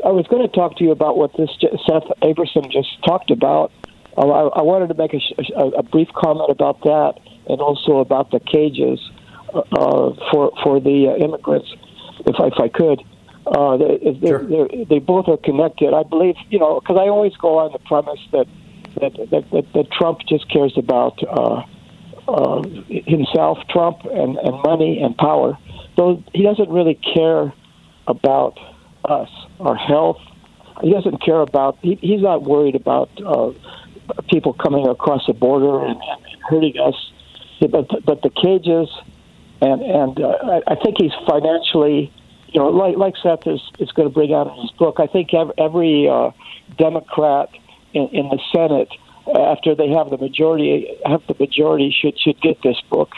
I 0.04 0.10
was 0.10 0.26
going 0.28 0.42
to 0.42 0.54
talk 0.54 0.76
to 0.76 0.84
you 0.84 0.92
about 0.92 1.16
what 1.16 1.32
this 1.36 1.50
Seth 1.60 2.04
Abramson 2.22 2.70
just 2.70 2.88
talked 3.04 3.30
about. 3.30 3.72
Uh, 4.16 4.28
I, 4.28 4.58
I, 4.58 4.62
wanted 4.62 4.88
to 4.88 4.94
make 4.94 5.12
a, 5.12 5.20
a, 5.58 5.68
a, 5.78 5.82
brief 5.82 6.08
comment 6.14 6.50
about 6.50 6.80
that, 6.82 7.14
and 7.48 7.60
also 7.60 7.98
about 7.98 8.30
the 8.30 8.40
cages 8.40 9.00
uh, 9.52 9.58
uh, 9.58 10.30
for 10.30 10.52
for 10.62 10.80
the 10.80 11.08
uh, 11.08 11.24
immigrants, 11.24 11.68
if 12.24 12.36
I, 12.38 12.46
if 12.46 12.60
I 12.60 12.68
could. 12.68 13.02
Uh, 13.46 13.76
they, 13.76 14.18
sure. 14.26 14.68
they 14.88 14.98
both 14.98 15.28
are 15.28 15.36
connected. 15.36 15.94
I 15.94 16.02
believe, 16.02 16.34
you 16.50 16.58
know, 16.58 16.80
because 16.80 16.96
I 16.98 17.08
always 17.08 17.36
go 17.36 17.58
on 17.58 17.72
the 17.72 17.78
premise 17.78 18.18
that 18.32 18.46
that 19.00 19.14
that, 19.30 19.50
that, 19.52 19.72
that 19.72 19.92
Trump 19.92 20.20
just 20.28 20.50
cares 20.50 20.76
about 20.76 21.22
uh, 21.22 21.62
uh, 22.26 22.62
himself, 22.88 23.58
Trump, 23.70 23.98
and, 24.04 24.36
and 24.36 24.62
money 24.62 25.00
and 25.00 25.16
power. 25.16 25.56
Though 25.96 26.24
he 26.34 26.42
doesn't 26.42 26.68
really 26.68 26.94
care 26.96 27.52
about 28.08 28.58
us, 29.04 29.30
our 29.60 29.76
health. 29.76 30.18
He 30.82 30.90
doesn't 30.90 31.22
care 31.22 31.40
about. 31.40 31.78
He, 31.82 31.94
he's 32.02 32.22
not 32.22 32.42
worried 32.42 32.74
about 32.74 33.10
uh, 33.24 33.52
people 34.28 34.54
coming 34.54 34.88
across 34.88 35.24
the 35.26 35.34
border 35.34 35.84
and, 35.84 36.00
and 36.00 36.42
hurting 36.48 36.78
us. 36.80 36.94
But 37.60 38.04
but 38.04 38.22
the 38.22 38.30
cages, 38.30 38.88
and 39.60 39.80
and 39.82 40.20
uh, 40.20 40.60
I, 40.66 40.72
I 40.72 40.74
think 40.74 40.96
he's 40.98 41.14
financially 41.28 42.12
you 42.48 42.60
know, 42.60 42.68
like 42.68 42.96
like 42.96 43.14
Seth 43.22 43.46
is 43.46 43.60
is 43.78 43.90
going 43.92 44.08
to 44.08 44.14
bring 44.14 44.32
out 44.32 44.46
in 44.46 44.54
his 44.62 44.70
book, 44.72 44.96
I 44.98 45.06
think 45.06 45.30
every, 45.34 46.08
uh, 46.08 46.30
Democrat 46.78 47.50
in, 47.92 48.08
in 48.08 48.28
the 48.28 48.40
Senate, 48.54 48.88
after 49.34 49.74
they 49.74 49.88
have 49.88 50.10
the 50.10 50.18
majority, 50.18 50.88
have 51.04 51.22
the 51.26 51.36
majority 51.38 51.94
should 51.98 52.18
should 52.18 52.40
get 52.40 52.62
this 52.62 52.80
book 52.90 53.10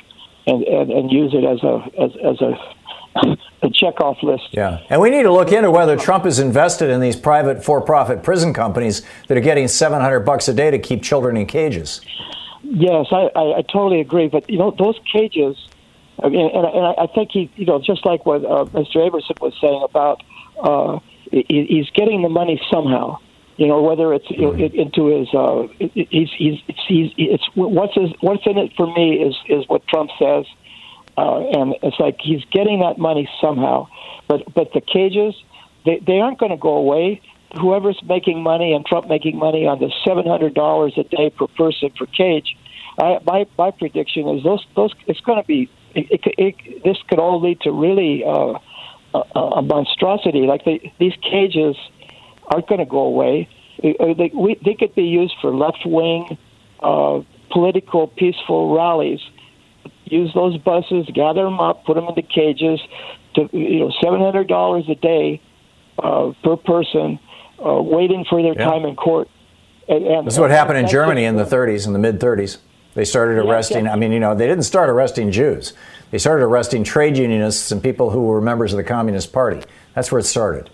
and 0.47 0.62
and, 0.64 0.91
and 0.91 1.12
use 1.12 1.35
it 1.35 1.45
as 1.45 1.62
a 1.62 1.85
as 2.01 2.11
as 2.24 2.41
a 2.41 2.76
a 3.62 3.68
checkoff 3.68 4.22
list. 4.22 4.49
Yeah, 4.53 4.81
and 4.89 5.01
we 5.01 5.11
need 5.11 5.24
to 5.24 5.33
look 5.33 5.53
into 5.53 5.70
whether 5.70 5.97
Trump 5.97 6.26
is 6.26 6.39
invested 6.39 6.91
in 6.91 7.01
these 7.01 7.16
private 7.16 7.64
for-profit 7.64 8.22
prison 8.22 8.55
companies 8.55 9.03
that 9.26 9.37
are 9.37 9.43
getting 9.43 9.68
700 9.68 10.20
bucks 10.20 10.49
a 10.49 10.55
day 10.55 10.70
to 10.70 10.79
keep 10.79 11.03
children 11.03 11.37
in 11.37 11.47
cages. 11.47 12.01
Yes, 12.62 13.07
I, 13.11 13.31
I, 13.35 13.59
I 13.59 13.62
totally 13.62 14.01
agree. 14.01 14.29
But 14.29 14.49
you 14.49 14.59
know, 14.59 14.74
those 14.76 14.99
cages 15.12 15.57
I 16.23 16.29
mean, 16.29 16.51
and, 16.53 16.66
and 16.66 16.87
I 16.99 17.07
think 17.14 17.31
he, 17.33 17.51
you 17.57 17.66
know, 17.66 17.81
just 17.81 18.05
like 18.05 18.27
what 18.27 18.45
uh, 18.45 18.64
Mr. 18.66 18.97
Abramson 18.97 19.41
was 19.41 19.55
saying 19.61 19.83
about, 19.85 20.23
uh, 20.59 20.99
he, 21.31 21.66
he's 21.69 21.91
getting 21.91 22.23
the 22.23 22.29
money 22.29 22.61
somehow, 22.73 23.19
You 23.57 23.66
know, 23.66 23.83
whether 23.83 24.14
it's 24.14 24.27
it, 24.31 24.75
into 24.75 25.07
his, 25.07 25.29
uh, 25.35 25.66
he's, 25.79 26.31
he's, 26.39 26.61
it's, 26.69 26.81
he's, 26.87 27.12
it's 27.16 27.45
what's 27.55 27.95
his, 27.95 28.11
what's 28.21 28.47
in 28.47 28.57
it 28.57 28.73
for 28.77 28.87
me 28.87 29.14
is 29.14 29.35
is 29.49 29.69
what 29.69 29.87
Trump 29.89 30.11
says, 30.19 30.47
uh, 31.16 31.39
and 31.39 31.75
it's 31.83 31.99
like 31.99 32.19
he's 32.21 32.45
getting 32.53 32.81
that 32.81 32.99
money 32.99 33.29
somehow. 33.41 33.89
But 34.29 34.55
but 34.55 34.73
the 34.75 34.81
cages, 34.81 35.35
they 35.85 35.99
they 36.07 36.21
aren't 36.21 36.39
going 36.39 36.53
to 36.53 36.57
go 36.57 36.77
away. 36.77 37.21
Whoever's 37.61 38.01
making 38.07 38.43
money 38.43 38.75
and 38.75 38.87
Trump 38.87 39.09
making 39.09 39.37
money 39.37 39.66
on 39.66 39.81
the 39.81 39.93
seven 40.07 40.25
hundred 40.25 40.55
dollars 40.55 40.95
a 40.97 41.03
day 41.03 41.31
per 41.31 41.49
person 41.49 41.91
for 41.99 42.07
cage, 42.07 42.57
I, 42.99 43.19
my 43.25 43.47
my 43.57 43.73
prediction 43.73 44.29
is 44.29 44.45
those 44.45 44.64
those 44.77 44.93
it's 45.09 45.21
going 45.21 45.41
to 45.41 45.47
be 45.47 45.69
it, 45.99 46.20
it, 46.26 46.34
it, 46.38 46.84
this 46.84 46.96
could 47.09 47.18
all 47.18 47.40
lead 47.40 47.61
to 47.62 47.72
really 47.72 48.24
uh, 48.24 48.59
a, 49.14 49.38
a 49.38 49.62
monstrosity. 49.62 50.46
Like 50.46 50.64
they, 50.64 50.92
these 50.99 51.14
cages 51.22 51.76
aren't 52.46 52.68
going 52.68 52.80
to 52.80 52.86
go 52.86 53.01
away. 53.01 53.49
Uh, 53.82 54.14
They, 54.14 54.30
we, 54.34 54.59
they 54.64 54.74
could 54.74 54.94
be 54.94 55.05
used 55.05 55.34
for 55.40 55.55
left 55.55 55.84
wing 55.84 56.38
uh, 56.80 57.20
political 57.51 58.07
peaceful 58.09 58.74
rallies. 58.76 59.20
Use 60.05 60.32
those 60.34 60.57
buses, 60.59 61.07
gather 61.12 61.44
them 61.44 61.61
up, 61.61 61.84
put 61.84 61.94
them 61.94 62.05
into 62.05 62.22
cages. 62.22 62.80
To 63.34 63.49
you 63.53 63.80
know, 63.80 63.92
seven 64.03 64.20
hundred 64.20 64.49
dollars 64.49 64.84
a 64.88 64.94
day 64.94 65.40
uh, 65.99 66.32
per 66.42 66.57
person, 66.57 67.18
uh, 67.64 67.82
waiting 67.82 68.24
for 68.28 68.42
their 68.42 68.55
time 68.55 68.84
in 68.86 68.96
court. 68.96 69.28
And, 69.88 70.07
and 70.07 70.26
This 70.26 70.34
is 70.34 70.40
what 70.40 70.51
happened 70.51 70.78
in 70.78 70.88
Germany 70.88 71.24
in 71.24 71.36
the 71.36 71.44
30s, 71.44 71.86
in 71.86 71.92
the 71.92 71.99
mid 71.99 72.20
30s. 72.20 72.59
They 72.99 73.05
started 73.05 73.38
arresting, 73.38 73.84
yeah. 73.84 73.92
I 73.92 73.94
mean, 73.94 74.11
you 74.11 74.18
know, 74.18 74.34
they 74.34 74.49
didn't 74.49 74.64
start 74.64 74.90
arresting 74.90 75.30
Jews. 75.30 75.72
They 76.11 76.18
started 76.18 76.42
arresting 76.42 76.82
trade 76.82 77.16
unionists 77.16 77.70
and 77.70 77.80
people 77.80 78.11
who 78.11 78.22
were 78.24 78.40
members 78.40 78.72
of 78.72 78.76
the 78.76 78.82
Communist 78.82 79.32
Party. 79.32 79.62
That's 79.94 80.11
where 80.11 80.18
it 80.18 80.24
started. 80.24 80.68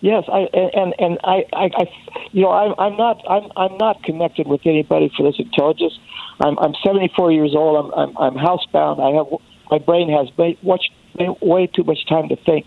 Yes, 0.00 0.22
I 0.28 0.42
and 0.52 0.94
and, 1.00 1.18
I, 1.24 1.44
I, 1.52 1.64
I, 1.64 1.90
you 2.30 2.42
know, 2.42 2.52
I'm 2.52 2.74
I'm 2.78 2.96
not 2.96 3.24
I'm 3.28 3.50
I'm 3.56 3.76
not 3.76 4.04
connected 4.04 4.46
with 4.46 4.60
anybody 4.66 5.10
for 5.16 5.24
this 5.24 5.34
intelligence. 5.40 5.98
I'm 6.38 6.56
I'm 6.60 6.74
74 6.84 7.32
years 7.32 7.56
old. 7.56 7.92
I'm 7.92 7.98
I'm, 7.98 8.18
I'm 8.18 8.34
housebound. 8.36 9.00
I 9.02 9.16
have 9.16 9.26
my 9.68 9.78
brain 9.84 10.12
has 10.12 10.28
way, 10.38 10.56
much, 10.62 10.92
way 11.40 11.66
too 11.66 11.82
much 11.82 12.06
time 12.06 12.28
to 12.28 12.36
think, 12.36 12.66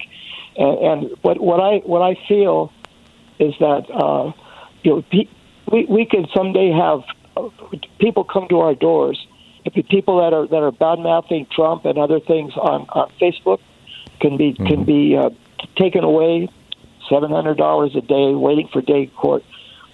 and, 0.57 0.77
and 0.79 1.17
what 1.21 1.39
what 1.39 1.61
I 1.61 1.77
what 1.77 2.01
I 2.01 2.17
feel 2.27 2.73
is 3.39 3.53
that 3.61 3.85
uh, 3.89 4.33
you 4.83 4.91
know 4.91 5.03
we 5.71 5.85
we 5.85 6.05
could 6.05 6.27
someday 6.35 6.71
have 6.71 7.03
people 7.99 8.23
come 8.23 8.47
to 8.49 8.59
our 8.59 8.75
doors. 8.75 9.25
If 9.65 9.73
the 9.73 9.83
people 9.83 10.17
that 10.19 10.33
are 10.33 10.47
that 10.47 10.61
are 10.61 10.71
bad 10.71 10.99
mouthing 10.99 11.47
Trump 11.51 11.85
and 11.85 11.97
other 11.97 12.19
things 12.19 12.53
on, 12.55 12.85
on 12.89 13.11
Facebook 13.19 13.59
can 14.19 14.37
be 14.37 14.53
can 14.53 14.85
be 14.85 15.17
uh, 15.17 15.29
taken 15.75 16.03
away 16.03 16.49
seven 17.09 17.31
hundred 17.31 17.57
dollars 17.57 17.95
a 17.95 18.01
day 18.01 18.33
waiting 18.33 18.67
for 18.71 18.81
day 18.81 19.07
court. 19.07 19.43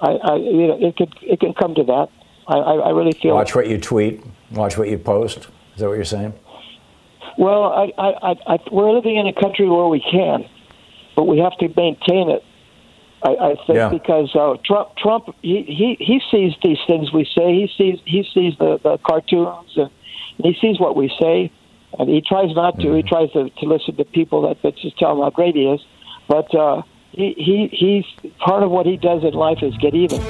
I, 0.02 0.12
I 0.12 0.36
you 0.36 0.68
know 0.68 0.78
it 0.80 0.98
could 0.98 1.14
it 1.22 1.39
can 1.39 1.54
come 1.54 1.76
to 1.76 1.84
that. 1.84 2.10
I, 2.48 2.58
I, 2.58 2.74
I 2.74 2.89
really 2.89 3.14
feel 3.14 3.36
Watch 3.36 3.56
what 3.56 3.70
you 3.70 3.78
tweet, 3.78 4.22
watch 4.52 4.78
what 4.78 4.89
you 4.89 4.98
post. 4.98 5.48
Is 5.76 5.80
that 5.80 5.88
what 5.88 5.96
you're 5.96 6.06
saying? 6.06 6.34
well. 7.38 7.64
I, 7.64 7.92
I, 7.98 8.32
I, 8.32 8.36
I 8.56 8.60
we're 8.72 8.92
living 8.92 9.16
in 9.16 9.28
a 9.28 9.34
country 9.34 9.70
where 9.70 9.88
we 9.88 10.02
can, 10.02 10.46
but 11.16 11.26
we 11.26 11.39
have 11.39 11.58
to 11.60 11.68
maintain 11.68 12.30
it. 12.30 12.44
I, 13.24 13.30
I 13.30 13.55
think 13.65 13.78
Yeah. 13.78 13.89
because 13.89 14.36
uh, 14.36 14.55
Trump 14.65 14.95
Trump 14.97 15.36
he, 15.41 15.63
he 15.63 15.95
he 15.99 16.22
sees 16.32 16.53
these 16.63 16.80
things 16.88 17.11
we 17.13 17.26
say. 17.38 17.53
He 17.53 17.69
sees 17.78 17.99
he 18.05 18.24
sees 18.34 18.57
the, 18.57 18.80
the 18.84 18.97
cartoons 19.05 19.72
and, 19.76 19.89
and 20.38 20.43
he 20.43 20.55
sees 20.59 20.80
what 20.80 20.95
we 20.95 21.11
say, 21.19 21.51
and 21.99 22.09
he 22.09 22.22
tries 22.22 22.55
not 22.55 22.80
to. 22.80 22.93
He 22.93 23.03
tries 23.03 23.32
to, 23.34 23.49
to 23.49 23.65
listen 23.65 23.95
to 23.97 24.05
people 24.05 24.41
that, 24.47 24.61
that 24.63 24.78
just 24.78 24.97
tell 24.97 25.11
him 25.13 25.19
how 25.19 25.30
great 25.30 25.55
he 25.55 25.65
is, 25.67 25.82
but. 26.28 26.53
uh 26.55 26.82
he, 27.13 27.34
he 27.38 27.67
he's 27.74 28.32
part 28.39 28.63
of 28.63 28.72
what 28.72 28.86
he 28.86 28.95
does 28.95 29.22
in 29.26 29.34
life 29.34 29.61
is 29.61 29.76
get 29.78 29.93
even. 29.93 30.22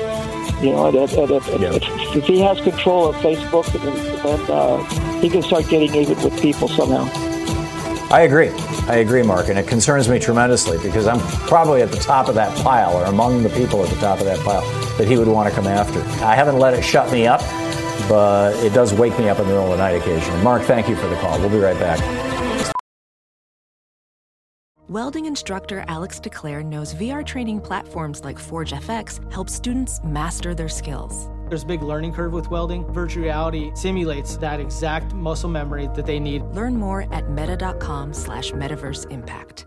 You 0.63 0.71
know, 0.71 0.87
and, 0.87 0.97
and, 0.97 1.11
and 1.11 1.31
if, 1.31 1.47
if, 1.47 2.15
if 2.15 2.23
he 2.25 2.39
has 2.41 2.59
control 2.61 3.09
of 3.09 3.15
Facebook, 3.17 3.65
then, 3.71 3.95
then 4.23 4.51
uh, 4.51 5.19
he 5.21 5.29
can 5.29 5.43
start 5.43 5.67
getting 5.69 5.93
even 5.93 6.19
with 6.23 6.41
people 6.41 6.67
somehow. 6.69 7.07
I 8.11 8.21
agree. 8.21 8.49
I 8.87 8.97
agree, 8.97 9.21
Mark, 9.21 9.47
and 9.49 9.57
it 9.57 9.67
concerns 9.67 10.09
me 10.09 10.19
tremendously 10.19 10.77
because 10.79 11.07
I'm 11.07 11.19
probably 11.47 11.81
at 11.81 11.91
the 11.91 11.97
top 11.97 12.27
of 12.27 12.35
that 12.35 12.55
pile 12.63 12.97
or 12.97 13.05
among 13.05 13.43
the 13.43 13.49
people 13.49 13.83
at 13.83 13.89
the 13.89 13.99
top 14.01 14.19
of 14.19 14.25
that 14.25 14.39
pile 14.39 14.61
that 14.97 15.07
he 15.07 15.17
would 15.17 15.27
want 15.27 15.47
to 15.49 15.55
come 15.55 15.67
after. 15.67 16.01
I 16.25 16.35
haven't 16.35 16.57
let 16.57 16.73
it 16.73 16.83
shut 16.83 17.11
me 17.11 17.27
up, 17.27 17.41
but 18.09 18.55
it 18.65 18.73
does 18.73 18.93
wake 18.93 19.17
me 19.17 19.29
up 19.29 19.39
in 19.39 19.45
the 19.45 19.53
middle 19.53 19.71
of 19.71 19.77
the 19.77 19.77
night 19.77 19.91
occasionally. 19.91 20.43
Mark, 20.43 20.63
thank 20.63 20.89
you 20.89 20.95
for 20.95 21.07
the 21.07 21.15
call. 21.17 21.39
We'll 21.39 21.49
be 21.49 21.59
right 21.59 21.79
back. 21.79 21.99
Welding 24.89 25.25
instructor 25.25 25.85
Alex 25.87 26.19
DeClaire 26.19 26.65
knows 26.65 26.93
VR 26.93 27.25
training 27.25 27.61
platforms 27.61 28.25
like 28.25 28.37
Forge 28.37 28.71
FX 28.71 29.31
help 29.31 29.49
students 29.49 30.03
master 30.03 30.53
their 30.53 30.67
skills. 30.67 31.29
There's 31.51 31.63
a 31.63 31.67
big 31.67 31.81
learning 31.83 32.13
curve 32.13 32.31
with 32.31 32.49
welding. 32.49 32.85
Virtual 32.93 33.23
reality 33.23 33.71
simulates 33.75 34.37
that 34.37 34.61
exact 34.61 35.13
muscle 35.13 35.49
memory 35.49 35.89
that 35.95 36.05
they 36.05 36.17
need. 36.17 36.43
Learn 36.53 36.77
more 36.77 37.13
at 37.13 37.29
meta.com 37.29 38.13
slash 38.13 38.53
metaverse 38.53 39.11
impact. 39.11 39.65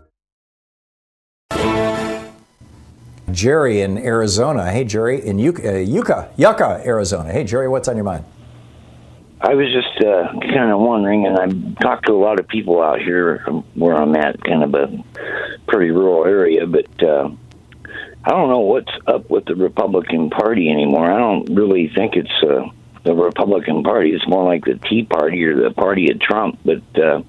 Jerry 3.31 3.81
in 3.81 3.99
Arizona. 3.99 4.71
Hey, 4.71 4.83
Jerry 4.83 5.23
in 5.23 5.37
Yucca, 5.37 5.75
uh, 5.75 5.77
Yucca, 5.77 6.31
Yucca, 6.37 6.81
Arizona. 6.83 7.31
Hey, 7.31 7.43
Jerry, 7.43 7.67
what's 7.67 7.87
on 7.87 7.95
your 7.95 8.05
mind? 8.05 8.25
I 9.41 9.53
was 9.53 9.67
just 9.71 10.03
uh, 10.03 10.31
kind 10.39 10.71
of 10.71 10.79
wondering, 10.79 11.27
and 11.27 11.37
I've 11.37 11.79
talked 11.81 12.07
to 12.07 12.13
a 12.13 12.17
lot 12.17 12.39
of 12.39 12.47
people 12.47 12.81
out 12.81 12.99
here 12.99 13.45
where 13.75 13.93
I'm 13.93 14.15
at, 14.15 14.43
kind 14.43 14.63
of 14.63 14.73
a 14.73 15.03
pretty 15.67 15.91
rural 15.91 16.25
area, 16.25 16.65
but 16.65 17.03
uh, 17.03 17.29
I 18.25 18.31
don't 18.31 18.49
know 18.49 18.61
what's 18.61 18.91
up 19.05 19.29
with 19.29 19.45
the 19.45 19.55
Republican 19.55 20.31
Party 20.31 20.69
anymore. 20.69 21.11
I 21.11 21.19
don't 21.19 21.45
really 21.55 21.91
think 21.93 22.15
it's 22.15 22.43
uh, 22.43 22.65
the 23.03 23.13
Republican 23.13 23.83
Party. 23.83 24.13
It's 24.13 24.27
more 24.27 24.43
like 24.43 24.65
the 24.65 24.79
Tea 24.89 25.03
Party 25.03 25.43
or 25.43 25.61
the 25.61 25.71
party 25.71 26.11
of 26.11 26.19
Trump. 26.19 26.59
But 26.65 26.81
uh, 26.99 27.21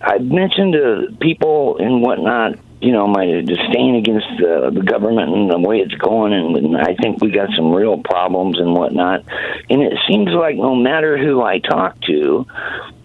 I've 0.00 0.24
mentioned 0.24 0.72
to 0.72 1.14
people 1.20 1.76
and 1.78 2.00
whatnot, 2.00 2.58
you 2.80 2.92
know, 2.92 3.06
my 3.06 3.26
disdain 3.26 3.96
against 3.96 4.26
the, 4.38 4.70
the 4.72 4.82
government 4.82 5.34
and 5.34 5.50
the 5.50 5.58
way 5.58 5.80
it's 5.80 5.94
going, 5.94 6.32
and, 6.32 6.56
and 6.56 6.76
I 6.78 6.94
think 6.94 7.20
we 7.20 7.30
got 7.30 7.50
some 7.54 7.72
real 7.72 7.98
problems 8.02 8.58
and 8.58 8.72
whatnot. 8.72 9.22
And 9.68 9.82
it 9.82 9.98
seems 10.08 10.30
like 10.30 10.56
no 10.56 10.74
matter 10.74 11.18
who 11.18 11.42
I 11.42 11.58
talk 11.58 12.00
to, 12.02 12.46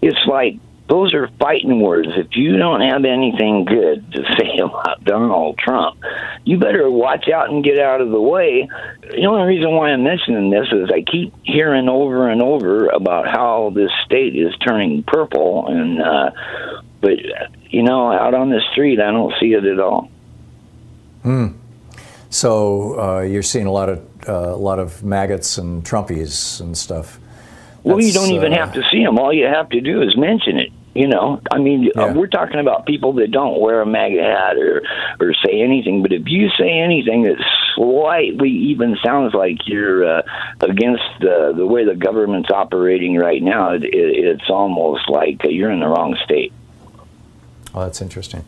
it's 0.00 0.26
like 0.26 0.58
those 0.88 1.14
are 1.14 1.28
fighting 1.38 1.80
words. 1.80 2.08
If 2.16 2.36
you 2.36 2.56
don't 2.56 2.80
have 2.80 3.04
anything 3.04 3.64
good 3.64 4.12
to 4.12 4.22
say 4.38 4.58
about 4.58 5.04
Donald 5.04 5.58
Trump, 5.58 5.98
you 6.44 6.58
better 6.58 6.90
watch 6.90 7.28
out 7.28 7.50
and 7.50 7.64
get 7.64 7.78
out 7.78 8.00
of 8.00 8.10
the 8.10 8.20
way. 8.20 8.68
The 9.10 9.26
only 9.26 9.46
reason 9.46 9.72
why 9.72 9.90
I'm 9.90 10.02
mentioning 10.02 10.50
this 10.50 10.68
is 10.72 10.90
I 10.92 11.02
keep 11.02 11.32
hearing 11.44 11.88
over 11.88 12.28
and 12.28 12.42
over 12.42 12.88
about 12.88 13.26
how 13.28 13.72
this 13.74 13.90
state 14.04 14.36
is 14.36 14.54
turning 14.66 15.02
purple, 15.02 15.68
and 15.68 16.02
uh, 16.02 16.30
but 17.00 17.18
you 17.70 17.82
know, 17.82 18.12
out 18.12 18.34
on 18.34 18.50
the 18.50 18.60
street, 18.72 19.00
I 19.00 19.10
don't 19.10 19.32
see 19.40 19.52
it 19.52 19.64
at 19.64 19.80
all. 19.80 20.10
Hmm. 21.22 21.48
So 22.30 23.00
uh, 23.00 23.20
you're 23.20 23.42
seeing 23.42 23.66
a 23.66 23.72
lot 23.72 23.88
of 23.88 23.98
uh, 24.28 24.32
a 24.32 24.56
lot 24.56 24.78
of 24.78 25.04
maggots 25.04 25.58
and 25.58 25.84
Trumpies 25.84 26.60
and 26.60 26.76
stuff. 26.76 27.18
Well, 27.84 28.00
you 28.00 28.12
don't 28.12 28.30
even 28.30 28.52
uh, 28.52 28.58
have 28.58 28.74
to 28.74 28.82
see 28.90 29.02
them. 29.02 29.18
All 29.18 29.32
you 29.32 29.46
have 29.46 29.68
to 29.70 29.80
do 29.80 30.02
is 30.02 30.16
mention 30.16 30.58
it. 30.58 30.72
You 30.94 31.08
know, 31.08 31.40
I 31.50 31.58
mean, 31.58 31.90
uh, 31.96 32.12
we're 32.14 32.26
talking 32.26 32.60
about 32.60 32.84
people 32.84 33.14
that 33.14 33.30
don't 33.30 33.60
wear 33.60 33.80
a 33.80 33.86
MAGA 33.86 34.22
hat 34.22 34.56
or 34.58 34.82
or 35.20 35.32
say 35.44 35.62
anything. 35.62 36.02
But 36.02 36.12
if 36.12 36.24
you 36.26 36.50
say 36.58 36.68
anything 36.68 37.22
that 37.22 37.42
slightly 37.74 38.50
even 38.50 38.98
sounds 39.02 39.32
like 39.32 39.56
you're 39.64 40.18
uh, 40.18 40.22
against 40.60 41.04
the 41.20 41.54
the 41.56 41.66
way 41.66 41.86
the 41.86 41.94
government's 41.94 42.50
operating 42.50 43.16
right 43.16 43.42
now, 43.42 43.72
it, 43.72 43.84
it, 43.84 43.90
it's 43.94 44.50
almost 44.50 45.08
like 45.08 45.40
you're 45.44 45.70
in 45.70 45.80
the 45.80 45.88
wrong 45.88 46.14
state. 46.24 46.52
Oh, 47.74 47.80
that's 47.80 48.02
interesting. 48.02 48.44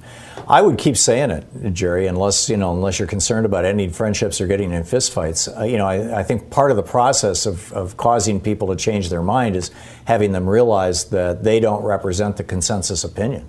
I 0.47 0.61
would 0.61 0.77
keep 0.77 0.99
saying 0.99 1.31
it, 1.31 1.73
Jerry, 1.73 2.07
unless 2.07 2.51
you 2.51 2.59
know, 2.59 2.75
unless 2.75 2.99
you're 2.99 3.09
concerned 3.09 3.47
about 3.47 3.65
ending 3.65 3.91
friendships 3.91 4.39
or 4.41 4.47
getting 4.47 4.71
in 4.71 4.83
fistfights. 4.83 5.49
Uh, 5.59 5.65
you 5.65 5.79
know, 5.79 5.87
I, 5.87 6.21
I 6.21 6.23
think 6.23 6.51
part 6.51 6.71
of 6.71 6.77
the 6.77 6.83
process 6.83 7.47
of, 7.47 7.73
of 7.73 7.97
causing 7.97 8.39
people 8.39 8.69
to 8.69 8.77
change 8.77 9.09
their 9.09 9.23
mind 9.23 9.57
is 9.57 9.71
having 10.05 10.33
them 10.33 10.47
realize 10.47 11.07
that 11.07 11.43
they 11.43 11.59
don't 11.59 11.83
represent 11.83 12.37
the 12.37 12.45
consensus 12.45 13.03
opinion. 13.03 13.49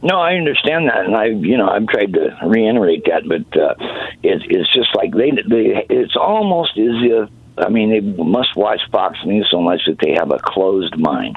No, 0.00 0.16
I 0.16 0.34
understand 0.34 0.88
that, 0.88 1.04
and 1.04 1.14
I, 1.14 1.26
you 1.26 1.56
know, 1.56 1.68
I've 1.68 1.86
tried 1.86 2.14
to 2.14 2.36
reiterate 2.44 3.04
that, 3.04 3.22
but 3.28 3.60
uh, 3.60 3.74
it, 4.22 4.42
it's 4.48 4.72
just 4.72 4.94
like 4.96 5.12
they, 5.12 5.30
they, 5.30 5.86
it's 5.90 6.16
almost 6.16 6.76
as 6.76 6.94
if, 7.02 7.30
I 7.58 7.68
mean, 7.68 7.90
they 7.90 8.00
must 8.00 8.56
watch 8.56 8.80
Fox 8.90 9.18
News 9.24 9.46
so 9.50 9.60
much 9.60 9.82
that 9.86 9.98
they 10.00 10.14
have 10.18 10.32
a 10.32 10.38
closed 10.38 10.96
mind. 10.96 11.36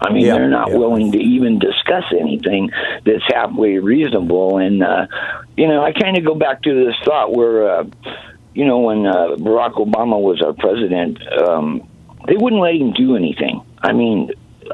I 0.00 0.12
mean, 0.12 0.24
Yeah, 0.24 0.34
they're 0.34 0.48
not 0.48 0.70
yeah. 0.70 0.76
willing 0.78 1.12
to 1.12 1.18
even 1.18 1.58
discuss 1.58 2.04
anything 2.18 2.70
that's 3.04 3.22
halfway 3.28 3.78
reasonable. 3.78 4.58
And 4.58 4.82
uh, 4.82 5.06
you 5.56 5.68
know, 5.68 5.82
I 5.82 5.92
kind 5.92 6.16
of 6.16 6.24
go 6.24 6.34
back 6.34 6.62
to 6.62 6.86
this 6.86 6.94
thought 7.04 7.32
where, 7.34 7.70
uh, 7.70 7.84
you 8.54 8.64
know, 8.64 8.78
when 8.78 9.06
uh, 9.06 9.36
Barack 9.36 9.74
Obama 9.74 10.20
was 10.20 10.40
our 10.42 10.52
president, 10.54 11.18
um, 11.42 11.86
they 12.26 12.36
wouldn't 12.36 12.62
let 12.62 12.74
him 12.74 12.92
do 12.92 13.14
anything. 13.16 13.62
I 13.82 13.92
mean, 13.92 14.30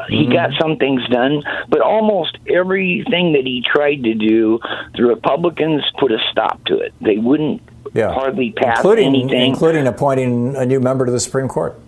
he 0.09 0.27
got 0.27 0.51
some 0.61 0.77
things 0.77 1.03
done, 1.09 1.43
but 1.69 1.81
almost 1.81 2.37
everything 2.49 3.33
that 3.33 3.43
he 3.47 3.63
tried 3.67 4.05
to 4.05 4.15
do, 4.15 4.59
the 4.95 5.05
Republicans 5.05 5.83
put 5.99 6.13
a 6.13 6.19
stop 6.31 6.63
to 6.67 6.79
it. 6.79 6.93
They 7.01 7.17
wouldn't 7.17 7.63
Yeah. 7.95 8.13
hardly 8.13 8.51
pass 8.53 8.79
including, 8.79 9.07
anything. 9.09 9.51
including 9.53 9.87
appointing 9.87 10.55
a 10.57 10.67
new 10.67 10.81
member 10.81 11.07
to 11.07 11.13
the 11.13 11.21
Supreme 11.21 11.49
Court. 11.49 11.79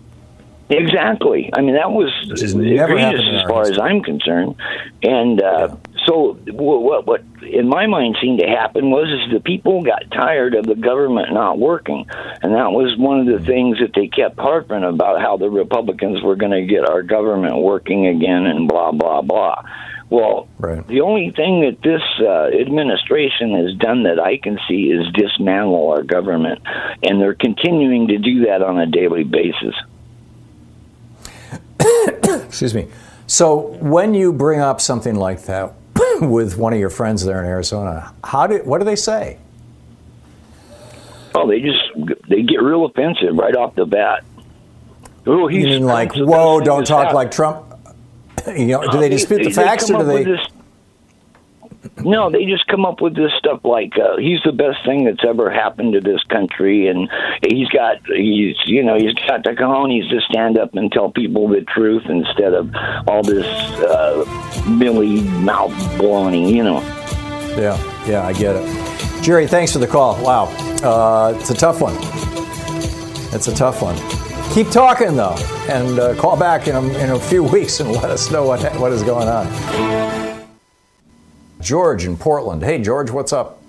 Exactly. 0.69 1.49
I 1.53 1.61
mean, 1.61 1.73
that 1.75 1.91
was 1.91 2.13
has 2.29 2.53
never 2.53 2.93
egregious 2.93 3.25
as 3.33 3.49
far 3.49 3.63
as 3.63 3.79
I'm 3.79 4.03
concerned. 4.03 4.55
And 5.01 5.41
uh, 5.41 5.75
so, 6.05 6.33
what, 6.45 6.81
what, 6.83 7.07
what 7.07 7.23
in 7.41 7.67
my 7.67 7.87
mind 7.87 8.17
seemed 8.21 8.39
to 8.39 8.45
happen 8.45 8.91
was 8.91 9.07
is 9.09 9.33
the 9.33 9.39
people 9.39 9.81
got 9.81 10.11
tired 10.11 10.53
of 10.53 10.67
the 10.67 10.75
government 10.75 11.33
not 11.33 11.57
working, 11.57 12.05
and 12.43 12.53
that 12.53 12.71
was 12.71 12.95
one 12.99 13.19
of 13.19 13.25
the 13.25 13.43
things 13.43 13.79
that 13.79 13.93
they 13.95 14.07
kept 14.07 14.37
harping 14.37 14.83
about 14.83 15.21
how 15.21 15.37
the 15.37 15.49
Republicans 15.49 16.21
were 16.21 16.35
going 16.35 16.51
to 16.51 16.65
get 16.65 16.87
our 16.87 17.01
government 17.01 17.57
working 17.57 18.05
again, 18.05 18.45
and 18.45 18.67
blah 18.67 18.91
blah 18.91 19.23
blah. 19.23 19.63
Well, 20.11 20.47
the 20.87 21.01
only 21.01 21.31
thing 21.31 21.61
that 21.61 21.81
this 21.83 22.01
uh, 22.19 22.49
administration 22.59 23.53
has 23.55 23.75
done 23.75 24.03
that 24.03 24.19
I 24.19 24.37
can 24.37 24.57
see 24.67 24.91
is 24.91 25.05
dismantle 25.13 25.89
our 25.91 26.03
government, 26.03 26.61
and 27.03 27.21
they're 27.21 27.35
continuing 27.35 28.07
to 28.07 28.17
do 28.17 28.45
that 28.45 28.63
on 28.63 28.79
a 28.79 28.87
daily 28.87 29.23
basis. 29.23 29.75
Excuse 31.79 32.73
me. 32.73 32.87
So 33.27 33.57
when 33.79 34.13
you 34.13 34.33
bring 34.33 34.59
up 34.59 34.81
something 34.81 35.15
like 35.15 35.43
that 35.43 35.73
with 36.21 36.57
one 36.57 36.73
of 36.73 36.79
your 36.79 36.89
friends 36.89 37.23
there 37.23 37.39
in 37.39 37.45
Arizona, 37.45 38.13
how 38.23 38.47
do 38.47 38.57
what 38.63 38.79
do 38.79 38.85
they 38.85 38.95
say? 38.95 39.37
Oh, 41.35 41.47
they 41.47 41.59
just 41.61 41.79
they 42.27 42.41
get 42.41 42.61
real 42.61 42.85
offensive 42.85 43.35
right 43.35 43.55
off 43.55 43.75
the 43.75 43.85
bat. 43.85 44.23
Oh, 45.27 45.47
You 45.47 45.59
he's 45.59 45.65
mean 45.65 45.83
like, 45.85 46.13
whoa, 46.15 46.59
don't 46.59 46.85
talk 46.87 47.03
happened. 47.03 47.15
like 47.15 47.31
Trump? 47.31 47.65
You 48.47 48.65
know, 48.67 48.89
do 48.89 48.99
they 48.99 49.09
dispute 49.09 49.43
the 49.43 49.51
facts 49.51 49.91
or 49.91 49.99
do 49.99 50.05
they? 50.05 50.23
No, 52.03 52.29
they 52.31 52.45
just 52.45 52.67
come 52.67 52.85
up 52.85 53.01
with 53.01 53.15
this 53.15 53.31
stuff 53.37 53.61
like 53.63 53.93
uh, 53.97 54.17
he's 54.17 54.39
the 54.43 54.51
best 54.51 54.77
thing 54.85 55.05
that's 55.05 55.23
ever 55.27 55.49
happened 55.49 55.93
to 55.93 56.01
this 56.01 56.23
country, 56.23 56.87
and 56.87 57.09
he's 57.47 57.67
got 57.69 57.97
he's 58.07 58.55
you 58.65 58.83
know 58.83 58.95
he's 58.97 59.13
got 59.27 59.43
the 59.43 59.51
cojones 59.51 60.09
to 60.09 60.21
stand 60.21 60.57
up 60.57 60.73
and 60.75 60.91
tell 60.91 61.11
people 61.11 61.47
the 61.47 61.61
truth 61.61 62.03
instead 62.07 62.53
of 62.53 62.73
all 63.07 63.23
this 63.23 63.45
uh, 63.81 64.25
Millie 64.69 65.21
mouth 65.21 65.71
baloney, 65.97 66.51
you 66.53 66.63
know. 66.63 66.79
Yeah, 67.57 67.77
yeah, 68.07 68.25
I 68.25 68.33
get 68.33 68.55
it. 68.55 69.23
Jerry, 69.23 69.47
thanks 69.47 69.73
for 69.73 69.79
the 69.79 69.87
call. 69.87 70.21
Wow, 70.23 70.45
uh, 70.83 71.37
it's 71.37 71.49
a 71.49 71.55
tough 71.55 71.81
one. 71.81 71.95
It's 73.33 73.47
a 73.47 73.55
tough 73.55 73.81
one. 73.81 73.95
Keep 74.53 74.71
talking 74.71 75.15
though, 75.15 75.35
and 75.69 75.99
uh, 75.99 76.15
call 76.15 76.37
back 76.37 76.67
in 76.67 76.75
a, 76.75 76.81
in 76.99 77.11
a 77.11 77.19
few 77.19 77.43
weeks 77.55 77.79
and 77.79 77.91
let 77.91 78.09
us 78.09 78.31
know 78.31 78.45
what 78.45 78.61
what 78.79 78.91
is 78.91 79.03
going 79.03 79.27
on. 79.27 80.18
George 81.61 82.05
in 82.05 82.15
Portland. 82.17 82.63
Hey, 82.63 82.81
George, 82.81 83.11
what's 83.11 83.33
up? 83.33 83.61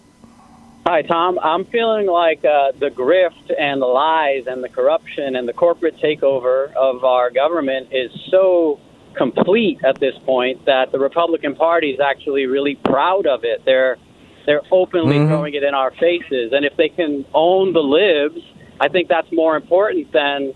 Hi, 0.86 1.02
Thom. 1.02 1.38
I'm 1.40 1.64
feeling 1.66 2.06
like 2.06 2.44
uh, 2.44 2.72
the 2.78 2.88
grift 2.90 3.52
and 3.58 3.82
the 3.82 3.86
lies 3.86 4.44
and 4.46 4.62
the 4.62 4.68
corruption 4.68 5.36
and 5.36 5.46
the 5.46 5.52
corporate 5.52 5.96
takeover 5.98 6.72
of 6.74 7.04
our 7.04 7.30
government 7.30 7.88
is 7.92 8.10
so 8.30 8.80
complete 9.16 9.78
at 9.84 9.98
this 9.98 10.14
point 10.24 10.64
that 10.66 10.92
the 10.92 10.98
Republican 10.98 11.54
Party 11.54 11.90
is 11.90 12.00
actually 12.00 12.46
really 12.46 12.76
proud 12.76 13.26
of 13.26 13.44
it. 13.44 13.62
They're 13.64 13.98
they're 14.46 14.62
openly 14.72 15.16
Mhm. 15.16 15.28
throwing 15.28 15.54
it 15.54 15.62
in 15.62 15.74
our 15.74 15.90
faces, 15.90 16.52
and 16.52 16.64
if 16.64 16.74
they 16.76 16.88
can 16.88 17.26
own 17.34 17.72
the 17.74 17.82
libs, 17.82 18.40
I 18.80 18.88
think 18.88 19.08
that's 19.08 19.30
more 19.30 19.54
important 19.54 20.10
than 20.12 20.54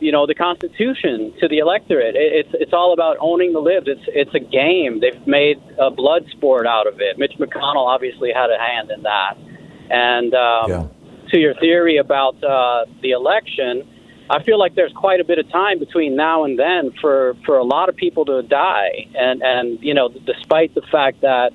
you 0.00 0.12
know 0.12 0.26
the 0.26 0.34
Constitution 0.34 1.32
to 1.40 1.48
the 1.48 1.58
electorate. 1.58 2.16
It, 2.16 2.46
it's 2.46 2.54
it's 2.54 2.72
all 2.72 2.92
about 2.92 3.16
owning 3.20 3.52
the 3.52 3.60
libs. 3.60 3.88
It's 3.88 4.04
it's 4.06 4.34
a 4.34 4.40
game. 4.40 5.00
They've 5.00 5.26
made 5.26 5.60
a 5.78 5.90
blood 5.90 6.26
sport 6.30 6.66
out 6.66 6.86
of 6.86 7.00
it. 7.00 7.18
Mitch 7.18 7.34
McConnell 7.38 7.86
obviously 7.86 8.32
had 8.32 8.50
a 8.50 8.58
hand 8.58 8.90
in 8.90 9.02
that. 9.02 9.36
And 9.88 10.34
um, 10.34 10.70
to 11.30 11.38
your 11.38 11.54
theory 11.54 11.96
about 11.96 12.42
uh, 12.42 12.86
the 13.02 13.12
election, 13.12 13.88
I 14.28 14.42
feel 14.42 14.58
like 14.58 14.74
there's 14.74 14.92
quite 14.92 15.20
a 15.20 15.24
bit 15.24 15.38
of 15.38 15.48
time 15.50 15.78
between 15.78 16.16
now 16.16 16.44
and 16.44 16.58
then 16.58 16.92
for 17.00 17.36
for 17.44 17.58
a 17.58 17.64
lot 17.64 17.88
of 17.88 17.96
people 17.96 18.24
to 18.26 18.42
die. 18.42 19.08
And 19.14 19.42
and 19.42 19.82
you 19.82 19.94
know, 19.94 20.08
despite 20.08 20.74
the 20.74 20.82
fact 20.82 21.22
that 21.22 21.52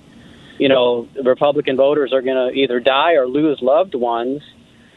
you 0.57 0.69
know 0.69 1.07
Republican 1.23 1.77
voters 1.77 2.13
are 2.13 2.21
going 2.21 2.49
to 2.49 2.57
either 2.57 2.79
die 2.79 3.13
or 3.13 3.27
lose 3.27 3.61
loved 3.61 3.95
ones 3.95 4.41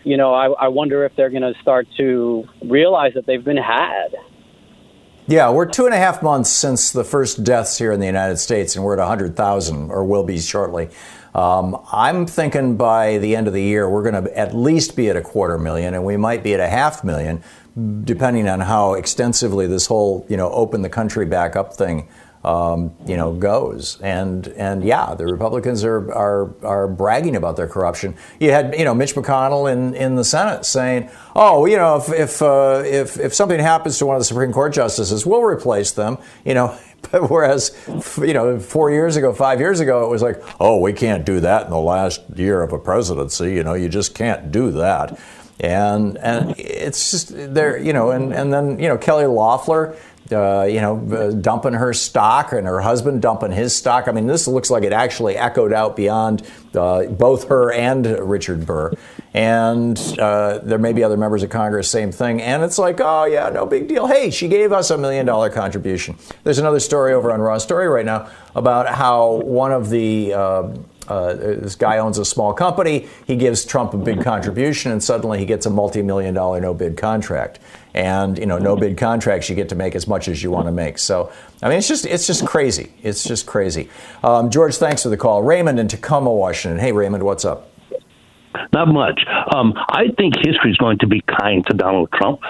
you 0.05 0.17
know, 0.17 0.35
I, 0.35 0.47
I 0.53 0.69
wonder 0.69 1.05
if 1.05 1.17
they're 1.17 1.31
going 1.31 1.43
to 1.43 1.55
start 1.61 1.87
to 1.97 2.45
realize 2.63 3.15
that 3.15 3.27
they've 3.27 3.45
been 3.45 3.57
had. 3.57 4.15
Yeah, 5.27 5.51
we're 5.51 5.65
two 5.67 5.87
and 5.87 5.95
a 5.95 5.99
half 5.99 6.23
months 6.23 6.51
since 6.51 6.93
the 6.93 7.03
first 7.03 7.45
deaths 7.45 7.79
here 7.79 7.93
in 7.93 8.01
the 8.01 8.07
United 8.07 8.37
States, 8.37 8.77
and 8.77 8.85
we're 8.85 8.93
at 8.93 8.99
100,000, 8.99 9.91
or 9.91 10.05
will 10.05 10.25
be 10.25 10.39
shortly. 10.39 10.91
Um, 11.35 11.83
I'm 11.91 12.27
thinking 12.27 12.77
by 12.77 13.17
the 13.19 13.35
end 13.35 13.49
of 13.49 13.55
the 13.55 13.63
year, 13.63 13.89
we're 13.89 14.09
going 14.09 14.23
to 14.23 14.39
at 14.39 14.55
least 14.55 14.97
be 14.97 15.09
at 15.09 15.17
a 15.17 15.23
quarter 15.23 15.57
million, 15.57 15.95
and 15.95 16.05
we 16.05 16.19
might 16.19 16.43
be 16.43 16.53
at 16.53 16.61
a 16.61 16.69
half 16.69 17.03
million, 17.03 17.43
depending 18.05 18.47
on 18.49 18.61
how 18.61 18.93
extensively 18.93 19.67
this 19.67 19.87
whole, 19.87 20.27
you 20.29 20.37
know, 20.37 20.51
open 20.51 20.83
the 20.83 20.91
country 20.91 21.25
back 21.25 21.57
up 21.57 21.75
thing, 21.75 22.07
um, 22.45 22.95
you 23.07 23.17
know, 23.17 23.33
goes. 23.33 23.99
And 24.03 24.47
and 24.49 24.85
yeah, 24.85 25.15
the 25.15 25.25
Republicans 25.27 25.83
are 25.85 26.13
are 26.13 26.55
are 26.65 26.87
bragging 26.87 27.37
about 27.37 27.57
their 27.57 27.67
corruption. 27.67 28.15
You 28.39 28.51
had, 28.51 28.75
you 28.79 28.85
know, 28.85 28.95
Mitch 28.95 29.15
McConnell 29.15 29.73
in, 29.73 29.95
in 29.95 30.15
the 30.15 30.25
Senate 30.25 30.67
saying, 30.67 31.11
"Oh, 31.35 31.65
you 31.67 31.77
know, 31.77 31.97
if 31.97 32.13
if 32.13 32.43
uh, 32.43 32.83
if 32.85 33.19
if 33.19 33.35
something 33.35 33.59
happens 33.59 33.99
to 33.99 34.07
one 34.07 34.17
of 34.17 34.21
the 34.21 34.27
Supreme 34.27 34.53
Court 34.53 34.75
justices, 34.75 35.25
we'll 35.25 35.43
replace 35.43 35.93
them." 35.93 36.19
You 36.45 36.55
know. 36.55 36.79
Whereas, 37.29 37.77
you 38.17 38.33
know, 38.33 38.59
four 38.59 38.91
years 38.91 39.17
ago, 39.17 39.35
five 39.35 39.61
years 39.61 39.79
ago, 39.79 40.07
it 40.07 40.09
was 40.09 40.23
like, 40.23 40.43
oh, 40.59 40.81
we 40.81 40.95
can't 40.95 41.27
do 41.27 41.39
that 41.41 41.65
in 41.65 41.71
the 41.71 41.79
last 41.79 42.23
year 42.35 42.63
of 42.63 42.73
a 42.73 42.79
presidency. 42.79 43.53
You 43.53 43.63
know, 43.63 43.75
you 43.75 43.91
just 43.91 44.15
can't 44.15 44.51
do 44.51 44.71
that. 44.71 45.21
And 45.61 46.17
and 46.19 46.55
it's 46.59 47.11
just 47.11 47.29
there, 47.35 47.77
you 47.77 47.93
know, 47.93 48.11
and, 48.11 48.33
and 48.33 48.51
then, 48.51 48.79
you 48.79 48.89
know, 48.89 48.97
Kelly 48.97 49.27
Loeffler, 49.27 49.97
uh, 50.33 50.67
you 50.69 50.81
know, 50.81 50.97
uh, 51.13 51.31
dumping 51.33 51.75
her 51.75 51.93
stock 51.93 52.53
and 52.53 52.67
her 52.67 52.81
husband 52.81 53.21
dumping 53.21 53.53
his 53.53 53.77
stock. 53.77 54.09
I 54.09 54.13
mean, 54.13 54.27
this 54.27 54.49
looks 54.49 54.71
like 54.71 54.83
it 54.83 54.93
actually 54.93 55.37
echoed 55.37 55.73
out 55.73 55.97
beyond 55.97 56.43
uh, 56.75 57.05
both 57.05 57.49
her 57.49 57.73
and 57.73 58.07
Richard 58.07 58.67
Burr. 58.67 58.93
And 59.35 59.99
uh, 60.19 60.59
there 60.59 60.79
may 60.79 60.93
be 60.93 61.03
other 61.03 61.17
members 61.17 61.43
of 61.43 61.51
Congress, 61.51 61.91
same 61.91 62.13
thing. 62.13 62.41
And 62.41 62.63
it's 62.63 62.79
like, 62.79 63.01
oh, 63.01 63.25
yeah, 63.25 63.49
no 63.51 63.67
big 63.67 63.89
deal. 63.89 64.07
Hey, 64.07 64.31
she 64.31 64.49
gave 64.49 64.73
us 64.73 64.91
a 64.91 64.99
million 64.99 65.27
dollar 65.27 65.51
contribution. 65.51 66.17
There's 66.45 66.59
another 66.59 66.81
story 66.81 67.13
over 67.13 67.33
on 67.33 67.41
Raw 67.41 67.59
Story 67.59 67.89
right 67.89 68.07
now 68.07 68.31
about 68.55 68.89
how 68.89 69.43
one 69.43 69.73
of 69.73 69.91
the 69.91 70.33
uh, 71.09 71.35
this 71.35 71.75
guy 71.77 71.99
owns 71.99 72.19
a 72.19 72.25
small 72.25 72.53
company. 72.53 73.09
He 73.27 73.37
gives 73.37 73.65
Trump 73.65 73.95
a 73.95 73.99
big 73.99 74.23
contribution, 74.23 74.93
and 74.93 75.03
suddenly 75.03 75.39
he 75.39 75.47
gets 75.47 75.67
a 75.67 75.71
multi-million 75.71 76.35
dollar 76.35 76.61
no-bid 76.61 76.97
contract. 76.97 77.59
And 77.95 78.37
you 78.39 78.47
know, 78.47 78.59
no-bid 78.59 78.97
contracts, 78.97 79.49
you 79.49 79.55
get 79.55 79.69
to 79.69 79.75
make 79.77 79.95
as 79.95 80.09
much 80.09 80.27
as 80.29 80.43
you 80.43 80.51
want 80.51 80.67
to 80.67 80.73
make. 80.73 80.99
So, 80.99 81.31
I 81.63 81.69
mean, 81.69 81.79
it's 81.79 81.87
just 81.87 82.05
it's 82.07 82.27
just 82.27 82.45
crazy. 82.47 82.93
It's 83.03 83.23
just 83.23 83.47
crazy. 83.47 83.89
Um, 84.25 84.51
George, 84.51 84.77
thanks 84.77 85.05
for 85.05 85.11
the 85.11 85.17
call. 85.17 85.43
Raymond 85.43 85.79
in 85.79 85.87
Tacoma, 85.89 86.33
Washington. 86.33 86.81
Hey, 86.81 86.91
Raymond, 86.93 87.23
what's 87.23 87.45
up? 87.45 87.71
Not 88.73 88.89
much. 88.89 89.21
Um, 89.55 89.75
I 89.77 90.05
think 90.17 90.35
history 90.37 90.71
is 90.71 90.77
going 90.77 90.99
to 90.99 91.07
be 91.07 91.21
kind 91.23 91.65
to 91.67 91.75
Donald 91.75 92.11
Trump 92.13 92.41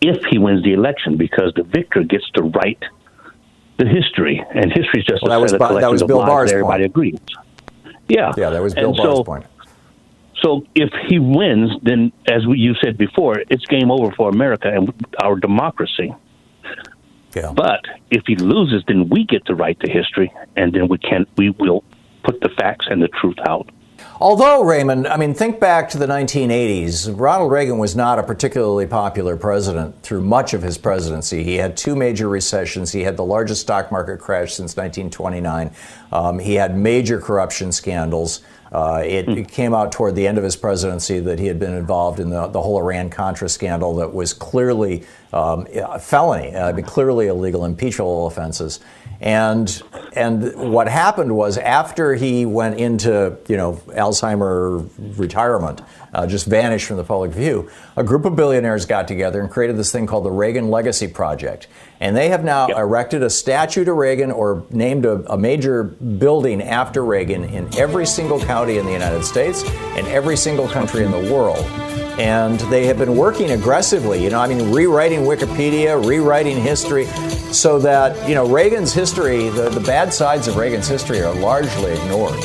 if 0.00 0.22
he 0.30 0.38
wins 0.38 0.62
the 0.64 0.72
election 0.72 1.16
because 1.16 1.52
the 1.54 1.62
victor 1.62 2.02
gets 2.02 2.28
to 2.30 2.42
write 2.42 2.82
the 3.78 3.86
history, 3.86 4.44
and 4.54 4.70
history 4.70 5.00
is 5.00 5.06
just 5.06 5.22
Well, 5.22 5.32
a 5.32 5.36
that 5.36 5.40
was 5.40 5.50
set 5.52 5.62
of 5.62 5.68
Bo- 5.70 5.80
that 5.80 5.90
was 5.90 6.02
of 6.02 6.08
Bill 6.08 6.24
Barr's 6.26 6.52
everybody 6.52 6.82
point. 6.88 6.90
agrees. 6.90 7.18
Yeah, 8.10 8.32
Yeah, 8.36 8.50
that 8.50 8.62
was 8.62 8.74
Bill 8.74 8.88
And 8.88 8.96
Barr's 8.96 9.16
so, 9.18 9.24
point. 9.24 9.46
So 10.42 10.66
if 10.74 10.90
he 11.08 11.18
wins, 11.18 11.70
then 11.82 12.12
as 12.26 12.46
we, 12.46 12.58
you 12.58 12.74
said 12.82 12.96
before, 12.96 13.42
it's 13.50 13.64
game 13.66 13.90
over 13.90 14.10
for 14.12 14.28
America 14.30 14.68
and 14.72 14.92
our 15.22 15.36
democracy. 15.36 16.14
Yeah. 17.34 17.52
But 17.52 17.84
if 18.10 18.22
he 18.26 18.36
loses, 18.36 18.82
then 18.88 19.08
we 19.08 19.24
get 19.24 19.44
to 19.46 19.54
write 19.54 19.78
the 19.80 19.90
history, 19.90 20.32
and 20.56 20.72
then 20.72 20.88
we 20.88 20.98
can 20.98 21.26
we 21.36 21.50
will 21.50 21.84
put 22.24 22.40
the 22.40 22.48
facts 22.48 22.86
and 22.90 23.00
the 23.02 23.08
truth 23.08 23.38
out. 23.46 23.68
Although, 24.20 24.64
Raymond, 24.64 25.06
I 25.06 25.16
mean, 25.16 25.32
think 25.32 25.60
back 25.60 25.88
to 25.90 25.98
the 25.98 26.06
1980s. 26.06 27.18
Ronald 27.18 27.50
Reagan 27.50 27.78
was 27.78 27.96
not 27.96 28.18
a 28.18 28.22
particularly 28.22 28.86
popular 28.86 29.34
president 29.34 30.02
through 30.02 30.20
much 30.20 30.52
of 30.52 30.60
his 30.62 30.76
presidency. 30.76 31.42
He 31.42 31.54
had 31.54 31.74
two 31.74 31.96
major 31.96 32.28
recessions. 32.28 32.92
He 32.92 33.00
had 33.00 33.16
the 33.16 33.24
largest 33.24 33.62
stock 33.62 33.90
market 33.90 34.20
crash 34.20 34.52
since 34.52 34.76
1929. 34.76 35.70
Um, 36.12 36.38
he 36.38 36.56
had 36.56 36.76
major 36.76 37.18
corruption 37.18 37.72
scandals. 37.72 38.42
Uh, 38.72 39.02
it, 39.04 39.28
it 39.28 39.48
came 39.48 39.74
out 39.74 39.90
toward 39.90 40.14
the 40.14 40.26
end 40.26 40.38
of 40.38 40.44
his 40.44 40.54
presidency 40.54 41.18
that 41.18 41.40
he 41.40 41.46
had 41.46 41.58
been 41.58 41.74
involved 41.74 42.20
in 42.20 42.30
the, 42.30 42.46
the 42.48 42.62
whole 42.62 42.78
Iran 42.78 43.10
Contra 43.10 43.48
scandal 43.48 43.96
that 43.96 44.14
was 44.14 44.32
clearly 44.32 45.04
um, 45.32 45.66
a 45.74 45.98
felony, 45.98 46.52
mean, 46.52 46.84
clearly 46.84 47.26
illegal, 47.26 47.64
impeachable 47.64 48.26
offenses. 48.26 48.80
And 49.20 49.82
and 50.14 50.72
what 50.72 50.88
happened 50.88 51.36
was 51.36 51.58
after 51.58 52.14
he 52.14 52.46
went 52.46 52.80
into 52.80 53.36
you 53.48 53.56
know 53.56 53.74
Alzheimer 53.88 54.88
retirement, 55.18 55.82
uh, 56.14 56.26
just 56.26 56.46
vanished 56.46 56.86
from 56.86 56.96
the 56.96 57.04
public 57.04 57.32
view, 57.32 57.70
a 57.96 58.02
group 58.02 58.24
of 58.24 58.34
billionaires 58.34 58.86
got 58.86 59.06
together 59.06 59.40
and 59.40 59.50
created 59.50 59.76
this 59.76 59.92
thing 59.92 60.06
called 60.06 60.24
the 60.24 60.30
Reagan 60.30 60.70
Legacy 60.70 61.06
Project. 61.06 61.66
And 62.00 62.16
they 62.16 62.30
have 62.30 62.44
now 62.44 62.68
erected 62.68 63.22
a 63.22 63.28
statue 63.28 63.84
to 63.84 63.92
Reagan 63.92 64.30
or 64.30 64.64
named 64.70 65.04
a, 65.04 65.22
a 65.30 65.36
major 65.36 65.84
building 65.84 66.62
after 66.62 67.04
Reagan 67.04 67.44
in 67.44 67.68
every 67.76 68.06
single 68.06 68.40
county 68.40 68.78
in 68.78 68.86
the 68.86 68.92
United 68.92 69.22
States 69.22 69.62
and 69.64 70.06
every 70.06 70.38
single 70.38 70.66
country 70.66 71.04
in 71.04 71.10
the 71.10 71.32
world. 71.32 71.62
And 72.18 72.58
they 72.70 72.86
have 72.86 72.96
been 72.96 73.16
working 73.16 73.50
aggressively, 73.50 74.22
you 74.22 74.30
know, 74.30 74.40
I 74.40 74.46
mean, 74.46 74.72
rewriting 74.72 75.20
Wikipedia, 75.20 76.02
rewriting 76.02 76.60
history, 76.60 77.04
so 77.52 77.78
that, 77.80 78.26
you 78.26 78.34
know, 78.34 78.48
Reagan's 78.48 78.94
history, 78.94 79.50
the, 79.50 79.68
the 79.68 79.80
bad 79.80 80.12
sides 80.12 80.48
of 80.48 80.56
Reagan's 80.56 80.88
history 80.88 81.20
are 81.20 81.34
largely 81.34 81.92
ignored. 81.92 82.40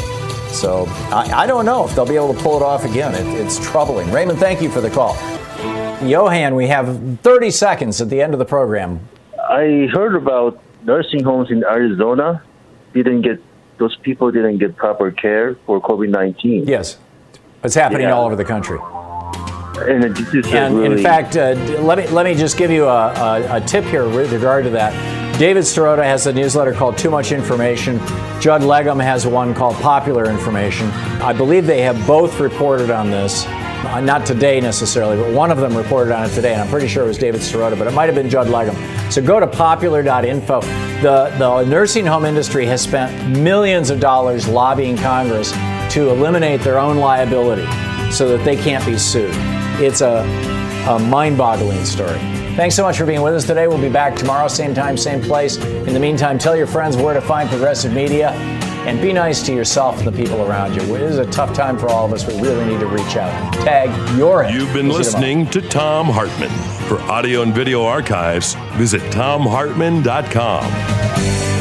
So 0.49 0.86
I, 1.12 1.43
I 1.43 1.47
don't 1.47 1.66
know 1.66 1.86
if 1.86 1.95
they'll 1.95 2.06
be 2.06 2.16
able 2.16 2.34
to 2.34 2.41
pull 2.41 2.58
it 2.58 2.62
off 2.62 2.84
again. 2.84 3.16
It, 3.16 3.26
it's 3.39 3.58
troubling. 3.66 4.12
Raymond, 4.12 4.39
thank 4.39 4.62
you 4.62 4.70
for 4.70 4.82
the 4.82 4.89
call. 4.89 5.16
Johan, 6.06 6.56
we 6.56 6.68
have 6.68 7.20
30 7.22 7.51
seconds 7.51 8.01
at 8.01 8.10
the 8.10 8.22
end 8.22 8.34
of 8.34 8.39
the 8.39 8.45
program. 8.45 8.99
I 9.49 9.87
heard 9.93 10.15
about 10.15 10.61
nursing 10.83 11.23
homes 11.23 11.51
in 11.51 11.63
Arizona 11.63 12.43
didn't 12.93 13.21
get 13.21 13.41
those 13.77 13.95
people 13.97 14.31
didn't 14.31 14.57
get 14.59 14.75
proper 14.75 15.11
care 15.11 15.55
for 15.65 15.81
COVID 15.81 16.09
nineteen. 16.09 16.65
Yes, 16.67 16.97
it's 17.63 17.75
happening 17.75 18.03
Yeah. 18.07 18.13
all 18.13 18.25
over 18.25 18.35
the 18.35 18.45
country. 18.45 18.79
And 19.77 20.03
this 20.15 20.33
is 20.33 20.47
a 20.53 20.57
And 20.57 20.77
really, 20.79 20.95
in 20.95 21.03
fact, 21.03 21.35
uh, 21.35 21.53
let 21.81 21.97
me 21.97 22.07
let 22.07 22.25
me 22.25 22.33
just 22.33 22.57
give 22.57 22.71
you 22.71 22.85
a, 22.85 23.11
a, 23.11 23.57
a 23.57 23.61
tip 23.61 23.83
here 23.85 24.07
with 24.07 24.31
regard 24.31 24.63
to 24.63 24.69
that. 24.71 24.93
David 25.37 25.63
Sirota 25.65 26.03
has 26.03 26.27
a 26.27 26.33
newsletter 26.33 26.71
called 26.71 26.97
Too 26.97 27.09
Much 27.09 27.33
Information. 27.33 27.99
Judd 28.39 28.61
Legum 28.61 29.03
has 29.03 29.27
one 29.27 29.53
called 29.53 29.75
Popular 29.75 30.29
Information. 30.29 30.87
I 31.21 31.33
believe 31.33 31.65
they 31.67 31.81
have 31.81 32.07
both 32.07 32.39
reported 32.39 32.89
on 32.89 33.11
this. 33.11 33.45
Uh, 33.86 34.01
not 34.01 34.25
today 34.25 34.59
necessarily, 34.59 35.15
but 35.15 35.31
one 35.31 35.51
of 35.51 35.57
them 35.57 35.77
reported 35.77 36.13
on 36.13 36.25
it 36.25 36.33
today, 36.33 36.53
and 36.53 36.61
I'm 36.61 36.67
pretty 36.69 36.88
sure 36.88 37.03
it 37.03 37.07
was 37.07 37.19
David 37.19 37.41
Sirota, 37.41 37.77
but 37.77 37.88
it 37.88 37.93
might 37.93 38.07
have 38.07 38.15
been 38.15 38.29
Judd 38.29 38.47
Legum. 38.47 38.75
So 39.11 39.21
go 39.21 39.39
to 39.39 39.45
popular.info. 39.47 40.61
The, 40.61 41.33
the 41.38 41.63
nursing 41.65 42.05
home 42.05 42.25
industry 42.25 42.65
has 42.65 42.81
spent 42.81 43.39
millions 43.39 43.91
of 43.91 43.99
dollars 43.99 44.47
lobbying 44.47 44.97
Congress 44.97 45.51
to 45.93 46.09
eliminate 46.09 46.61
their 46.61 46.79
own 46.79 46.97
liability 46.97 47.65
so 48.11 48.36
that 48.36 48.43
they 48.43 48.55
can't 48.55 48.86
be 48.86 48.97
sued. 48.97 49.31
It's 49.79 50.01
a, 50.01 50.23
a 50.89 50.99
mind 50.99 51.38
boggling 51.38 51.86
story. 51.86 52.19
Thanks 52.55 52.75
so 52.75 52.83
much 52.83 52.97
for 52.97 53.05
being 53.05 53.21
with 53.21 53.36
us 53.36 53.45
today. 53.45 53.67
We'll 53.67 53.81
be 53.81 53.89
back 53.89 54.15
tomorrow, 54.15 54.47
same 54.47 54.73
time, 54.73 54.97
same 54.97 55.21
place. 55.21 55.57
In 55.57 55.93
the 55.93 55.99
meantime, 55.99 56.39
tell 56.39 56.55
your 56.55 56.67
friends 56.67 56.97
where 56.97 57.13
to 57.13 57.21
find 57.21 57.49
progressive 57.49 57.93
media 57.93 58.31
and 58.86 59.01
be 59.01 59.11
nice 59.13 59.41
to 59.43 59.53
yourself 59.53 59.97
and 59.99 60.07
the 60.07 60.11
people 60.11 60.41
around 60.43 60.75
you. 60.75 60.95
It 60.95 61.01
is 61.01 61.17
a 61.17 61.25
tough 61.25 61.53
time 61.53 61.77
for 61.77 61.89
all 61.89 62.05
of 62.05 62.13
us. 62.13 62.25
We 62.27 62.39
really 62.41 62.65
need 62.65 62.79
to 62.79 62.88
reach 62.88 63.17
out. 63.17 63.53
Tag 63.53 63.89
your. 64.17 64.45
You've 64.45 64.73
been 64.73 64.88
We'll 64.88 65.03
see 65.03 65.09
you 65.09 65.11
tomorrow. 65.11 65.38
listening 65.39 65.49
to 65.51 65.61
Thom 65.61 66.07
Hartmann. 66.07 66.49
For 66.88 66.99
audio 67.11 67.41
and 67.41 67.53
video 67.53 67.83
archives, 67.83 68.55
visit 68.77 69.01
thomhartmann.com. 69.11 71.55